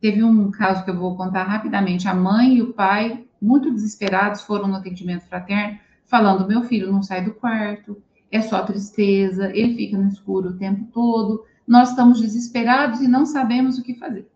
Teve 0.00 0.22
um 0.22 0.50
caso 0.50 0.84
que 0.84 0.90
eu 0.90 0.98
vou 0.98 1.16
contar 1.16 1.42
rapidamente. 1.42 2.06
A 2.06 2.14
mãe 2.14 2.56
e 2.56 2.62
o 2.62 2.72
pai, 2.72 3.24
muito 3.42 3.72
desesperados, 3.72 4.42
foram 4.42 4.68
no 4.68 4.76
atendimento 4.76 5.26
fraterno, 5.26 5.78
falando: 6.06 6.46
meu 6.46 6.62
filho 6.62 6.92
não 6.92 7.02
sai 7.02 7.24
do 7.24 7.34
quarto, 7.34 8.00
é 8.30 8.40
só 8.40 8.62
tristeza, 8.62 9.50
ele 9.56 9.74
fica 9.74 9.98
no 9.98 10.08
escuro 10.08 10.50
o 10.50 10.56
tempo 10.56 10.84
todo, 10.92 11.44
nós 11.66 11.90
estamos 11.90 12.20
desesperados 12.20 13.00
e 13.00 13.08
não 13.08 13.26
sabemos 13.26 13.78
o 13.78 13.82
que 13.82 13.94
fazer. 13.94 14.30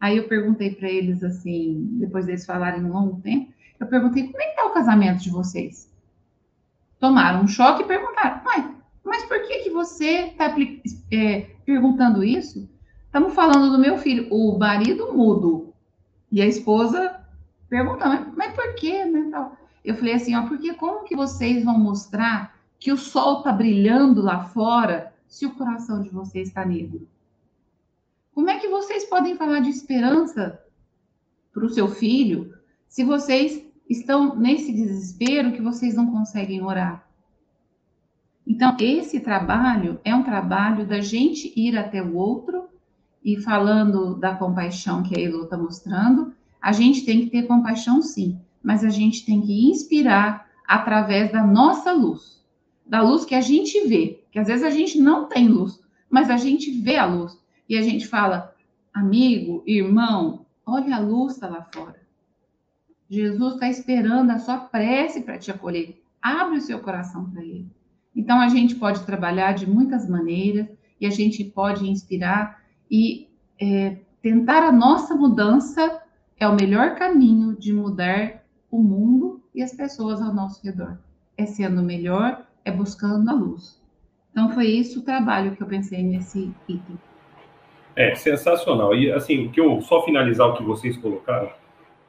Aí 0.00 0.16
eu 0.16 0.28
perguntei 0.28 0.74
para 0.74 0.88
eles 0.88 1.22
assim, 1.22 1.86
depois 2.00 2.24
deles 2.24 2.46
falarem 2.46 2.82
um 2.84 2.92
longo 2.92 3.20
tempo, 3.20 3.52
eu 3.78 3.86
perguntei: 3.86 4.24
como 4.24 4.40
é 4.40 4.46
que 4.46 4.50
está 4.50 4.64
o 4.64 4.72
casamento 4.72 5.22
de 5.22 5.30
vocês? 5.30 5.88
tomaram 6.98 7.42
um 7.42 7.48
choque 7.48 7.82
e 7.82 7.86
perguntaram: 7.86 8.42
Mãe, 8.44 8.76
mas 9.08 9.24
por 9.24 9.42
que, 9.46 9.60
que 9.60 9.70
você 9.70 10.28
está 10.28 10.54
é, 11.10 11.40
perguntando 11.64 12.22
isso? 12.22 12.68
Estamos 13.06 13.34
falando 13.34 13.70
do 13.72 13.78
meu 13.78 13.98
filho, 13.98 14.28
o 14.30 14.58
marido 14.58 15.12
mudo. 15.12 15.72
E 16.30 16.42
a 16.42 16.46
esposa 16.46 17.18
perguntando, 17.68 18.32
mas 18.36 18.54
por 18.54 18.74
quê? 18.74 19.04
Né, 19.04 19.30
Eu 19.84 19.94
falei 19.94 20.14
assim, 20.14 20.34
ó, 20.34 20.46
porque 20.46 20.74
como 20.74 21.04
que 21.04 21.16
vocês 21.16 21.64
vão 21.64 21.78
mostrar 21.78 22.54
que 22.78 22.92
o 22.92 22.98
sol 22.98 23.38
está 23.38 23.52
brilhando 23.52 24.22
lá 24.22 24.44
fora 24.44 25.14
se 25.26 25.46
o 25.46 25.54
coração 25.54 26.02
de 26.02 26.10
vocês 26.10 26.48
está 26.48 26.64
negro? 26.64 27.08
Como 28.34 28.50
é 28.50 28.58
que 28.58 28.68
vocês 28.68 29.04
podem 29.04 29.36
falar 29.36 29.60
de 29.60 29.70
esperança 29.70 30.62
para 31.52 31.64
o 31.64 31.70
seu 31.70 31.88
filho 31.88 32.54
se 32.86 33.04
vocês 33.04 33.66
estão 33.88 34.36
nesse 34.36 34.72
desespero 34.72 35.52
que 35.52 35.62
vocês 35.62 35.94
não 35.94 36.10
conseguem 36.10 36.62
orar. 36.62 37.07
Então, 38.48 38.74
esse 38.80 39.20
trabalho 39.20 40.00
é 40.02 40.14
um 40.14 40.22
trabalho 40.22 40.86
da 40.86 41.00
gente 41.00 41.52
ir 41.54 41.76
até 41.76 42.02
o 42.02 42.14
outro 42.14 42.66
e 43.22 43.36
falando 43.36 44.14
da 44.14 44.34
compaixão 44.34 45.02
que 45.02 45.14
a 45.14 45.22
Elo 45.22 45.44
está 45.44 45.58
mostrando, 45.58 46.32
a 46.58 46.72
gente 46.72 47.04
tem 47.04 47.20
que 47.20 47.30
ter 47.30 47.46
compaixão 47.46 48.00
sim, 48.00 48.40
mas 48.62 48.82
a 48.82 48.88
gente 48.88 49.26
tem 49.26 49.42
que 49.42 49.68
inspirar 49.70 50.48
através 50.66 51.30
da 51.30 51.46
nossa 51.46 51.92
luz, 51.92 52.42
da 52.86 53.02
luz 53.02 53.26
que 53.26 53.34
a 53.34 53.42
gente 53.42 53.86
vê, 53.86 54.24
que 54.32 54.38
às 54.38 54.46
vezes 54.46 54.64
a 54.64 54.70
gente 54.70 54.98
não 54.98 55.28
tem 55.28 55.46
luz, 55.46 55.78
mas 56.08 56.30
a 56.30 56.38
gente 56.38 56.70
vê 56.70 56.96
a 56.96 57.04
luz 57.04 57.38
e 57.68 57.76
a 57.76 57.82
gente 57.82 58.06
fala, 58.06 58.56
amigo, 58.94 59.62
irmão, 59.66 60.46
olha 60.64 60.96
a 60.96 61.00
luz 61.00 61.34
está 61.34 61.48
lá 61.48 61.68
fora. 61.74 62.00
Jesus 63.10 63.54
está 63.54 63.68
esperando 63.68 64.30
a 64.30 64.38
sua 64.38 64.56
prece 64.56 65.20
para 65.20 65.36
te 65.36 65.50
acolher. 65.50 66.02
Abre 66.20 66.56
o 66.56 66.62
seu 66.62 66.80
coração 66.80 67.28
para 67.28 67.42
ele. 67.42 67.77
Então, 68.18 68.40
a 68.40 68.48
gente 68.48 68.74
pode 68.74 69.06
trabalhar 69.06 69.52
de 69.52 69.64
muitas 69.64 70.08
maneiras 70.08 70.66
e 71.00 71.06
a 71.06 71.10
gente 71.10 71.44
pode 71.44 71.88
inspirar 71.88 72.60
e 72.90 73.28
é, 73.60 73.96
tentar 74.20 74.64
a 74.64 74.72
nossa 74.72 75.14
mudança 75.14 76.02
é 76.36 76.48
o 76.48 76.56
melhor 76.56 76.96
caminho 76.96 77.56
de 77.56 77.72
mudar 77.72 78.42
o 78.72 78.82
mundo 78.82 79.40
e 79.54 79.62
as 79.62 79.72
pessoas 79.72 80.20
ao 80.20 80.34
nosso 80.34 80.60
redor. 80.66 80.98
É 81.36 81.46
sendo 81.46 81.80
melhor, 81.80 82.44
é 82.64 82.72
buscando 82.72 83.30
a 83.30 83.32
luz. 83.32 83.80
Então 84.32 84.50
foi 84.50 84.66
isso 84.66 84.98
o 84.98 85.04
trabalho 85.04 85.54
que 85.54 85.62
eu 85.62 85.68
pensei 85.68 86.02
nesse 86.02 86.52
item. 86.68 86.98
É, 87.94 88.16
sensacional. 88.16 88.96
E 88.96 89.12
assim, 89.12 89.46
o 89.46 89.50
que 89.50 89.60
eu 89.60 89.80
só 89.80 90.04
finalizar 90.04 90.48
o 90.48 90.56
que 90.56 90.64
vocês 90.64 90.96
colocaram 90.96 91.50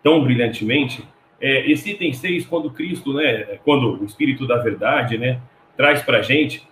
tão 0.01 0.23
brilhantemente, 0.23 1.07
é, 1.39 1.71
esse 1.71 1.91
item 1.91 2.13
6, 2.13 2.47
quando 2.47 2.71
Cristo, 2.71 3.13
né, 3.13 3.59
quando 3.63 4.01
o 4.01 4.05
Espírito 4.05 4.47
da 4.47 4.57
Verdade, 4.57 5.19
né, 5.19 5.39
traz 5.79 6.01
para 6.01 6.17
a 6.17 6.21
gente, 6.21 6.67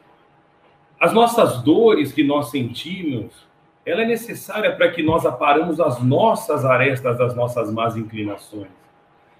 as 0.99 1.13
nossas 1.13 1.63
dores 1.63 2.11
que 2.11 2.25
nós 2.25 2.51
sentimos, 2.51 3.47
ela 3.85 4.01
é 4.01 4.05
necessária 4.05 4.75
para 4.75 4.91
que 4.91 5.01
nós 5.01 5.25
aparamos 5.25 5.79
as 5.79 6.03
nossas 6.03 6.65
arestas 6.65 7.17
das 7.17 7.33
nossas 7.33 7.71
más 7.71 7.95
inclinações. 7.95 8.67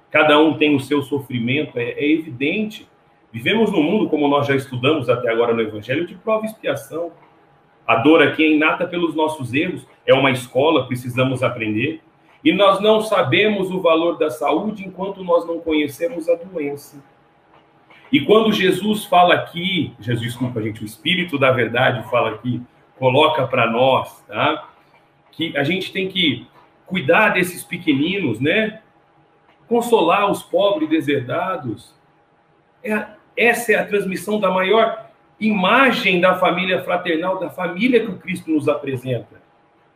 Cada 0.09 0.39
um 0.39 0.57
tem 0.57 0.73
o 0.73 0.79
seu 0.79 1.01
sofrimento, 1.01 1.77
é, 1.77 1.83
é 1.83 2.11
evidente. 2.13 2.87
Vivemos 3.29 3.69
num 3.69 3.83
mundo, 3.83 4.07
como 4.07 4.29
nós 4.29 4.47
já 4.47 4.55
estudamos 4.55 5.09
até 5.09 5.29
agora 5.29 5.53
no 5.53 5.61
Evangelho, 5.61 6.07
de 6.07 6.15
prova 6.15 6.45
e 6.45 6.47
expiação. 6.47 7.11
A 7.85 7.97
dor 7.97 8.23
aqui 8.23 8.45
é 8.45 8.51
inata 8.53 8.87
pelos 8.87 9.13
nossos 9.15 9.53
erros, 9.53 9.85
é 10.05 10.13
uma 10.13 10.31
escola, 10.31 10.87
precisamos 10.87 11.43
aprender. 11.43 11.99
E 12.41 12.53
nós 12.53 12.79
não 12.79 13.01
sabemos 13.01 13.69
o 13.69 13.81
valor 13.81 14.17
da 14.17 14.29
saúde 14.29 14.87
enquanto 14.87 15.25
nós 15.25 15.45
não 15.45 15.59
conhecemos 15.59 16.29
a 16.29 16.35
doença. 16.35 17.03
E 18.11 18.21
quando 18.21 18.51
Jesus 18.51 19.05
fala 19.05 19.33
aqui, 19.33 19.93
Jesus, 19.99 20.21
desculpa, 20.21 20.61
gente, 20.61 20.81
o 20.83 20.85
Espírito 20.85 21.37
da 21.37 21.51
Verdade 21.51 22.09
fala 22.09 22.31
aqui, 22.31 22.61
coloca 22.97 23.45
para 23.45 23.69
nós, 23.69 24.21
tá? 24.27 24.69
Que 25.31 25.55
a 25.57 25.63
gente 25.63 25.91
tem 25.91 26.07
que 26.07 26.47
cuidar 26.85 27.29
desses 27.29 27.63
pequeninos, 27.63 28.39
né? 28.39 28.81
Consolar 29.67 30.31
os 30.31 30.41
pobres 30.41 30.89
deserdados. 30.89 31.93
É, 32.83 33.07
essa 33.35 33.73
é 33.73 33.75
a 33.75 33.85
transmissão 33.85 34.39
da 34.39 34.49
maior 34.49 35.07
imagem 35.39 36.19
da 36.19 36.35
família 36.35 36.81
fraternal, 36.81 37.39
da 37.39 37.49
família 37.49 37.99
que 37.99 38.11
o 38.11 38.17
Cristo 38.17 38.49
nos 38.49 38.67
apresenta. 38.67 39.41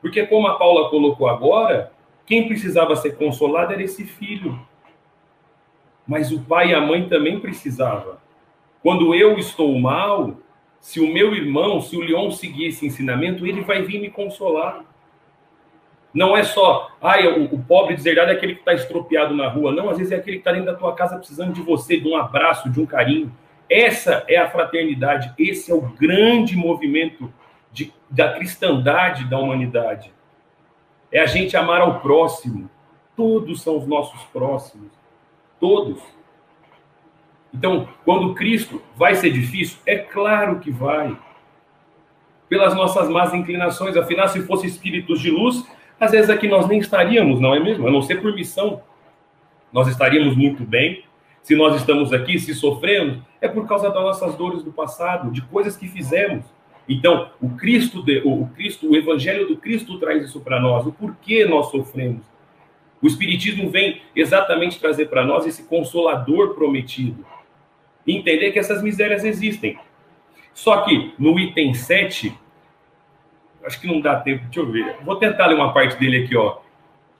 Porque, 0.01 0.25
como 0.25 0.47
a 0.47 0.57
Paula 0.57 0.89
colocou 0.89 1.27
agora, 1.27 1.91
quem 2.25 2.47
precisava 2.47 2.95
ser 2.95 3.15
consolado 3.15 3.73
era 3.73 3.83
esse 3.83 4.03
filho. 4.03 4.59
Mas 6.07 6.31
o 6.31 6.41
pai 6.41 6.71
e 6.71 6.75
a 6.75 6.81
mãe 6.81 7.07
também 7.07 7.39
precisavam. 7.39 8.15
Quando 8.81 9.13
eu 9.13 9.37
estou 9.37 9.79
mal, 9.79 10.37
se 10.79 10.99
o 10.99 11.13
meu 11.13 11.33
irmão, 11.35 11.79
se 11.79 11.95
o 11.95 12.01
Leon 12.01 12.31
seguir 12.31 12.67
esse 12.67 12.85
ensinamento, 12.85 13.45
ele 13.45 13.61
vai 13.61 13.83
vir 13.83 14.01
me 14.01 14.09
consolar. 14.09 14.83
Não 16.13 16.35
é 16.35 16.43
só, 16.43 16.91
ai, 17.01 17.25
o, 17.27 17.55
o 17.55 17.63
pobre 17.63 17.95
deserdado 17.95 18.31
é 18.31 18.33
aquele 18.33 18.55
que 18.55 18.61
está 18.61 18.73
estropiado 18.73 19.35
na 19.35 19.47
rua. 19.47 19.71
Não, 19.71 19.89
às 19.89 19.97
vezes 19.97 20.11
é 20.11 20.17
aquele 20.17 20.37
que 20.37 20.41
está 20.41 20.51
dentro 20.51 20.65
da 20.65 20.75
tua 20.75 20.93
casa 20.93 21.17
precisando 21.17 21.53
de 21.53 21.61
você, 21.61 21.99
de 21.99 22.07
um 22.07 22.17
abraço, 22.17 22.69
de 22.69 22.81
um 22.81 22.85
carinho. 22.85 23.31
Essa 23.69 24.25
é 24.27 24.35
a 24.35 24.49
fraternidade, 24.49 25.33
esse 25.37 25.71
é 25.71 25.75
o 25.75 25.81
grande 25.81 26.57
movimento 26.57 27.31
de, 27.71 27.93
da 28.09 28.33
cristandade 28.33 29.29
da 29.29 29.39
humanidade. 29.39 30.11
É 31.11 31.21
a 31.21 31.25
gente 31.25 31.55
amar 31.55 31.79
ao 31.79 32.01
próximo. 32.01 32.69
Todos 33.15 33.61
são 33.61 33.77
os 33.77 33.87
nossos 33.87 34.21
próximos. 34.25 35.00
Todos. 35.61 36.01
Então, 37.53 37.87
quando 38.03 38.33
Cristo 38.33 38.81
vai 38.95 39.15
ser 39.15 39.29
difícil, 39.29 39.77
é 39.85 39.95
claro 39.95 40.59
que 40.59 40.71
vai. 40.71 41.15
Pelas 42.49 42.73
nossas 42.73 43.07
más 43.07 43.33
inclinações, 43.33 43.95
afinal, 43.95 44.27
se 44.27 44.41
fosse 44.41 44.65
espíritos 44.65 45.21
de 45.21 45.29
luz, 45.29 45.65
às 45.99 46.11
vezes 46.11 46.31
aqui 46.31 46.47
nós 46.47 46.67
nem 46.67 46.79
estaríamos, 46.79 47.39
não 47.39 47.53
é 47.53 47.59
mesmo? 47.59 47.87
A 47.87 47.91
não 47.91 48.01
ser 48.01 48.21
por 48.21 48.33
missão. 48.33 48.81
Nós 49.71 49.87
estaríamos 49.87 50.35
muito 50.35 50.63
bem. 50.63 51.03
Se 51.43 51.55
nós 51.55 51.75
estamos 51.75 52.11
aqui, 52.11 52.39
se 52.39 52.55
sofremos, 52.55 53.19
é 53.39 53.47
por 53.47 53.67
causa 53.67 53.89
das 53.89 54.01
nossas 54.01 54.35
dores 54.35 54.63
do 54.63 54.71
passado, 54.71 55.31
de 55.31 55.43
coisas 55.43 55.77
que 55.77 55.87
fizemos. 55.87 56.43
Então, 56.89 57.29
o 57.39 57.49
Cristo, 57.51 58.03
o 58.25 58.47
Cristo, 58.47 58.89
o 58.89 58.95
Evangelho 58.95 59.47
do 59.47 59.57
Cristo 59.57 59.99
traz 59.99 60.23
isso 60.23 60.39
para 60.41 60.59
nós. 60.59 60.87
O 60.87 60.91
porquê 60.91 61.45
nós 61.45 61.69
sofremos? 61.69 62.30
O 63.01 63.07
Espiritismo 63.07 63.69
vem 63.69 64.01
exatamente 64.15 64.79
trazer 64.79 65.07
para 65.07 65.25
nós 65.25 65.45
esse 65.45 65.63
consolador 65.63 66.53
prometido 66.53 67.25
entender 68.07 68.51
que 68.51 68.59
essas 68.59 68.81
misérias 68.81 69.23
existem. 69.23 69.77
Só 70.53 70.81
que 70.81 71.13
no 71.17 71.39
item 71.39 71.73
7, 71.73 72.33
acho 73.63 73.79
que 73.79 73.87
não 73.87 74.01
dá 74.01 74.19
tempo, 74.19 74.43
deixa 74.45 74.59
eu 74.59 74.71
ver. 74.71 74.97
Vou 75.03 75.15
tentar 75.15 75.47
ler 75.47 75.55
uma 75.55 75.73
parte 75.73 75.97
dele 75.99 76.23
aqui, 76.23 76.35
ó. 76.35 76.57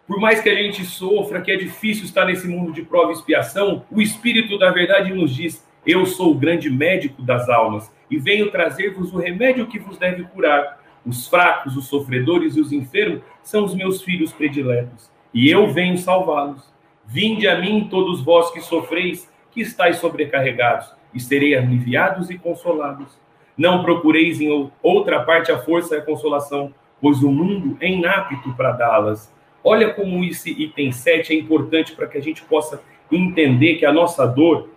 Por 0.07 0.19
mais 0.19 0.41
que 0.41 0.49
a 0.49 0.55
gente 0.55 0.84
sofra, 0.84 1.41
que 1.41 1.51
é 1.51 1.55
difícil 1.55 2.03
estar 2.03 2.25
nesse 2.25 2.47
mundo 2.47 2.73
de 2.73 2.82
prova 2.82 3.11
e 3.11 3.13
expiação, 3.13 3.86
o 3.89 4.01
Espírito 4.01 4.57
da 4.57 4.71
Verdade 4.71 5.13
nos 5.13 5.34
diz: 5.34 5.65
Eu 5.86 6.05
sou 6.05 6.32
o 6.32 6.38
grande 6.38 6.69
médico 6.69 7.21
das 7.21 7.47
almas 7.47 7.91
e 8.09 8.17
venho 8.17 8.51
trazer-vos 8.51 9.13
o 9.13 9.17
remédio 9.17 9.67
que 9.67 9.79
vos 9.79 9.97
deve 9.97 10.23
curar. 10.23 10.82
Os 11.05 11.27
fracos, 11.27 11.77
os 11.77 11.88
sofredores 11.88 12.55
e 12.55 12.61
os 12.61 12.71
enfermos 12.71 13.21
são 13.41 13.63
os 13.63 13.73
meus 13.73 14.03
filhos 14.03 14.32
prediletos, 14.32 15.09
e 15.34 15.49
eu 15.49 15.67
venho 15.71 15.97
salvá-los. 15.97 16.71
Vinde 17.05 17.47
a 17.47 17.59
mim, 17.59 17.88
todos 17.89 18.21
vós 18.21 18.51
que 18.51 18.61
sofreis 18.61 19.29
que 19.51 19.61
estáis 19.61 19.97
sobrecarregados, 19.97 20.93
e 21.13 21.19
serei 21.19 21.55
aliviados 21.55 22.29
e 22.29 22.38
consolados. 22.38 23.19
Não 23.57 23.84
procureis 23.84 24.39
em 24.39 24.71
outra 24.82 25.21
parte 25.23 25.51
a 25.51 25.59
força 25.59 25.95
e 25.95 25.99
a 25.99 26.01
consolação, 26.01 26.73
pois 27.01 27.21
o 27.21 27.29
mundo 27.29 27.77
é 27.82 27.89
inapto 27.89 28.53
para 28.55 28.71
dá-las. 28.71 29.34
Olha 29.63 29.93
como 29.93 30.23
esse 30.23 30.49
item 30.51 30.91
7 30.91 31.34
é 31.34 31.39
importante 31.39 31.93
para 31.93 32.07
que 32.07 32.17
a 32.17 32.21
gente 32.21 32.43
possa 32.43 32.82
entender 33.11 33.75
que 33.75 33.86
a 33.86 33.91
nossa 33.91 34.25
dor, 34.25 34.69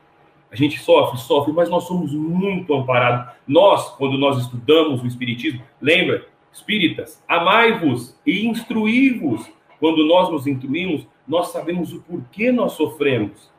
a 0.51 0.57
gente 0.57 0.79
sofre, 0.79 1.19
sofre, 1.19 1.53
mas 1.53 1.71
nós 1.71 1.85
somos 1.85 2.13
muito 2.13 2.75
amparados. 2.75 3.33
Nós, 3.47 3.91
quando 3.97 4.19
nós 4.19 4.39
estudamos 4.39 5.03
o 5.03 5.07
Espiritismo, 5.07 5.63
lembra, 5.81 6.27
espíritas, 6.53 7.23
amai-vos 7.29 8.19
e 8.27 8.47
instruí-vos. 8.47 9.51
Quando 9.85 10.03
nós 10.07 10.31
nos 10.31 10.47
instruímos, 10.47 11.07
nós 11.29 11.49
sabemos 11.49 11.93
o 11.93 12.01
porquê 12.01 12.51
nós 12.51 12.73
sofremos 12.73 13.53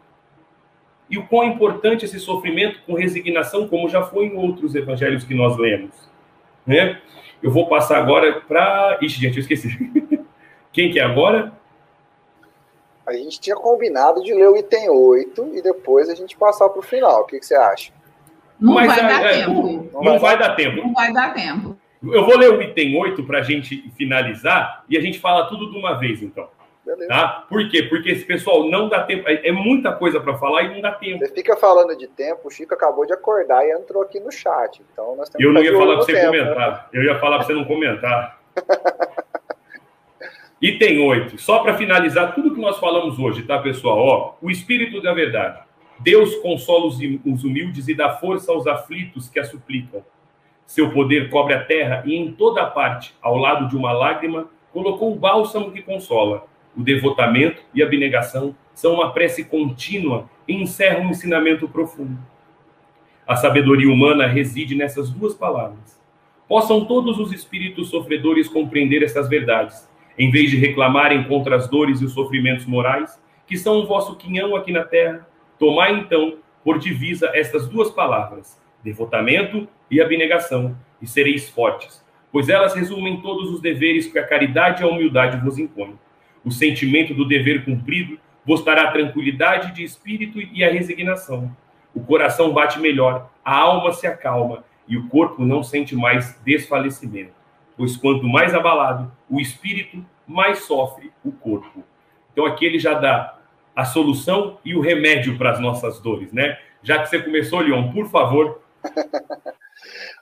e 1.07 1.19
o 1.19 1.27
quão 1.27 1.43
importante 1.43 2.03
esse 2.03 2.19
sofrimento 2.19 2.81
com 2.83 2.95
resignação, 2.95 3.67
como 3.67 3.87
já 3.87 4.01
foi 4.01 4.25
em 4.25 4.35
outros 4.35 4.73
evangelhos 4.73 5.23
que 5.23 5.35
nós 5.35 5.55
lemos. 5.55 5.93
Né? 6.65 6.99
Eu 7.43 7.51
vou 7.51 7.69
passar 7.69 7.99
agora 7.99 8.41
para. 8.41 8.97
Ixi, 9.03 9.21
gente, 9.21 9.37
eu 9.37 9.41
esqueci. 9.41 9.69
Quem 10.73 10.91
que 10.91 10.97
é 10.97 11.03
agora? 11.03 11.53
A 13.05 13.13
gente 13.13 13.39
tinha 13.39 13.55
combinado 13.55 14.23
de 14.23 14.33
ler 14.33 14.49
o 14.49 14.57
item 14.57 14.89
8 14.89 15.51
e 15.53 15.61
depois 15.61 16.09
a 16.09 16.15
gente 16.15 16.35
passar 16.35 16.69
para 16.69 16.79
o 16.79 16.81
final. 16.81 17.21
O 17.21 17.25
que, 17.25 17.37
que, 17.37 17.45
você 17.45 17.53
acha? 17.53 17.93
Não 18.59 18.73
Mas, 18.73 18.87
vai 18.87 19.01
dar 19.01 19.25
é, 19.25 19.45
tempo. 19.45 19.61
Não, 19.93 20.03
não 20.03 20.17
vai, 20.17 20.19
vai 20.19 20.39
dar 20.39 20.55
tempo. 20.55 20.77
Não 20.77 20.91
vai 20.91 21.13
dar 21.13 21.33
tempo. 21.35 21.74
Eu 22.13 22.25
vou 22.25 22.37
ler 22.37 22.51
o 22.51 22.61
item 22.61 22.97
8 22.97 23.23
para 23.23 23.39
a 23.39 23.43
gente 23.43 23.89
finalizar 23.97 24.83
e 24.89 24.97
a 24.97 25.01
gente 25.01 25.19
fala 25.19 25.47
tudo 25.47 25.71
de 25.71 25.77
uma 25.77 25.93
vez, 25.93 26.21
então. 26.21 26.47
Beleza. 26.85 27.07
Tá? 27.07 27.45
Por 27.49 27.67
quê? 27.67 27.83
Porque 27.83 28.09
esse 28.11 28.23
pessoal 28.23 28.69
não 28.69 28.87
dá 28.87 29.03
tempo. 29.03 29.27
É, 29.27 29.47
é 29.47 29.51
muita 29.51 29.91
coisa 29.91 30.19
para 30.19 30.37
falar 30.37 30.63
e 30.63 30.73
não 30.75 30.81
dá 30.81 30.91
tempo. 30.91 31.19
Você 31.19 31.33
fica 31.33 31.57
falando 31.57 31.97
de 31.97 32.07
tempo, 32.07 32.47
o 32.47 32.51
Chico 32.51 32.75
acabou 32.75 33.07
de 33.07 33.13
acordar 33.13 33.65
e 33.65 33.71
entrou 33.71 34.03
aqui 34.03 34.19
no 34.19 34.31
chat. 34.31 34.83
Então 34.91 35.15
nós 35.15 35.27
temos 35.29 35.43
Eu 35.43 35.51
não 35.51 35.63
ia 35.63 35.73
falar 35.73 35.95
para 35.95 36.03
você 36.03 36.13
tempo, 36.13 36.27
comentar. 36.27 36.71
Né? 36.71 36.83
Eu 36.93 37.03
ia 37.03 37.19
falar 37.19 37.37
para 37.37 37.47
você 37.47 37.53
não 37.53 37.65
comentar. 37.65 38.39
Item 40.61 41.07
8. 41.07 41.39
Só 41.39 41.59
para 41.59 41.75
finalizar 41.75 42.35
tudo 42.35 42.53
que 42.53 42.61
nós 42.61 42.77
falamos 42.77 43.17
hoje, 43.17 43.43
tá, 43.43 43.57
pessoal? 43.59 43.97
Ó, 43.97 44.35
o 44.41 44.51
Espírito 44.51 45.01
da 45.01 45.13
Verdade. 45.13 45.59
Deus 45.99 46.35
consola 46.35 46.85
os 46.87 47.43
humildes 47.43 47.87
e 47.87 47.95
dá 47.95 48.11
força 48.17 48.51
aos 48.51 48.67
aflitos 48.67 49.29
que 49.29 49.39
a 49.39 49.43
suplicam. 49.43 50.03
Seu 50.65 50.91
poder 50.91 51.29
cobre 51.29 51.53
a 51.53 51.63
terra 51.63 52.03
e 52.05 52.15
em 52.15 52.31
toda 52.31 52.65
parte, 52.65 53.13
ao 53.21 53.37
lado 53.37 53.67
de 53.67 53.75
uma 53.75 53.91
lágrima, 53.91 54.47
colocou 54.73 55.13
o 55.13 55.15
bálsamo 55.15 55.71
que 55.71 55.81
consola 55.81 56.47
o 56.75 56.83
devotamento 56.83 57.61
e 57.73 57.81
a 57.81 57.85
abnegação 57.85 58.55
são 58.73 58.95
uma 58.95 59.11
prece 59.11 59.45
contínua 59.45 60.29
e 60.47 60.53
encerram 60.53 61.05
um 61.05 61.09
ensinamento 61.09 61.67
profundo. 61.67 62.17
A 63.25 63.35
sabedoria 63.35 63.91
humana 63.91 64.27
reside 64.27 64.75
nessas 64.75 65.09
duas 65.09 65.33
palavras. 65.33 65.99
Possam 66.47 66.85
todos 66.85 67.17
os 67.17 67.31
espíritos 67.31 67.89
sofredores 67.89 68.47
compreender 68.47 69.01
essas 69.01 69.27
verdades, 69.27 69.89
em 70.17 70.29
vez 70.29 70.51
de 70.51 70.57
reclamarem 70.57 71.23
contra 71.23 71.55
as 71.55 71.67
dores 71.67 72.01
e 72.01 72.05
os 72.05 72.13
sofrimentos 72.13 72.65
morais, 72.65 73.19
que 73.47 73.57
são 73.57 73.79
o 73.79 73.87
vosso 73.87 74.15
quinhão 74.15 74.55
aqui 74.55 74.71
na 74.71 74.83
terra, 74.83 75.27
tomai 75.57 75.93
então 75.93 76.37
por 76.63 76.77
divisa 76.77 77.31
estas 77.33 77.67
duas 77.67 77.89
palavras, 77.89 78.59
devotamento 78.83 79.67
e 79.89 80.01
abnegação, 80.01 80.77
e 81.01 81.07
sereis 81.07 81.49
fortes, 81.49 82.03
pois 82.31 82.49
elas 82.49 82.73
resumem 82.73 83.21
todos 83.21 83.51
os 83.51 83.61
deveres 83.61 84.07
que 84.07 84.19
a 84.19 84.27
caridade 84.27 84.81
e 84.81 84.85
a 84.85 84.89
humildade 84.89 85.37
vos 85.37 85.57
impõem 85.57 85.97
o 86.45 86.51
sentimento 86.51 87.13
do 87.13 87.27
dever 87.27 87.65
cumprido 87.65 88.19
vos 88.45 88.63
dará 88.63 88.91
tranquilidade 88.91 89.73
de 89.73 89.83
espírito 89.83 90.39
e 90.39 90.63
a 90.63 90.71
resignação. 90.71 91.51
O 91.93 92.01
coração 92.01 92.53
bate 92.53 92.79
melhor, 92.79 93.31
a 93.43 93.57
alma 93.57 93.91
se 93.91 94.05
acalma 94.05 94.63
e 94.87 94.95
o 94.95 95.07
corpo 95.09 95.43
não 95.43 95.63
sente 95.63 95.95
mais 95.95 96.39
desfalecimento. 96.45 97.33
Pois 97.75 97.97
quanto 97.97 98.23
mais 98.27 98.53
abalado 98.53 99.11
o 99.27 99.41
espírito, 99.41 100.05
mais 100.27 100.59
sofre 100.59 101.11
o 101.23 101.31
corpo. 101.31 101.83
Então 102.31 102.45
aqui 102.45 102.65
ele 102.65 102.77
já 102.77 102.93
dá 102.93 103.39
a 103.75 103.83
solução 103.83 104.59
e 104.63 104.75
o 104.75 104.81
remédio 104.81 105.37
para 105.37 105.51
as 105.51 105.59
nossas 105.59 105.99
dores, 105.99 106.31
né? 106.31 106.59
Já 106.83 106.99
que 106.99 107.09
você 107.09 107.19
começou, 107.19 107.59
Leon, 107.59 107.91
por 107.91 108.07
favor. 108.07 108.61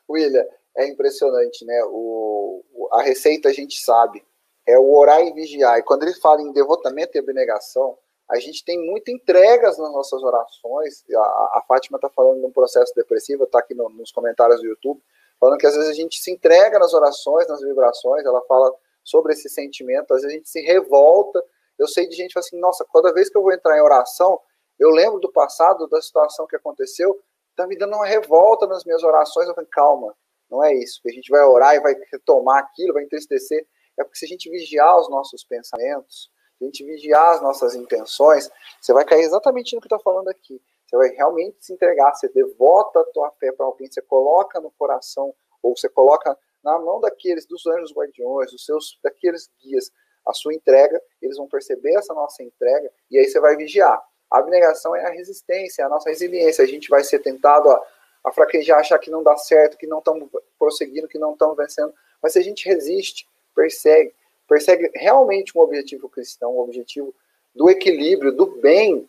William, 0.10 0.45
é 0.76 0.88
impressionante, 0.88 1.66
né? 1.66 1.82
O, 1.86 2.64
a 2.91 3.01
receita 3.01 3.49
a 3.49 3.54
gente 3.54 3.80
sabe, 3.80 4.26
é 4.66 4.78
o 4.78 4.95
orar 4.95 5.22
e 5.22 5.34
vigiar. 5.34 5.78
E 5.80 5.84
quando 5.84 6.04
ele 6.04 6.14
fala 6.16 6.41
em 6.41 6.51
devotamento 6.51 7.16
e 7.16 7.20
abnegação, 7.20 7.97
a 8.30 8.39
gente 8.39 8.64
tem 8.64 8.80
muita 8.80 9.12
entregas 9.12 9.78
nas 9.78 9.91
nossas 9.91 10.24
orações. 10.24 11.04
A, 11.14 11.20
a 11.60 11.64
Fátima 11.68 11.97
está 11.97 12.10
falando 12.10 12.39
de 12.39 12.45
um 12.45 12.51
processo 12.51 12.93
depressivo, 12.95 13.43
está 13.43 13.60
aqui 13.60 13.74
no, 13.74 13.89
nos 13.89 14.12
comentários 14.12 14.62
do 14.62 14.68
YouTube, 14.68 15.01
falando 15.39 15.60
que 15.60 15.68
às 15.68 15.76
vezes 15.76 15.89
a 15.89 15.93
gente 15.93 16.20
se 16.20 16.32
entrega 16.32 16.80
nas 16.80 16.93
orações, 16.93 17.47
nas 17.47 17.62
vibrações. 17.62 18.26
Ela 18.26 18.41
fala 18.41 18.74
sobre 19.04 19.34
esse 19.34 19.49
sentimento, 19.49 20.14
às 20.14 20.22
vezes 20.22 20.36
a 20.36 20.38
gente 20.38 20.49
se 20.49 20.62
revolta. 20.62 21.43
Eu 21.78 21.88
sei 21.88 22.08
de 22.08 22.16
gente 22.16 22.38
assim, 22.39 22.58
nossa, 22.60 22.86
cada 22.91 23.12
vez 23.12 23.30
que 23.30 23.38
eu 23.38 23.41
vou 23.41 23.51
entrar 23.51 23.78
em 23.78 23.82
oração, 23.82 24.39
eu 24.80 24.89
lembro 24.89 25.20
do 25.20 25.32
passado, 25.32 25.88
da 25.88 26.01
situação 26.01 26.47
que 26.47 26.56
aconteceu, 26.56 27.20
está 27.54 27.68
me 27.68 27.78
dando 27.78 27.95
uma 27.95 28.06
revolta 28.06 28.68
nas 28.68 28.84
minhas 28.84 29.04
orações. 29.04 29.47
Eu 29.47 29.56
falo, 29.56 29.68
calma, 29.72 30.16
não 30.49 30.64
é 30.64 30.74
isso. 30.74 30.99
A 31.06 31.12
gente 31.12 31.30
vai 31.30 31.41
orar 31.43 31.76
e 31.76 31.80
vai 31.80 31.95
retomar 32.12 32.60
aquilo, 32.60 32.93
vai 32.93 33.04
entristecer. 33.04 33.66
É 33.97 34.04
porque 34.04 34.18
se 34.18 34.26
a 34.26 34.28
gente 34.28 34.49
vigiar 34.49 34.99
os 34.99 35.10
nossos 35.10 35.43
pensamentos, 35.43 36.30
se 36.58 36.64
a 36.64 36.66
gente 36.66 36.84
vigiar 36.84 37.36
as 37.36 37.41
nossas 37.41 37.76
intenções, 37.76 38.49
você 38.82 38.93
vai 38.93 39.06
cair 39.06 39.24
exatamente 39.24 39.76
no 39.76 39.82
que 39.82 39.88
estou 39.88 39.99
falando 39.99 40.30
aqui. 40.30 40.62
Você 40.86 40.97
vai 40.97 41.10
realmente 41.10 41.58
se 41.60 41.74
entregar, 41.74 42.14
você 42.14 42.28
devota 42.30 42.99
a 42.99 43.06
tua 43.06 43.32
fé 43.39 43.51
para 43.51 43.66
alguém, 43.66 43.88
você 43.89 44.01
coloca 44.01 44.60
no 44.60 44.72
coração, 44.72 45.34
ou 45.62 45.76
você 45.76 45.89
coloca 45.89 46.38
na 46.64 46.78
mão 46.80 46.99
daqueles, 46.99 47.45
dos 47.45 47.66
anjos 47.66 47.91
guardiões, 47.93 48.51
dos 48.51 48.64
seus, 48.66 48.99
daqueles 49.04 49.49
guias, 49.62 49.91
a 50.26 50.34
sua 50.34 50.54
entrega, 50.54 51.01
eles 51.22 51.38
vão 51.38 51.47
perceber 51.47 51.95
essa 51.95 52.14
nossa 52.14 52.43
entrega, 52.43 52.89
e 53.10 53.18
aí 53.18 53.26
você 53.26 53.39
vai 53.39 53.56
vigiar. 53.58 54.01
A 54.34 54.39
abnegação 54.39 54.95
é 54.95 55.05
a 55.05 55.11
resistência, 55.11 55.84
é 55.84 55.86
a 55.86 55.89
nossa 55.89 56.09
resiliência. 56.09 56.63
A 56.63 56.67
gente 56.67 56.89
vai 56.89 57.03
ser 57.03 57.19
tentado 57.19 57.69
a, 57.69 57.86
a 58.23 58.31
fraquejar, 58.31 58.79
achar 58.79 58.97
que 58.97 59.11
não 59.11 59.21
dá 59.21 59.38
certo, 59.38 59.77
que 59.77 59.86
não 59.86 59.99
estão 59.99 60.27
prosseguindo, 60.57 61.07
que 61.07 61.19
não 61.19 61.34
estão 61.34 61.53
vencendo. 61.53 61.93
Mas 62.19 62.34
se 62.34 62.39
a 62.39 62.41
gente 62.41 62.67
resiste, 62.67 63.29
persegue, 63.53 64.11
persegue 64.47 64.89
realmente 64.95 65.55
um 65.55 65.61
objetivo 65.61 66.09
cristão, 66.09 66.57
um 66.57 66.61
objetivo 66.61 67.13
do 67.53 67.69
equilíbrio, 67.69 68.31
do 68.31 68.47
bem, 68.47 69.07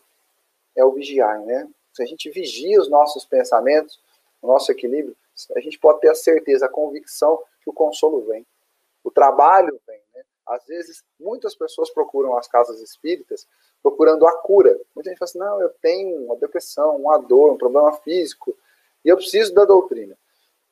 é 0.75 0.85
o 0.85 0.91
vigiar, 0.91 1.41
né? 1.41 1.67
Se 1.91 2.03
a 2.03 2.05
gente 2.05 2.29
vigia 2.29 2.79
os 2.79 2.87
nossos 2.87 3.25
pensamentos, 3.25 3.99
o 4.43 4.47
nosso 4.47 4.71
equilíbrio, 4.71 5.17
a 5.55 5.59
gente 5.59 5.79
pode 5.79 6.01
ter 6.01 6.09
a 6.09 6.15
certeza, 6.15 6.67
a 6.67 6.69
convicção 6.69 7.41
que 7.63 7.69
o 7.69 7.73
consolo 7.73 8.21
vem, 8.25 8.45
o 9.03 9.09
trabalho 9.09 9.81
vem? 9.87 9.99
Às 10.47 10.65
vezes, 10.65 11.03
muitas 11.19 11.55
pessoas 11.55 11.89
procuram 11.89 12.37
as 12.37 12.47
casas 12.47 12.79
espíritas 12.79 13.47
procurando 13.81 14.27
a 14.27 14.37
cura. 14.41 14.79
Muita 14.95 15.09
gente 15.09 15.19
fala 15.19 15.29
assim, 15.29 15.39
não, 15.39 15.61
eu 15.61 15.69
tenho 15.81 16.25
uma 16.25 16.35
depressão, 16.37 16.95
uma 16.97 17.17
dor, 17.17 17.53
um 17.53 17.57
problema 17.57 17.91
físico, 17.93 18.55
e 19.03 19.09
eu 19.09 19.17
preciso 19.17 19.53
da 19.53 19.65
doutrina. 19.65 20.17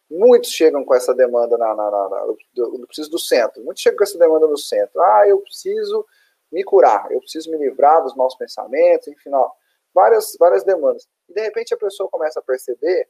Muitos 0.09 0.51
chegam 0.51 0.85
com 0.85 0.93
essa 0.93 1.13
demanda 1.13 1.57
na, 1.57 1.73
na, 1.75 1.89
na, 1.89 2.09
na 2.09 2.17
eu, 2.55 2.85
preciso 2.85 3.09
do 3.09 3.17
centro. 3.17 3.63
Muitos 3.63 3.81
chegam 3.81 3.97
com 3.97 4.03
essa 4.03 4.17
demanda 4.17 4.47
no 4.47 4.57
centro. 4.57 5.01
Ah, 5.01 5.27
eu 5.27 5.39
preciso 5.39 6.05
me 6.51 6.63
curar, 6.63 7.11
eu 7.11 7.19
preciso 7.19 7.49
me 7.49 7.57
livrar 7.57 8.03
dos 8.03 8.15
maus 8.15 8.35
pensamentos, 8.35 9.07
enfim, 9.07 9.31
ó, 9.33 9.49
várias, 9.91 10.37
várias 10.39 10.63
demandas. 10.63 11.07
E 11.27 11.33
de 11.33 11.41
repente 11.41 11.73
a 11.73 11.77
pessoa 11.77 12.07
começa 12.09 12.39
a 12.39 12.43
perceber 12.43 13.09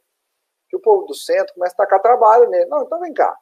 que 0.69 0.77
o 0.77 0.79
povo 0.79 1.05
do 1.05 1.13
centro 1.13 1.53
começa 1.53 1.73
a 1.73 1.77
tacar 1.77 2.01
trabalho 2.01 2.49
nele. 2.49 2.65
Não, 2.65 2.83
então 2.83 2.99
vem 3.01 3.13
cá. 3.13 3.37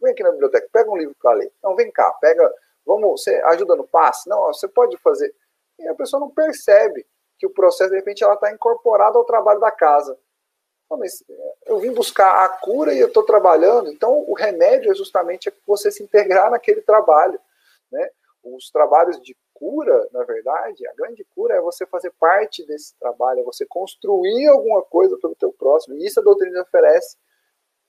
Vem 0.00 0.12
aqui 0.12 0.22
na 0.22 0.30
biblioteca, 0.30 0.68
pega 0.72 0.90
um 0.90 0.96
livro 0.96 1.14
para 1.20 1.36
ler. 1.36 1.52
Não, 1.62 1.74
vem 1.74 1.90
cá, 1.90 2.10
pega. 2.20 2.52
Vamos, 2.86 3.22
você 3.22 3.34
ajuda 3.46 3.74
no 3.74 3.86
passe? 3.86 4.28
Não, 4.28 4.46
você 4.46 4.68
pode 4.68 4.96
fazer. 4.98 5.34
E 5.78 5.88
a 5.88 5.94
pessoa 5.94 6.20
não 6.20 6.30
percebe 6.30 7.04
que 7.38 7.46
o 7.46 7.50
processo, 7.50 7.90
de 7.90 7.96
repente, 7.96 8.22
ela 8.22 8.34
está 8.34 8.52
incorporada 8.52 9.18
ao 9.18 9.24
trabalho 9.24 9.60
da 9.60 9.70
casa. 9.70 10.18
Não, 10.90 10.98
mas 10.98 11.24
é, 11.28 11.54
eu 11.66 11.78
vim 11.78 11.92
buscar 11.92 12.44
a 12.44 12.48
cura 12.48 12.92
e 12.92 13.00
eu 13.00 13.08
estou 13.08 13.24
trabalhando. 13.24 13.90
Então, 13.90 14.24
o 14.28 14.34
remédio 14.34 14.92
é 14.92 14.94
justamente 14.94 15.52
você 15.66 15.90
se 15.90 16.02
integrar 16.02 16.50
naquele 16.50 16.82
trabalho. 16.82 17.40
Né? 17.90 18.08
Os 18.44 18.70
trabalhos 18.70 19.20
de 19.20 19.36
cura, 19.52 20.08
na 20.12 20.22
verdade, 20.24 20.86
a 20.86 20.94
grande 20.94 21.24
cura 21.34 21.54
é 21.54 21.60
você 21.60 21.86
fazer 21.86 22.12
parte 22.20 22.64
desse 22.66 22.94
trabalho, 22.98 23.40
é 23.40 23.44
você 23.44 23.64
construir 23.64 24.46
alguma 24.48 24.82
coisa 24.82 25.16
pelo 25.18 25.34
teu 25.34 25.52
próximo. 25.52 25.94
E 25.96 26.06
isso 26.06 26.20
a 26.20 26.22
doutrina 26.22 26.62
oferece. 26.62 27.16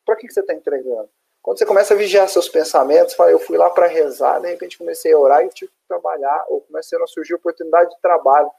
Para 0.06 0.16
que, 0.16 0.28
que 0.28 0.34
você 0.34 0.42
está 0.42 0.54
entregando? 0.54 1.10
Quando 1.46 1.60
você 1.60 1.66
começa 1.68 1.93
a 1.93 1.98
vigiar 1.98 2.28
seus 2.28 2.50
pensamentos, 2.50 3.14
fala, 3.14 3.30
eu 3.30 3.38
fui 3.38 3.56
lá 3.56 3.70
para 3.70 3.86
rezar, 3.86 4.39
de 4.39 4.48
repente 4.48 4.80
comecei 4.80 5.14
a 5.14 5.20
orar 5.20 5.46
e 5.46 5.50
tive 5.50 5.70
que 5.70 5.88
trabalhar, 5.88 6.43
ou 6.50 6.60
começaram 6.62 7.04
a 7.04 7.08
surgir 7.08 7.36
oportunidade 7.36 7.91
de 7.91 8.02
trabalho. 8.02 8.50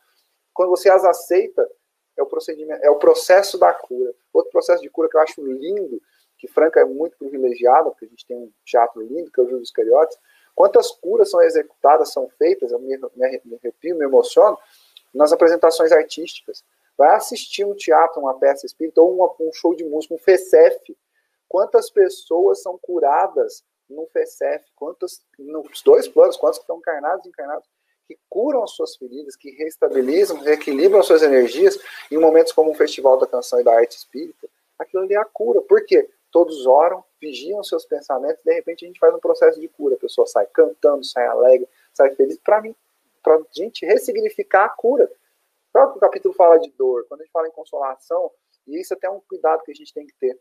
Quando 0.55 0.70
você 0.70 0.89
as 0.89 1.05
aceita, 1.05 1.68
é 2.16 2.22
o 2.22 2.26
procedimento, 2.26 2.80
é 2.84 2.89
o 2.89 2.95
processo 2.95 3.59
da 3.59 3.72
cura. 3.74 4.14
Outro 4.32 4.53
processo 4.53 4.80
de 4.80 4.89
cura 4.89 5.09
que 5.09 5.16
eu 5.16 5.20
acho 5.20 5.45
lindo, 5.45 6.01
que 6.39 6.47
Franca 6.47 6.78
é 6.78 6.84
muito 6.84 7.18
privilegiada, 7.18 7.91
porque 7.91 8.05
a 8.05 8.09
gente 8.09 8.24
tem 8.24 8.37
um 8.37 8.53
teatro 8.64 9.03
lindo, 9.03 9.32
que 9.32 9.41
é 9.41 9.43
o 9.43 9.49
Júlio 9.49 9.64
Iscariotes. 9.64 10.16
Quantas 10.55 10.93
curas 10.93 11.28
são 11.28 11.43
executadas, 11.43 12.12
são 12.12 12.28
feitas, 12.39 12.70
eu 12.70 12.78
me, 12.78 12.97
me, 12.97 13.41
me 13.45 13.57
arrepio, 13.57 13.97
me 13.97 14.05
emociono, 14.05 14.57
nas 15.12 15.32
apresentações 15.32 15.91
artísticas. 15.91 16.62
Vai 16.97 17.16
assistir 17.16 17.64
um 17.64 17.74
teatro, 17.74 18.20
uma 18.20 18.39
peça 18.39 18.64
espírita, 18.64 19.01
ou 19.01 19.12
uma, 19.12 19.34
um 19.41 19.53
show 19.53 19.74
de 19.74 19.84
música, 19.84 20.14
um 20.14 20.18
FECEF. 20.18 20.97
Quantas 21.49 21.90
pessoas 21.90 22.62
são 22.62 22.78
curadas 22.78 23.64
no 23.88 24.07
FECEF? 24.09 24.64
Quantos, 24.74 25.22
nos 25.38 25.82
dois 25.82 26.09
planos, 26.09 26.36
quantos 26.36 26.59
estão 26.59 26.78
encarnados 26.78 27.24
e 27.24 27.28
encarnados? 27.28 27.68
que 28.07 28.18
curam 28.28 28.62
as 28.62 28.70
suas 28.70 28.97
feridas, 28.97 29.36
que 29.36 29.51
restabilizam, 29.51 30.38
reequilibram 30.38 31.01
as 31.01 31.07
suas 31.07 31.22
energias 31.22 31.78
em 32.11 32.18
momentos 32.18 32.53
como 32.53 32.70
o 32.70 32.74
Festival 32.74 33.18
da 33.18 33.26
Canção 33.26 33.61
e 33.61 33.64
da 33.64 33.74
Arte 33.74 33.97
Espírita, 33.97 34.49
aquilo 34.78 35.03
ali 35.03 35.14
é 35.14 35.18
a 35.18 35.24
cura. 35.24 35.61
Por 35.61 35.84
quê? 35.84 36.09
Todos 36.30 36.66
oram, 36.66 37.03
vigiam 37.20 37.62
seus 37.64 37.84
pensamentos, 37.84 38.42
de 38.44 38.53
repente 38.53 38.84
a 38.84 38.88
gente 38.88 39.01
faz 39.01 39.14
um 39.14 39.18
processo 39.18 39.61
de 39.61 39.68
cura. 39.68 39.97
A 39.97 39.99
pessoa 39.99 40.26
sai 40.26 40.47
cantando, 40.47 41.05
sai 41.05 41.26
alegre, 41.26 41.68
sai 41.92 42.14
feliz. 42.14 42.38
Para 42.38 42.61
mim, 42.61 42.74
para 43.22 43.36
a 43.36 43.42
gente 43.53 43.84
ressignificar 43.84 44.64
a 44.66 44.68
cura. 44.68 45.11
Claro 45.72 45.92
que 45.92 45.99
o 45.99 46.01
capítulo 46.01 46.34
fala 46.34 46.59
de 46.59 46.70
dor, 46.70 47.05
quando 47.09 47.20
a 47.20 47.24
gente 47.24 47.32
fala 47.32 47.49
em 47.49 47.53
consolação, 47.53 48.30
e 48.66 48.80
isso 48.80 48.94
é 48.94 48.97
até 48.97 49.07
é 49.07 49.11
um 49.11 49.20
cuidado 49.20 49.62
que 49.62 49.72
a 49.72 49.74
gente 49.74 49.92
tem 49.92 50.07
que 50.07 50.14
ter. 50.14 50.38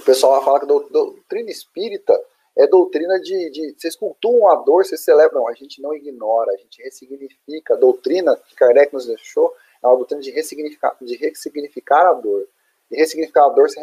O 0.00 0.02
pessoal 0.02 0.42
fala 0.42 0.60
que 0.60 0.66
doutrina 0.66 1.50
espírita 1.50 2.18
é 2.56 2.66
doutrina 2.66 3.20
de, 3.20 3.50
de. 3.50 3.74
Vocês 3.76 3.94
cultuam 3.94 4.50
a 4.50 4.56
dor, 4.56 4.84
vocês 4.84 5.02
celebram. 5.02 5.46
A 5.46 5.52
gente 5.52 5.80
não 5.82 5.94
ignora, 5.94 6.52
a 6.52 6.56
gente 6.56 6.82
ressignifica. 6.82 7.74
A 7.74 7.76
doutrina 7.76 8.34
que 8.34 8.54
Kardec 8.54 8.94
nos 8.94 9.06
deixou 9.06 9.54
é 9.82 9.86
uma 9.86 9.96
doutrina 9.96 10.22
de 10.22 10.30
ressignificar, 10.30 10.96
de 11.02 11.16
ressignificar 11.16 12.08
a 12.08 12.14
dor. 12.14 12.48
E 12.90 12.96
ressignificar 12.96 13.44
a 13.44 13.48
dor 13.50 13.68
se 13.68 13.78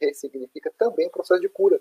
ressignifica 0.00 0.72
também 0.78 1.08
o 1.08 1.10
processo 1.10 1.40
de 1.40 1.48
cura. 1.48 1.80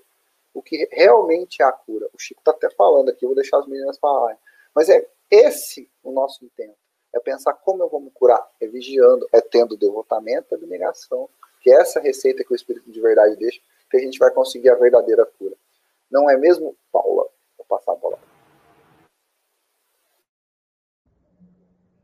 O 0.56 0.62
que 0.62 0.90
realmente 0.92 1.62
é 1.62 1.66
a 1.66 1.72
cura. 1.72 2.10
O 2.14 2.20
Chico 2.20 2.42
está 2.42 2.52
até 2.52 2.72
falando 2.72 3.10
aqui, 3.10 3.24
eu 3.24 3.30
vou 3.30 3.36
deixar 3.36 3.60
as 3.60 3.68
meninas 3.68 4.00
falarem. 4.00 4.38
Mas 4.74 4.90
é 4.90 5.08
esse 5.30 5.88
o 6.04 6.12
nosso 6.12 6.44
intento. 6.44 6.76
É 7.14 7.20
pensar 7.20 7.54
como 7.54 7.84
eu 7.84 7.90
vou 7.90 8.02
me 8.02 8.10
curar. 8.10 8.44
É 8.60 8.68
vigiando, 8.68 9.28
é 9.32 9.40
tendo 9.40 9.78
devotamento 9.78 10.48
e 10.52 10.56
abnegação. 10.56 11.30
Que 11.68 11.74
essa 11.74 12.00
receita 12.00 12.46
que 12.46 12.54
o 12.54 12.56
Espírito 12.56 12.90
de 12.90 13.02
verdade 13.02 13.36
deixa, 13.36 13.60
que 13.92 13.98
a 13.98 14.00
gente 14.00 14.18
vai 14.18 14.32
conseguir 14.32 14.70
a 14.70 14.76
verdadeira 14.76 15.26
cura. 15.38 15.54
Não 16.10 16.30
é 16.30 16.38
mesmo, 16.38 16.74
Paula? 16.94 17.26
Vou 17.58 17.66
passar 17.68 17.92
a 17.92 17.96
bola. 17.96 18.18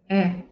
É, 0.10 0.44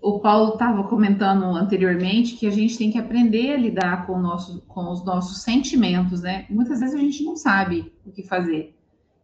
o 0.00 0.18
Paulo 0.18 0.54
estava 0.54 0.82
comentando 0.84 1.44
anteriormente 1.44 2.36
que 2.36 2.46
a 2.46 2.50
gente 2.50 2.78
tem 2.78 2.90
que 2.90 2.96
aprender 2.96 3.52
a 3.52 3.58
lidar 3.58 4.06
com, 4.06 4.18
nosso, 4.18 4.62
com 4.62 4.90
os 4.90 5.04
nossos 5.04 5.42
sentimentos, 5.42 6.22
né? 6.22 6.46
Muitas 6.48 6.80
vezes 6.80 6.94
a 6.94 6.98
gente 6.98 7.22
não 7.22 7.36
sabe 7.36 7.92
o 8.06 8.10
que 8.10 8.22
fazer. 8.22 8.74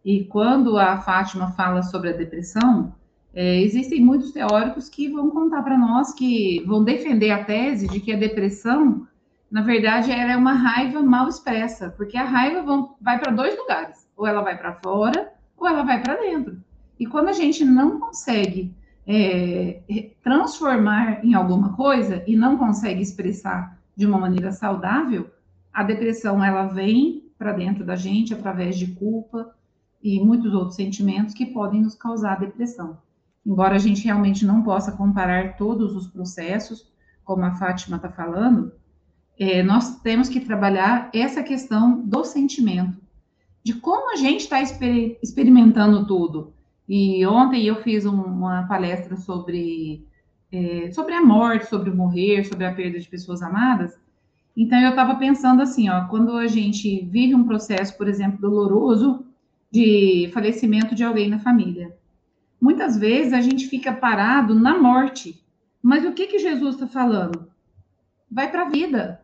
E 0.04 0.26
quando 0.26 0.76
a 0.76 1.00
Fátima 1.00 1.52
fala 1.52 1.82
sobre 1.82 2.10
a 2.10 2.12
depressão, 2.14 2.94
é, 3.32 3.58
existem 3.62 4.02
muitos 4.02 4.32
teóricos 4.32 4.90
que 4.90 5.08
vão 5.08 5.30
contar 5.30 5.62
para 5.62 5.78
nós, 5.78 6.12
que 6.12 6.62
vão 6.66 6.84
defender 6.84 7.30
a 7.30 7.42
tese 7.42 7.88
de 7.88 8.00
que 8.00 8.12
a 8.12 8.18
depressão 8.18 9.08
na 9.50 9.62
verdade, 9.62 10.12
ela 10.12 10.32
é 10.32 10.36
uma 10.36 10.52
raiva 10.52 11.02
mal 11.02 11.28
expressa, 11.28 11.90
porque 11.90 12.16
a 12.16 12.24
raiva 12.24 12.62
vão, 12.62 12.94
vai 13.00 13.18
para 13.18 13.32
dois 13.32 13.56
lugares: 13.56 14.08
ou 14.16 14.26
ela 14.26 14.42
vai 14.42 14.56
para 14.56 14.74
fora, 14.74 15.32
ou 15.56 15.66
ela 15.66 15.82
vai 15.82 16.00
para 16.00 16.16
dentro. 16.16 16.62
E 16.98 17.06
quando 17.06 17.28
a 17.28 17.32
gente 17.32 17.64
não 17.64 17.98
consegue 17.98 18.72
é, 19.06 19.80
transformar 20.22 21.24
em 21.24 21.34
alguma 21.34 21.74
coisa 21.74 22.22
e 22.26 22.36
não 22.36 22.56
consegue 22.56 23.02
expressar 23.02 23.76
de 23.96 24.06
uma 24.06 24.18
maneira 24.18 24.52
saudável, 24.52 25.30
a 25.72 25.82
depressão 25.82 26.44
ela 26.44 26.66
vem 26.66 27.30
para 27.36 27.52
dentro 27.52 27.84
da 27.84 27.96
gente 27.96 28.32
através 28.32 28.78
de 28.78 28.88
culpa 28.88 29.52
e 30.02 30.20
muitos 30.20 30.54
outros 30.54 30.76
sentimentos 30.76 31.34
que 31.34 31.46
podem 31.46 31.82
nos 31.82 31.94
causar 31.94 32.38
depressão. 32.38 32.98
Embora 33.44 33.74
a 33.74 33.78
gente 33.78 34.04
realmente 34.04 34.46
não 34.46 34.62
possa 34.62 34.92
comparar 34.92 35.56
todos 35.56 35.96
os 35.96 36.06
processos, 36.06 36.92
como 37.24 37.44
a 37.44 37.54
Fátima 37.54 37.96
está 37.96 38.10
falando, 38.10 38.72
é, 39.40 39.62
nós 39.62 39.98
temos 40.02 40.28
que 40.28 40.38
trabalhar 40.38 41.08
essa 41.14 41.42
questão 41.42 42.02
do 42.02 42.22
sentimento, 42.24 43.00
de 43.64 43.72
como 43.72 44.12
a 44.12 44.16
gente 44.16 44.40
está 44.40 44.60
exper 44.60 45.18
experimentando 45.22 46.06
tudo. 46.06 46.52
E 46.86 47.24
ontem 47.24 47.64
eu 47.64 47.76
fiz 47.76 48.04
um, 48.04 48.20
uma 48.20 48.64
palestra 48.64 49.16
sobre, 49.16 50.06
é, 50.52 50.90
sobre 50.92 51.14
a 51.14 51.24
morte, 51.24 51.70
sobre 51.70 51.88
o 51.88 51.96
morrer, 51.96 52.44
sobre 52.44 52.66
a 52.66 52.74
perda 52.74 53.00
de 53.00 53.08
pessoas 53.08 53.40
amadas. 53.40 53.98
Então 54.54 54.78
eu 54.78 54.90
estava 54.90 55.14
pensando 55.14 55.62
assim, 55.62 55.88
ó, 55.88 56.04
quando 56.04 56.36
a 56.36 56.46
gente 56.46 57.06
vive 57.06 57.34
um 57.34 57.44
processo, 57.44 57.96
por 57.96 58.08
exemplo, 58.08 58.42
doloroso 58.42 59.24
de 59.70 60.28
falecimento 60.34 60.94
de 60.94 61.02
alguém 61.02 61.30
na 61.30 61.38
família, 61.38 61.96
muitas 62.60 62.98
vezes 62.98 63.32
a 63.32 63.40
gente 63.40 63.68
fica 63.68 63.90
parado 63.90 64.54
na 64.54 64.78
morte. 64.78 65.42
Mas 65.82 66.04
o 66.04 66.12
que 66.12 66.26
que 66.26 66.38
Jesus 66.38 66.74
está 66.74 66.86
falando? 66.86 67.48
Vai 68.30 68.50
para 68.50 68.66
a 68.66 68.68
vida. 68.68 69.20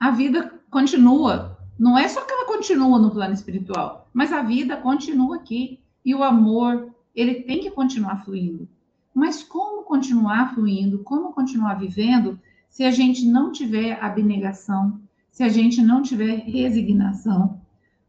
A 0.00 0.10
vida 0.10 0.58
continua. 0.70 1.58
Não 1.78 1.98
é 1.98 2.08
só 2.08 2.22
que 2.22 2.32
ela 2.32 2.46
continua 2.46 2.98
no 2.98 3.10
plano 3.10 3.34
espiritual, 3.34 4.08
mas 4.14 4.32
a 4.32 4.40
vida 4.40 4.78
continua 4.78 5.36
aqui. 5.36 5.78
E 6.02 6.14
o 6.14 6.22
amor, 6.22 6.90
ele 7.14 7.42
tem 7.42 7.60
que 7.60 7.70
continuar 7.70 8.24
fluindo. 8.24 8.66
Mas 9.14 9.42
como 9.42 9.82
continuar 9.82 10.54
fluindo? 10.54 11.00
Como 11.00 11.34
continuar 11.34 11.74
vivendo 11.74 12.40
se 12.70 12.82
a 12.82 12.90
gente 12.90 13.26
não 13.26 13.52
tiver 13.52 14.02
abnegação, 14.02 14.98
se 15.30 15.42
a 15.42 15.50
gente 15.50 15.82
não 15.82 16.00
tiver 16.00 16.44
resignação, 16.46 17.60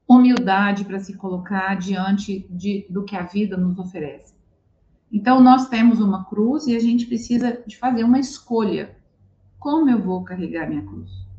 humildade 0.07 0.85
para 0.85 0.99
se 1.01 1.17
colocar 1.17 1.75
diante 1.75 2.47
de, 2.49 2.85
do 2.89 3.03
que 3.03 3.17
a 3.17 3.23
vida 3.23 3.57
nos 3.57 3.77
oferece. 3.77 4.33
Então, 5.11 5.41
nós 5.41 5.67
temos 5.67 5.99
uma 5.99 6.23
cruz 6.23 6.67
e 6.67 6.75
a 6.75 6.79
gente 6.79 7.05
precisa 7.05 7.61
de 7.67 7.77
fazer 7.77 8.05
uma 8.05 8.19
escolha. 8.19 8.95
Como 9.59 9.89
eu 9.89 10.01
vou 10.01 10.23
carregar 10.23 10.69
minha 10.69 10.83
cruz? 10.83 11.30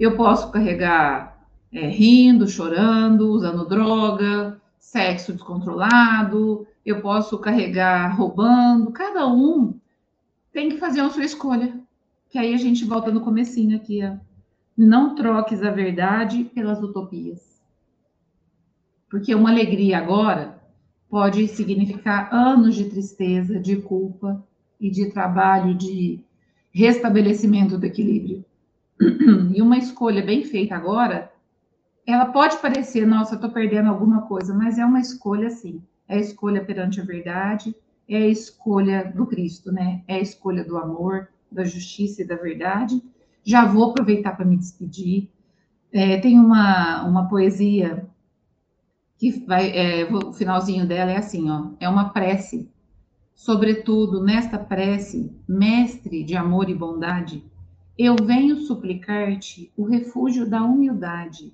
Eu 0.00 0.16
posso 0.16 0.50
carregar 0.50 1.46
é, 1.70 1.86
rindo, 1.86 2.48
chorando, 2.48 3.30
usando 3.32 3.68
droga, 3.68 4.58
sexo 4.78 5.30
descontrolado, 5.30 6.66
eu 6.86 7.02
posso 7.02 7.38
carregar 7.38 8.16
roubando. 8.16 8.92
Cada 8.92 9.26
um 9.26 9.78
tem 10.50 10.70
que 10.70 10.78
fazer 10.78 11.00
a 11.00 11.10
sua 11.10 11.22
escolha 11.22 11.78
que 12.30 12.38
aí 12.38 12.54
a 12.54 12.56
gente 12.56 12.82
volta 12.86 13.10
no 13.10 13.20
comecinho 13.20 13.76
aqui, 13.76 14.00
ó. 14.02 14.16
Não 14.74 15.14
troques 15.14 15.62
a 15.62 15.70
verdade 15.70 16.44
pelas 16.44 16.82
utopias. 16.82 17.60
Porque 19.10 19.34
uma 19.34 19.50
alegria 19.50 19.98
agora 19.98 20.62
pode 21.10 21.46
significar 21.46 22.32
anos 22.32 22.74
de 22.74 22.84
tristeza, 22.88 23.60
de 23.60 23.76
culpa 23.76 24.42
e 24.80 24.88
de 24.88 25.10
trabalho 25.10 25.74
de 25.74 26.20
restabelecimento 26.72 27.76
do 27.76 27.84
equilíbrio. 27.84 28.44
E 29.54 29.62
uma 29.62 29.78
escolha 29.78 30.22
bem 30.22 30.44
feita 30.44 30.74
agora, 30.74 31.32
ela 32.06 32.26
pode 32.26 32.58
parecer, 32.58 33.06
nossa, 33.06 33.34
eu 33.34 33.40
tô 33.40 33.48
perdendo 33.50 33.88
alguma 33.88 34.22
coisa, 34.22 34.52
mas 34.54 34.78
é 34.78 34.84
uma 34.84 35.00
escolha 35.00 35.50
sim. 35.50 35.82
É 36.08 36.16
a 36.16 36.20
escolha 36.20 36.64
perante 36.64 37.00
a 37.00 37.04
verdade, 37.04 37.74
é 38.08 38.16
a 38.16 38.28
escolha 38.28 39.04
do 39.14 39.26
Cristo, 39.26 39.72
né? 39.72 40.02
É 40.06 40.16
a 40.16 40.20
escolha 40.20 40.64
do 40.64 40.76
amor, 40.76 41.28
da 41.50 41.64
justiça 41.64 42.22
e 42.22 42.26
da 42.26 42.36
verdade. 42.36 43.02
Já 43.44 43.64
vou 43.64 43.90
aproveitar 43.90 44.36
para 44.36 44.44
me 44.44 44.56
despedir. 44.56 45.30
É, 45.92 46.18
tem 46.18 46.38
uma, 46.38 47.04
uma 47.04 47.28
poesia 47.28 48.06
que 49.18 49.44
vai, 49.46 49.70
é, 49.70 50.04
o 50.12 50.32
finalzinho 50.32 50.86
dela 50.86 51.10
é 51.10 51.16
assim, 51.16 51.50
ó, 51.50 51.70
é 51.78 51.88
uma 51.88 52.10
prece. 52.10 52.68
Sobretudo 53.34 54.22
nesta 54.22 54.58
prece, 54.58 55.32
mestre 55.48 56.24
de 56.24 56.36
amor 56.36 56.68
e 56.68 56.74
bondade, 56.74 57.44
eu 58.02 58.16
venho 58.16 58.56
suplicar-te 58.56 59.72
o 59.76 59.84
refúgio 59.84 60.48
da 60.48 60.62
humildade, 60.62 61.52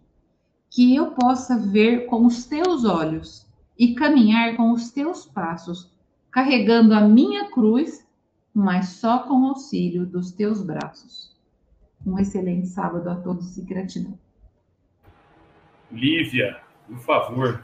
que 0.70 0.94
eu 0.94 1.12
possa 1.12 1.58
ver 1.58 2.06
com 2.06 2.26
os 2.26 2.44
teus 2.44 2.84
olhos 2.84 3.46
e 3.78 3.94
caminhar 3.94 4.56
com 4.56 4.72
os 4.72 4.90
teus 4.90 5.26
passos, 5.26 5.90
carregando 6.30 6.94
a 6.94 7.00
minha 7.00 7.50
cruz 7.50 8.06
mas 8.58 8.88
só 8.88 9.18
com 9.18 9.42
o 9.42 9.48
auxílio 9.48 10.06
dos 10.06 10.32
teus 10.32 10.62
braços. 10.62 11.30
Um 12.06 12.18
excelente 12.18 12.66
sábado 12.68 13.06
a 13.10 13.14
todos 13.16 13.58
e 13.58 13.62
gratidão. 13.62 14.18
Lívia, 15.92 16.58
por 16.88 16.98
favor. 17.00 17.62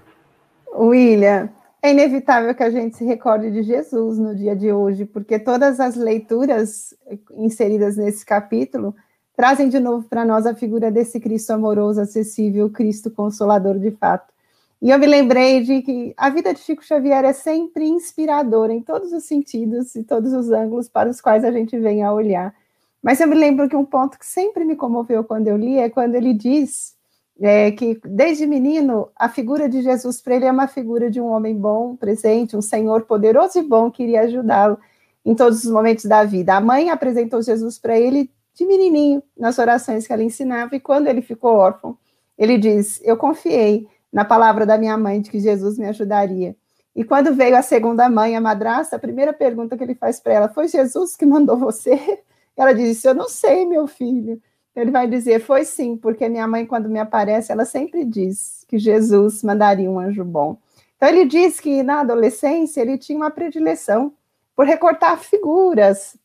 William, 0.70 1.48
é 1.82 1.90
inevitável 1.90 2.54
que 2.54 2.62
a 2.62 2.70
gente 2.70 2.96
se 2.96 3.04
recorde 3.04 3.50
de 3.50 3.64
Jesus 3.64 4.16
no 4.16 4.36
dia 4.36 4.54
de 4.54 4.72
hoje, 4.72 5.04
porque 5.04 5.36
todas 5.36 5.80
as 5.80 5.96
leituras 5.96 6.94
inseridas 7.34 7.96
nesse 7.96 8.24
capítulo 8.24 8.94
trazem 9.36 9.68
de 9.68 9.80
novo 9.80 10.06
para 10.08 10.24
nós 10.24 10.46
a 10.46 10.54
figura 10.54 10.92
desse 10.92 11.18
Cristo 11.18 11.50
amoroso, 11.50 12.00
acessível, 12.00 12.70
Cristo 12.70 13.10
consolador 13.10 13.80
de 13.80 13.90
fato. 13.90 14.32
E 14.80 14.90
eu 14.90 14.98
me 14.98 15.06
lembrei 15.06 15.62
de 15.62 15.82
que 15.82 16.14
a 16.16 16.30
vida 16.30 16.54
de 16.54 16.60
Chico 16.60 16.84
Xavier 16.84 17.24
é 17.24 17.32
sempre 17.32 17.84
inspiradora 17.84 18.72
em 18.72 18.80
todos 18.80 19.12
os 19.12 19.24
sentidos 19.24 19.96
e 19.96 20.04
todos 20.04 20.32
os 20.32 20.50
ângulos 20.50 20.88
para 20.88 21.08
os 21.08 21.20
quais 21.20 21.44
a 21.44 21.50
gente 21.50 21.76
vem 21.78 22.04
a 22.04 22.12
olhar. 22.12 22.54
Mas 23.02 23.20
eu 23.20 23.26
me 23.26 23.34
lembro 23.34 23.68
que 23.68 23.74
um 23.74 23.84
ponto 23.84 24.18
que 24.18 24.26
sempre 24.26 24.64
me 24.64 24.76
comoveu 24.76 25.24
quando 25.24 25.48
eu 25.48 25.56
li 25.56 25.78
é 25.78 25.90
quando 25.90 26.14
ele 26.14 26.32
diz 26.32 26.94
é, 27.40 27.70
que, 27.72 28.00
desde 28.04 28.46
menino, 28.46 29.08
a 29.16 29.28
figura 29.28 29.68
de 29.68 29.82
Jesus 29.82 30.20
para 30.20 30.36
ele 30.36 30.44
é 30.44 30.52
uma 30.52 30.68
figura 30.68 31.10
de 31.10 31.20
um 31.20 31.26
homem 31.26 31.56
bom, 31.56 31.96
presente, 31.96 32.56
um 32.56 32.62
Senhor 32.62 33.02
poderoso 33.02 33.58
e 33.58 33.62
bom 33.62 33.90
que 33.90 34.02
iria 34.02 34.22
ajudá-lo 34.22 34.78
em 35.24 35.34
todos 35.34 35.64
os 35.64 35.70
momentos 35.70 36.04
da 36.04 36.24
vida. 36.24 36.54
A 36.54 36.60
mãe 36.60 36.90
apresentou 36.90 37.42
Jesus 37.42 37.78
para 37.78 37.98
ele 37.98 38.30
de 38.54 38.66
menininho, 38.66 39.22
nas 39.36 39.58
orações 39.58 40.06
que 40.06 40.12
ela 40.12 40.22
ensinava, 40.22 40.76
e 40.76 40.80
quando 40.80 41.06
ele 41.06 41.22
ficou 41.22 41.56
órfão, 41.56 41.96
ele 42.36 42.58
diz: 42.58 43.00
Eu 43.02 43.16
confiei 43.16 43.88
na 44.12 44.24
palavra 44.24 44.66
da 44.66 44.76
minha 44.76 44.96
mãe 44.98 45.20
de 45.20 45.30
que 45.30 45.40
Jesus 45.40 45.78
me 45.78 45.86
ajudaria. 45.86 46.54
E 46.94 47.02
quando 47.02 47.34
veio 47.34 47.56
a 47.56 47.62
segunda 47.62 48.08
mãe, 48.10 48.36
a 48.36 48.40
madrasta, 48.40 48.96
a 48.96 48.98
primeira 48.98 49.32
pergunta 49.32 49.76
que 49.76 49.82
ele 49.82 49.94
faz 49.94 50.20
para 50.20 50.34
ela 50.34 50.48
foi: 50.48 50.68
Jesus 50.68 51.16
que 51.16 51.24
mandou 51.24 51.56
você? 51.56 51.98
Ela 52.54 52.74
disse: 52.74 53.08
Eu 53.08 53.14
não 53.14 53.28
sei, 53.28 53.64
meu 53.64 53.86
filho. 53.86 54.40
Ele 54.74 54.90
vai 54.90 55.06
dizer: 55.06 55.40
Foi 55.40 55.64
sim, 55.64 55.96
porque 55.96 56.28
minha 56.28 56.46
mãe, 56.46 56.64
quando 56.66 56.88
me 56.88 56.98
aparece, 56.98 57.52
ela 57.52 57.64
sempre 57.64 58.04
diz 58.04 58.64
que 58.66 58.78
Jesus 58.78 59.42
mandaria 59.42 59.90
um 59.90 59.98
anjo 59.98 60.24
bom. 60.24 60.58
Então, 60.96 61.08
ele 61.08 61.24
diz 61.24 61.60
que 61.60 61.82
na 61.82 62.00
adolescência 62.00 62.80
ele 62.80 62.96
tinha 62.96 63.18
uma 63.18 63.30
predileção 63.30 64.12
por 64.54 64.66
recortar 64.66 65.18
figuras, 65.18 66.16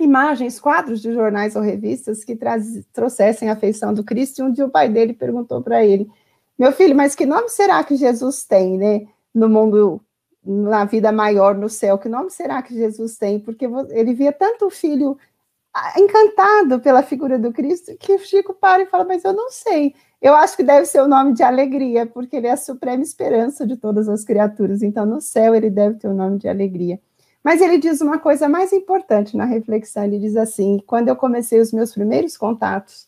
imagens, 0.00 0.60
quadros 0.60 1.00
de 1.00 1.12
jornais 1.12 1.56
ou 1.56 1.62
revistas 1.62 2.24
que 2.24 2.38
trouxessem 2.92 3.48
a 3.48 3.52
afeição 3.52 3.94
do 3.94 4.04
Cristo. 4.04 4.40
E 4.40 4.42
um 4.42 4.50
dia 4.50 4.66
o 4.66 4.70
pai 4.70 4.88
dele 4.88 5.12
perguntou 5.12 5.62
para 5.62 5.84
ele: 5.84 6.10
meu 6.58 6.72
filho, 6.72 6.94
mas 6.94 7.14
que 7.14 7.26
nome 7.26 7.48
será 7.48 7.82
que 7.84 7.96
Jesus 7.96 8.44
tem, 8.44 8.78
né? 8.78 9.06
No 9.34 9.48
mundo, 9.48 10.00
na 10.44 10.84
vida 10.84 11.12
maior, 11.12 11.54
no 11.54 11.68
céu, 11.68 11.98
que 11.98 12.08
nome 12.08 12.30
será 12.30 12.62
que 12.62 12.74
Jesus 12.74 13.16
tem? 13.18 13.38
Porque 13.38 13.66
ele 13.90 14.14
via 14.14 14.32
tanto 14.32 14.66
o 14.66 14.70
filho 14.70 15.18
encantado 15.96 16.80
pela 16.80 17.02
figura 17.02 17.38
do 17.38 17.52
Cristo 17.52 17.96
que 17.98 18.18
Chico 18.18 18.54
para 18.54 18.82
e 18.82 18.86
fala, 18.86 19.04
mas 19.04 19.24
eu 19.24 19.32
não 19.32 19.50
sei. 19.50 19.94
Eu 20.20 20.34
acho 20.34 20.56
que 20.56 20.62
deve 20.62 20.86
ser 20.86 21.00
o 21.00 21.08
nome 21.08 21.34
de 21.34 21.42
alegria, 21.42 22.06
porque 22.06 22.36
ele 22.36 22.46
é 22.46 22.52
a 22.52 22.56
suprema 22.56 23.02
esperança 23.02 23.66
de 23.66 23.76
todas 23.76 24.08
as 24.08 24.24
criaturas. 24.24 24.82
Então, 24.82 25.04
no 25.04 25.20
céu, 25.20 25.54
ele 25.54 25.70
deve 25.70 25.98
ter 25.98 26.08
o 26.08 26.14
nome 26.14 26.38
de 26.38 26.48
alegria. 26.48 26.98
Mas 27.44 27.60
ele 27.60 27.78
diz 27.78 28.00
uma 28.00 28.18
coisa 28.18 28.48
mais 28.48 28.72
importante 28.72 29.36
na 29.36 29.44
reflexão: 29.44 30.02
ele 30.02 30.18
diz 30.18 30.36
assim, 30.36 30.82
quando 30.86 31.08
eu 31.08 31.16
comecei 31.16 31.60
os 31.60 31.72
meus 31.72 31.92
primeiros 31.92 32.36
contatos 32.36 33.06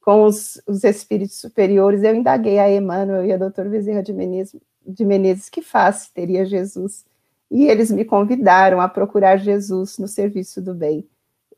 com 0.00 0.24
os, 0.24 0.62
os 0.66 0.84
espíritos 0.84 1.40
superiores, 1.40 2.02
eu 2.02 2.14
indaguei 2.14 2.58
a 2.58 2.70
Emmanuel 2.70 3.24
e 3.24 3.32
a 3.32 3.36
doutora 3.36 3.68
Bezerra 3.68 4.02
de 4.02 4.12
Menezes, 4.12 4.60
de 4.86 5.04
Menezes 5.04 5.48
que 5.48 5.60
face 5.60 6.12
teria 6.14 6.44
Jesus. 6.44 7.04
E 7.50 7.66
eles 7.66 7.90
me 7.90 8.04
convidaram 8.04 8.80
a 8.80 8.88
procurar 8.88 9.38
Jesus 9.38 9.98
no 9.98 10.06
serviço 10.06 10.62
do 10.62 10.72
bem, 10.72 11.04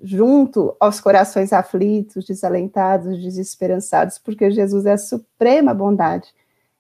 junto 0.03 0.75
aos 0.81 1.01
corações 1.01 1.53
aflitos, 1.53 2.25
desalentados, 2.25 3.23
desesperançados, 3.23 4.19
porque 4.19 4.51
Jesus 4.51 4.85
é 4.85 4.93
a 4.93 4.99
suprema 4.99 5.73
bondade, 5.73 6.35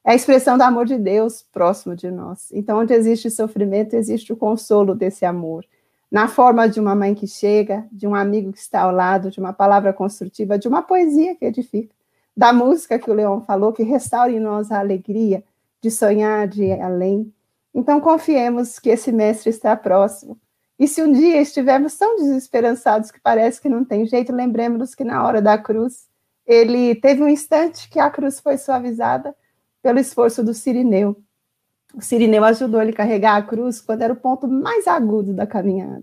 é 0.05 0.11
a 0.11 0.15
expressão 0.15 0.59
do 0.59 0.63
amor 0.63 0.85
de 0.85 0.99
Deus 0.99 1.43
próximo 1.53 1.95
de 1.95 2.11
nós. 2.11 2.51
Então, 2.53 2.81
onde 2.81 2.93
existe 2.93 3.31
sofrimento, 3.31 3.95
existe 3.95 4.33
o 4.33 4.37
consolo 4.37 4.95
desse 4.95 5.25
amor 5.25 5.65
na 6.11 6.29
forma 6.29 6.69
de 6.69 6.79
uma 6.79 6.95
mãe 6.95 7.15
que 7.15 7.27
chega, 7.27 7.87
de 7.91 8.07
um 8.07 8.15
amigo 8.15 8.53
que 8.53 8.59
está 8.59 8.83
ao 8.83 8.93
lado, 8.93 9.31
de 9.31 9.41
uma 9.41 9.53
palavra 9.55 9.95
construtiva, 9.95 10.59
de 10.59 10.69
uma 10.69 10.83
poesia 10.83 11.35
que 11.35 11.47
edifica, 11.47 11.95
da 12.37 12.53
música 12.53 12.99
que 12.99 13.11
o 13.11 13.15
Leão 13.15 13.41
falou, 13.41 13.73
que 13.73 13.83
restaura 13.83 14.31
em 14.31 14.39
nós 14.39 14.71
a 14.71 14.79
alegria 14.79 15.43
de 15.81 15.91
sonhar, 15.91 16.47
de 16.47 16.65
ir 16.65 16.81
além. 16.83 17.33
Então, 17.75 17.99
confiemos 17.99 18.79
que 18.79 18.91
esse 18.91 19.11
mestre 19.11 19.49
está 19.49 19.75
próximo. 19.75 20.39
E 20.83 20.89
se 20.89 21.01
um 21.01 21.13
dia 21.13 21.41
estivermos 21.41 21.97
tão 21.97 22.17
desesperançados 22.17 23.13
que 23.13 23.21
parece 23.21 23.61
que 23.61 23.69
não 23.69 23.85
tem 23.85 24.05
jeito, 24.05 24.33
lembremos 24.33 24.97
que 24.97 25.05
na 25.05 25.25
hora 25.25 25.41
da 25.41 25.57
cruz, 25.57 26.09
ele 26.45 26.97
teve 26.97 27.23
um 27.23 27.29
instante 27.29 27.89
que 27.89 28.01
a 28.01 28.11
cruz 28.11 28.41
foi 28.41 28.59
suavizada 28.59 29.33
pelo 29.81 30.01
esforço 30.01 30.43
do 30.43 30.53
Sirineu, 30.53 31.17
o 31.95 32.03
Sirineu 32.03 32.43
ajudou 32.43 32.83
ele 32.83 32.91
a 32.91 32.97
carregar 32.97 33.37
a 33.37 33.43
cruz 33.43 33.81
quando 33.81 34.03
era 34.03 34.13
o 34.13 34.17
ponto 34.17 34.49
mais 34.49 34.89
agudo 34.89 35.33
da 35.33 35.47
caminhada. 35.47 36.03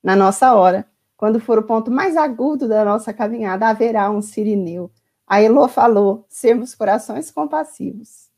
Na 0.00 0.14
nossa 0.14 0.54
hora, 0.54 0.86
quando 1.16 1.40
for 1.40 1.58
o 1.58 1.64
ponto 1.64 1.90
mais 1.90 2.16
agudo 2.16 2.68
da 2.68 2.84
nossa 2.84 3.12
caminhada, 3.12 3.66
haverá 3.66 4.08
um 4.08 4.22
Sirineu. 4.22 4.88
A 5.26 5.42
Elô 5.42 5.66
falou: 5.66 6.24
sermos 6.28 6.76
corações 6.76 7.28
compassivos. 7.28 8.30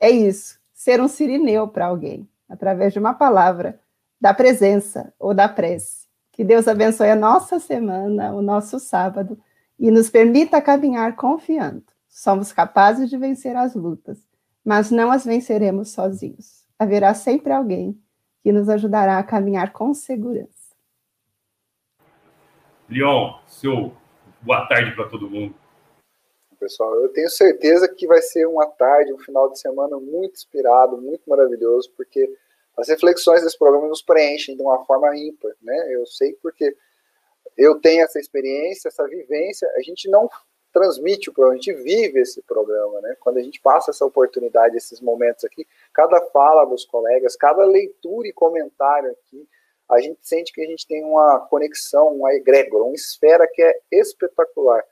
É 0.00 0.10
isso, 0.10 0.58
ser 0.74 1.00
um 1.00 1.06
Sirineu 1.06 1.68
para 1.68 1.86
alguém. 1.86 2.28
através 2.48 2.92
de 2.92 2.98
uma 2.98 3.14
palavra, 3.14 3.78
da 4.20 4.34
presença 4.34 5.12
ou 5.18 5.32
da 5.32 5.48
prece. 5.48 6.06
Que 6.32 6.44
Deus 6.44 6.68
abençoe 6.68 7.10
a 7.10 7.16
nossa 7.16 7.58
semana, 7.58 8.32
o 8.32 8.42
nosso 8.42 8.78
sábado 8.78 9.38
e 9.78 9.90
nos 9.90 10.10
permita 10.10 10.62
caminhar 10.62 11.16
confiando. 11.16 11.84
Somos 12.08 12.52
capazes 12.52 13.08
de 13.08 13.16
vencer 13.16 13.56
as 13.56 13.74
lutas, 13.74 14.18
mas 14.64 14.90
não 14.90 15.10
as 15.10 15.24
venceremos 15.24 15.90
sozinhos. 15.90 16.64
Haverá 16.78 17.14
sempre 17.14 17.52
alguém 17.52 18.00
que 18.42 18.52
nos 18.52 18.68
ajudará 18.68 19.18
a 19.18 19.22
caminhar 19.22 19.72
com 19.72 19.92
segurança. 19.94 20.74
Leon, 22.88 23.34
seu 23.46 23.92
boa 24.40 24.66
tarde 24.66 24.94
para 24.94 25.08
todo 25.08 25.28
mundo. 25.28 25.54
Pessoal, 26.58 26.94
eu 26.96 27.08
tenho 27.10 27.28
certeza 27.28 27.88
que 27.88 28.06
vai 28.06 28.20
ser 28.20 28.46
uma 28.46 28.66
tarde, 28.66 29.12
um 29.12 29.18
final 29.18 29.50
de 29.50 29.60
semana 29.60 29.96
muito 29.98 30.34
inspirado, 30.34 30.96
muito 30.96 31.28
maravilhoso, 31.28 31.92
porque 31.96 32.28
as 32.78 32.88
reflexões 32.88 33.42
desse 33.42 33.58
programa 33.58 33.88
nos 33.88 34.00
preenchem 34.00 34.56
de 34.56 34.62
uma 34.62 34.84
forma 34.84 35.14
ímpar, 35.16 35.52
né? 35.60 35.94
Eu 35.94 36.06
sei 36.06 36.32
porque 36.40 36.76
eu 37.56 37.80
tenho 37.80 38.04
essa 38.04 38.20
experiência, 38.20 38.88
essa 38.88 39.06
vivência, 39.06 39.68
a 39.76 39.82
gente 39.82 40.08
não 40.08 40.30
transmite 40.72 41.28
o 41.28 41.32
programa, 41.32 41.58
a 41.58 41.60
gente 41.60 41.82
vive 41.82 42.20
esse 42.20 42.40
programa, 42.42 43.00
né? 43.00 43.16
Quando 43.18 43.38
a 43.38 43.42
gente 43.42 43.60
passa 43.60 43.90
essa 43.90 44.06
oportunidade, 44.06 44.76
esses 44.76 45.00
momentos 45.00 45.44
aqui, 45.44 45.66
cada 45.92 46.20
fala 46.26 46.64
dos 46.66 46.84
colegas, 46.84 47.34
cada 47.34 47.64
leitura 47.64 48.28
e 48.28 48.32
comentário 48.32 49.10
aqui, 49.10 49.48
a 49.90 50.00
gente 50.00 50.20
sente 50.22 50.52
que 50.52 50.60
a 50.60 50.66
gente 50.66 50.86
tem 50.86 51.02
uma 51.02 51.40
conexão, 51.48 52.14
uma 52.14 52.32
egrégora, 52.32 52.84
uma 52.84 52.94
esfera 52.94 53.48
que 53.52 53.60
é 53.60 53.80
espetacular. 53.90 54.84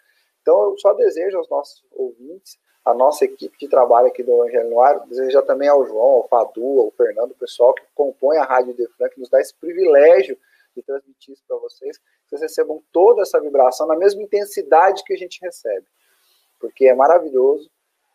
Então, 0.43 0.70
eu 0.70 0.78
só 0.78 0.93
desejo 0.95 1.37
aos 1.37 1.49
nossos 1.49 1.84
ouvintes, 1.93 2.59
a 2.87 2.95
nossa 2.95 3.24
equipe 3.24 3.59
de 3.59 3.66
trabalho 3.66 4.07
aqui 4.07 4.22
do 4.22 4.32
Evangelho 4.32 4.70
no 4.70 4.80
Ar, 4.80 5.05
desejar 5.09 5.43
também 5.43 5.68
ao 5.68 5.84
João, 5.84 6.18
ao 6.18 6.28
Fadu, 6.28 6.80
ao 6.80 6.93
Fernando, 6.93 7.32
o 7.32 7.34
pessoal 7.34 7.74
que 7.74 7.82
compõe 7.93 8.37
a 8.37 8.45
Rádio 8.45 8.74
Defran, 8.74 9.09
que 9.09 9.18
nos 9.18 9.28
dá 9.28 9.41
esse 9.41 9.53
privilégio 9.55 10.39
de 10.74 10.82
transmitir 10.82 11.34
isso 11.34 11.43
para 11.49 11.57
vocês, 11.57 11.99
que 11.99 12.05
vocês 12.30 12.43
recebam 12.43 12.80
toda 12.93 13.22
essa 13.22 13.41
vibração 13.41 13.89
na 13.89 13.97
mesma 13.97 14.22
intensidade 14.22 15.03
que 15.03 15.12
a 15.12 15.16
gente 15.16 15.41
recebe. 15.41 15.84
Porque 16.61 16.87
é 16.87 16.95
maravilhoso, 16.95 17.68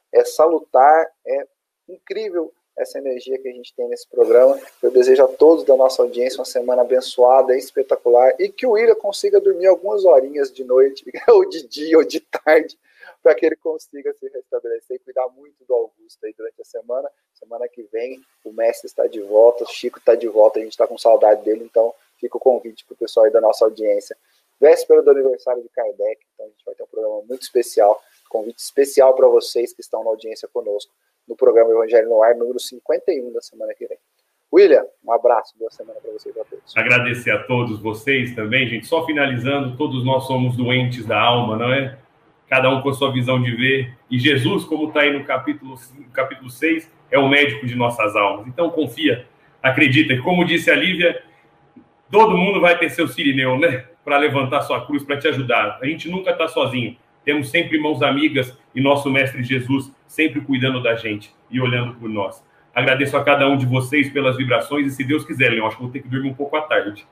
é 0.10 0.24
salutar, 0.24 1.06
é 1.28 1.46
incrível 1.90 2.54
essa 2.78 2.98
energia 2.98 3.38
que 3.40 3.50
a 3.50 3.52
gente 3.54 3.74
tem 3.76 3.90
nesse 3.90 4.08
programa. 4.08 4.58
Eu 4.82 4.90
desejo 4.90 5.22
a 5.22 5.28
todos 5.28 5.66
da 5.66 5.76
nossa 5.76 6.02
audiência 6.02 6.40
uma 6.40 6.46
semana 6.46 6.84
abençoada, 6.84 7.58
espetacular, 7.58 8.34
e 8.40 8.48
que 8.48 8.66
o 8.66 8.72
William 8.72 8.96
consiga 8.96 9.42
dormir 9.42 9.68
algumas 9.68 10.06
horinhas 10.06 10.50
de 10.50 10.64
noite, 10.64 11.04
ou 11.28 11.48
de 11.50 11.68
dia, 11.68 11.98
ou 11.98 12.06
de 12.06 12.22
tarde, 12.22 12.80
para 13.24 13.36
que 13.36 13.46
ele 13.46 13.56
consiga 13.56 14.14
se 14.14 14.28
restabelecer 14.30 14.98
e 14.98 15.00
cuidar 15.00 15.28
muito 15.30 15.64
do 15.66 15.74
Augusto 15.74 16.26
aí 16.26 16.34
durante 16.38 16.62
a 16.62 16.66
semana. 16.66 17.10
Semana 17.34 17.68
que 17.68 17.84
vem 17.84 18.22
o 18.44 18.52
Messi 18.52 18.88
está 18.88 19.08
de 19.08 19.22
volta, 19.22 19.64
o 19.64 19.68
Chico 19.68 20.00
está 20.00 20.16
de 20.16 20.28
volta, 20.28 20.60
a 20.60 20.64
gente 20.64 20.72
está 20.72 20.88
com 20.88 20.98
saudade 20.98 21.44
dele, 21.44 21.64
então 21.64 21.94
fica 22.20 22.38
o 22.38 22.40
convite 22.40 22.86
para 22.86 22.94
o 22.94 22.98
pessoal 22.98 23.26
aí 23.26 23.32
da 23.32 23.42
nossa 23.42 23.66
audiência. 23.66 24.18
Véspera 24.60 25.02
do 25.02 25.12
aniversário 25.12 25.62
de 25.64 25.70
Kardec, 25.70 26.22
então 26.34 26.46
a 26.46 26.50
gente 26.50 26.64
vai 26.66 26.76
ter 26.76 26.84
um 26.84 26.88
programa 26.88 27.22
muito 27.28 27.42
especial, 27.42 28.00
convite 28.30 28.60
especial 28.60 29.16
para 29.16 29.28
vocês 29.28 29.74
que 29.74 29.82
estão 29.82 30.04
na 30.04 30.10
audiência 30.10 30.48
conosco 30.48 30.92
no 31.28 31.36
programa 31.36 31.72
Evangelho 31.72 32.10
no 32.10 32.22
Ar, 32.22 32.36
número 32.36 32.60
51 32.60 33.32
da 33.32 33.42
semana 33.42 33.74
que 33.74 33.88
vem. 33.88 33.98
William, 34.54 34.86
um 35.04 35.12
abraço, 35.14 35.58
boa 35.58 35.72
semana 35.72 35.98
para 36.02 36.12
vocês 36.12 36.36
a 36.38 36.44
todos. 36.44 36.76
Agradecer 36.76 37.32
a 37.32 37.44
todos 37.44 37.82
vocês 37.82 38.36
também, 38.36 38.68
gente. 38.68 38.86
Só 38.86 39.06
finalizando, 39.06 39.78
todos 39.78 40.04
nós 40.04 40.28
somos 40.28 40.58
doentes 40.58 41.06
da 41.06 41.20
alma, 41.20 41.56
não 41.56 41.72
é? 41.72 41.98
Cada 42.52 42.70
um 42.70 42.82
com 42.82 42.92
sua 42.92 43.14
visão 43.14 43.42
de 43.42 43.50
ver. 43.56 43.94
E 44.10 44.20
Jesus, 44.20 44.66
como 44.66 44.90
está 44.90 45.00
aí 45.00 45.18
no 45.18 45.24
capítulo, 45.24 45.80
capítulo 46.12 46.50
6, 46.50 46.92
é 47.10 47.18
o 47.18 47.30
médico 47.30 47.66
de 47.66 47.76
nossas 47.76 48.14
almas. 48.14 48.46
Então 48.46 48.70
confia, 48.70 49.26
acredita. 49.64 50.22
Como 50.22 50.44
disse 50.44 50.70
a 50.70 50.76
Lívia, 50.76 51.24
todo 52.12 52.38
mundo 52.38 52.60
vai 52.60 52.78
ter 52.78 52.90
seu 52.90 53.08
sirineu, 53.08 53.58
né? 53.58 53.86
Para 54.04 54.18
levantar 54.18 54.64
sua 54.64 54.86
cruz, 54.86 55.02
para 55.02 55.18
te 55.18 55.30
ajudar. 55.30 55.80
A 55.82 55.86
gente 55.86 56.10
nunca 56.10 56.32
está 56.32 56.46
sozinho. 56.46 56.98
Temos 57.24 57.50
sempre 57.50 57.80
mãos 57.80 58.04
amigas 58.04 58.60
e 58.76 58.82
nosso 58.82 59.10
Mestre 59.10 59.42
Jesus 59.44 59.90
sempre 60.06 60.42
cuidando 60.42 60.84
da 60.84 60.94
gente 60.96 61.34
e 61.50 61.62
olhando 61.62 61.94
por 61.94 62.10
nós. 62.10 62.46
Agradeço 62.76 63.16
a 63.16 63.24
cada 63.24 63.48
um 63.48 63.56
de 63.56 63.66
vocês 63.66 64.10
pelas 64.10 64.36
vibrações 64.36 64.88
e, 64.88 64.92
se 64.92 65.06
Deus 65.06 65.24
quiser, 65.24 65.54
eu 65.54 65.66
acho 65.66 65.78
que 65.78 65.84
vou 65.84 65.92
ter 65.92 66.02
que 66.02 66.10
dormir 66.10 66.32
um 66.32 66.34
pouco 66.34 66.58
à 66.58 66.62
tarde. 66.64 67.08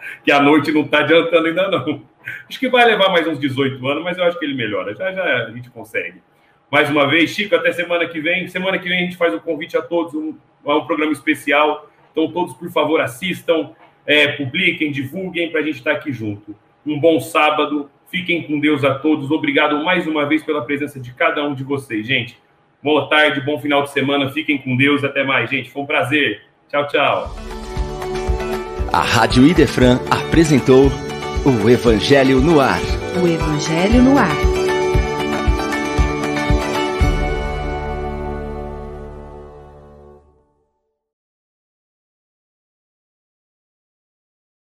Que 0.24 0.32
a 0.32 0.40
noite 0.40 0.72
não 0.72 0.82
está 0.82 1.00
adiantando 1.00 1.46
ainda, 1.46 1.68
não. 1.70 2.02
Acho 2.48 2.58
que 2.58 2.68
vai 2.68 2.84
levar 2.84 3.10
mais 3.10 3.26
uns 3.26 3.38
18 3.38 3.86
anos, 3.86 4.04
mas 4.04 4.18
eu 4.18 4.24
acho 4.24 4.38
que 4.38 4.44
ele 4.44 4.54
melhora. 4.54 4.94
Já 4.94 5.12
já 5.12 5.46
a 5.46 5.50
gente 5.50 5.70
consegue. 5.70 6.22
Mais 6.70 6.88
uma 6.90 7.06
vez, 7.08 7.30
Chico, 7.30 7.54
até 7.54 7.72
semana 7.72 8.06
que 8.06 8.20
vem. 8.20 8.46
Semana 8.48 8.78
que 8.78 8.88
vem 8.88 8.98
a 8.98 9.02
gente 9.02 9.16
faz 9.16 9.34
um 9.34 9.38
convite 9.38 9.76
a 9.76 9.82
todos, 9.82 10.14
um, 10.14 10.34
um 10.64 10.86
programa 10.86 11.12
especial. 11.12 11.90
Então, 12.12 12.30
todos, 12.30 12.54
por 12.54 12.70
favor, 12.70 13.00
assistam, 13.00 13.70
é, 14.06 14.28
publiquem, 14.28 14.90
divulguem 14.90 15.50
para 15.50 15.60
a 15.60 15.62
gente 15.62 15.76
estar 15.76 15.92
aqui 15.92 16.12
junto. 16.12 16.54
Um 16.86 16.98
bom 16.98 17.20
sábado 17.20 17.90
Fiquem 18.10 18.42
com 18.42 18.58
Deus 18.58 18.82
a 18.82 18.96
todos. 18.96 19.30
Obrigado 19.30 19.84
mais 19.84 20.06
uma 20.06 20.26
vez 20.26 20.42
pela 20.42 20.64
presença 20.64 20.98
de 20.98 21.14
cada 21.14 21.46
um 21.46 21.54
de 21.54 21.62
vocês, 21.62 22.04
gente. 22.04 22.36
Boa 22.82 23.08
tarde, 23.08 23.40
bom 23.40 23.58
final 23.60 23.84
de 23.84 23.90
semana. 23.90 24.30
Fiquem 24.30 24.58
com 24.58 24.76
Deus. 24.76 25.04
Até 25.04 25.22
mais, 25.22 25.48
gente. 25.48 25.70
Foi 25.70 25.82
um 25.82 25.86
prazer. 25.86 26.42
Tchau, 26.68 26.88
tchau. 26.88 27.59
A 28.92 29.02
Rádio 29.02 29.46
Idefran 29.46 30.00
apresentou 30.10 30.90
o 31.44 31.70
Evangelho 31.70 32.40
no 32.40 32.60
Ar. 32.60 32.80
O 33.22 33.26
Evangelho 33.26 34.02
no 34.02 34.18
Ar. 34.18 34.59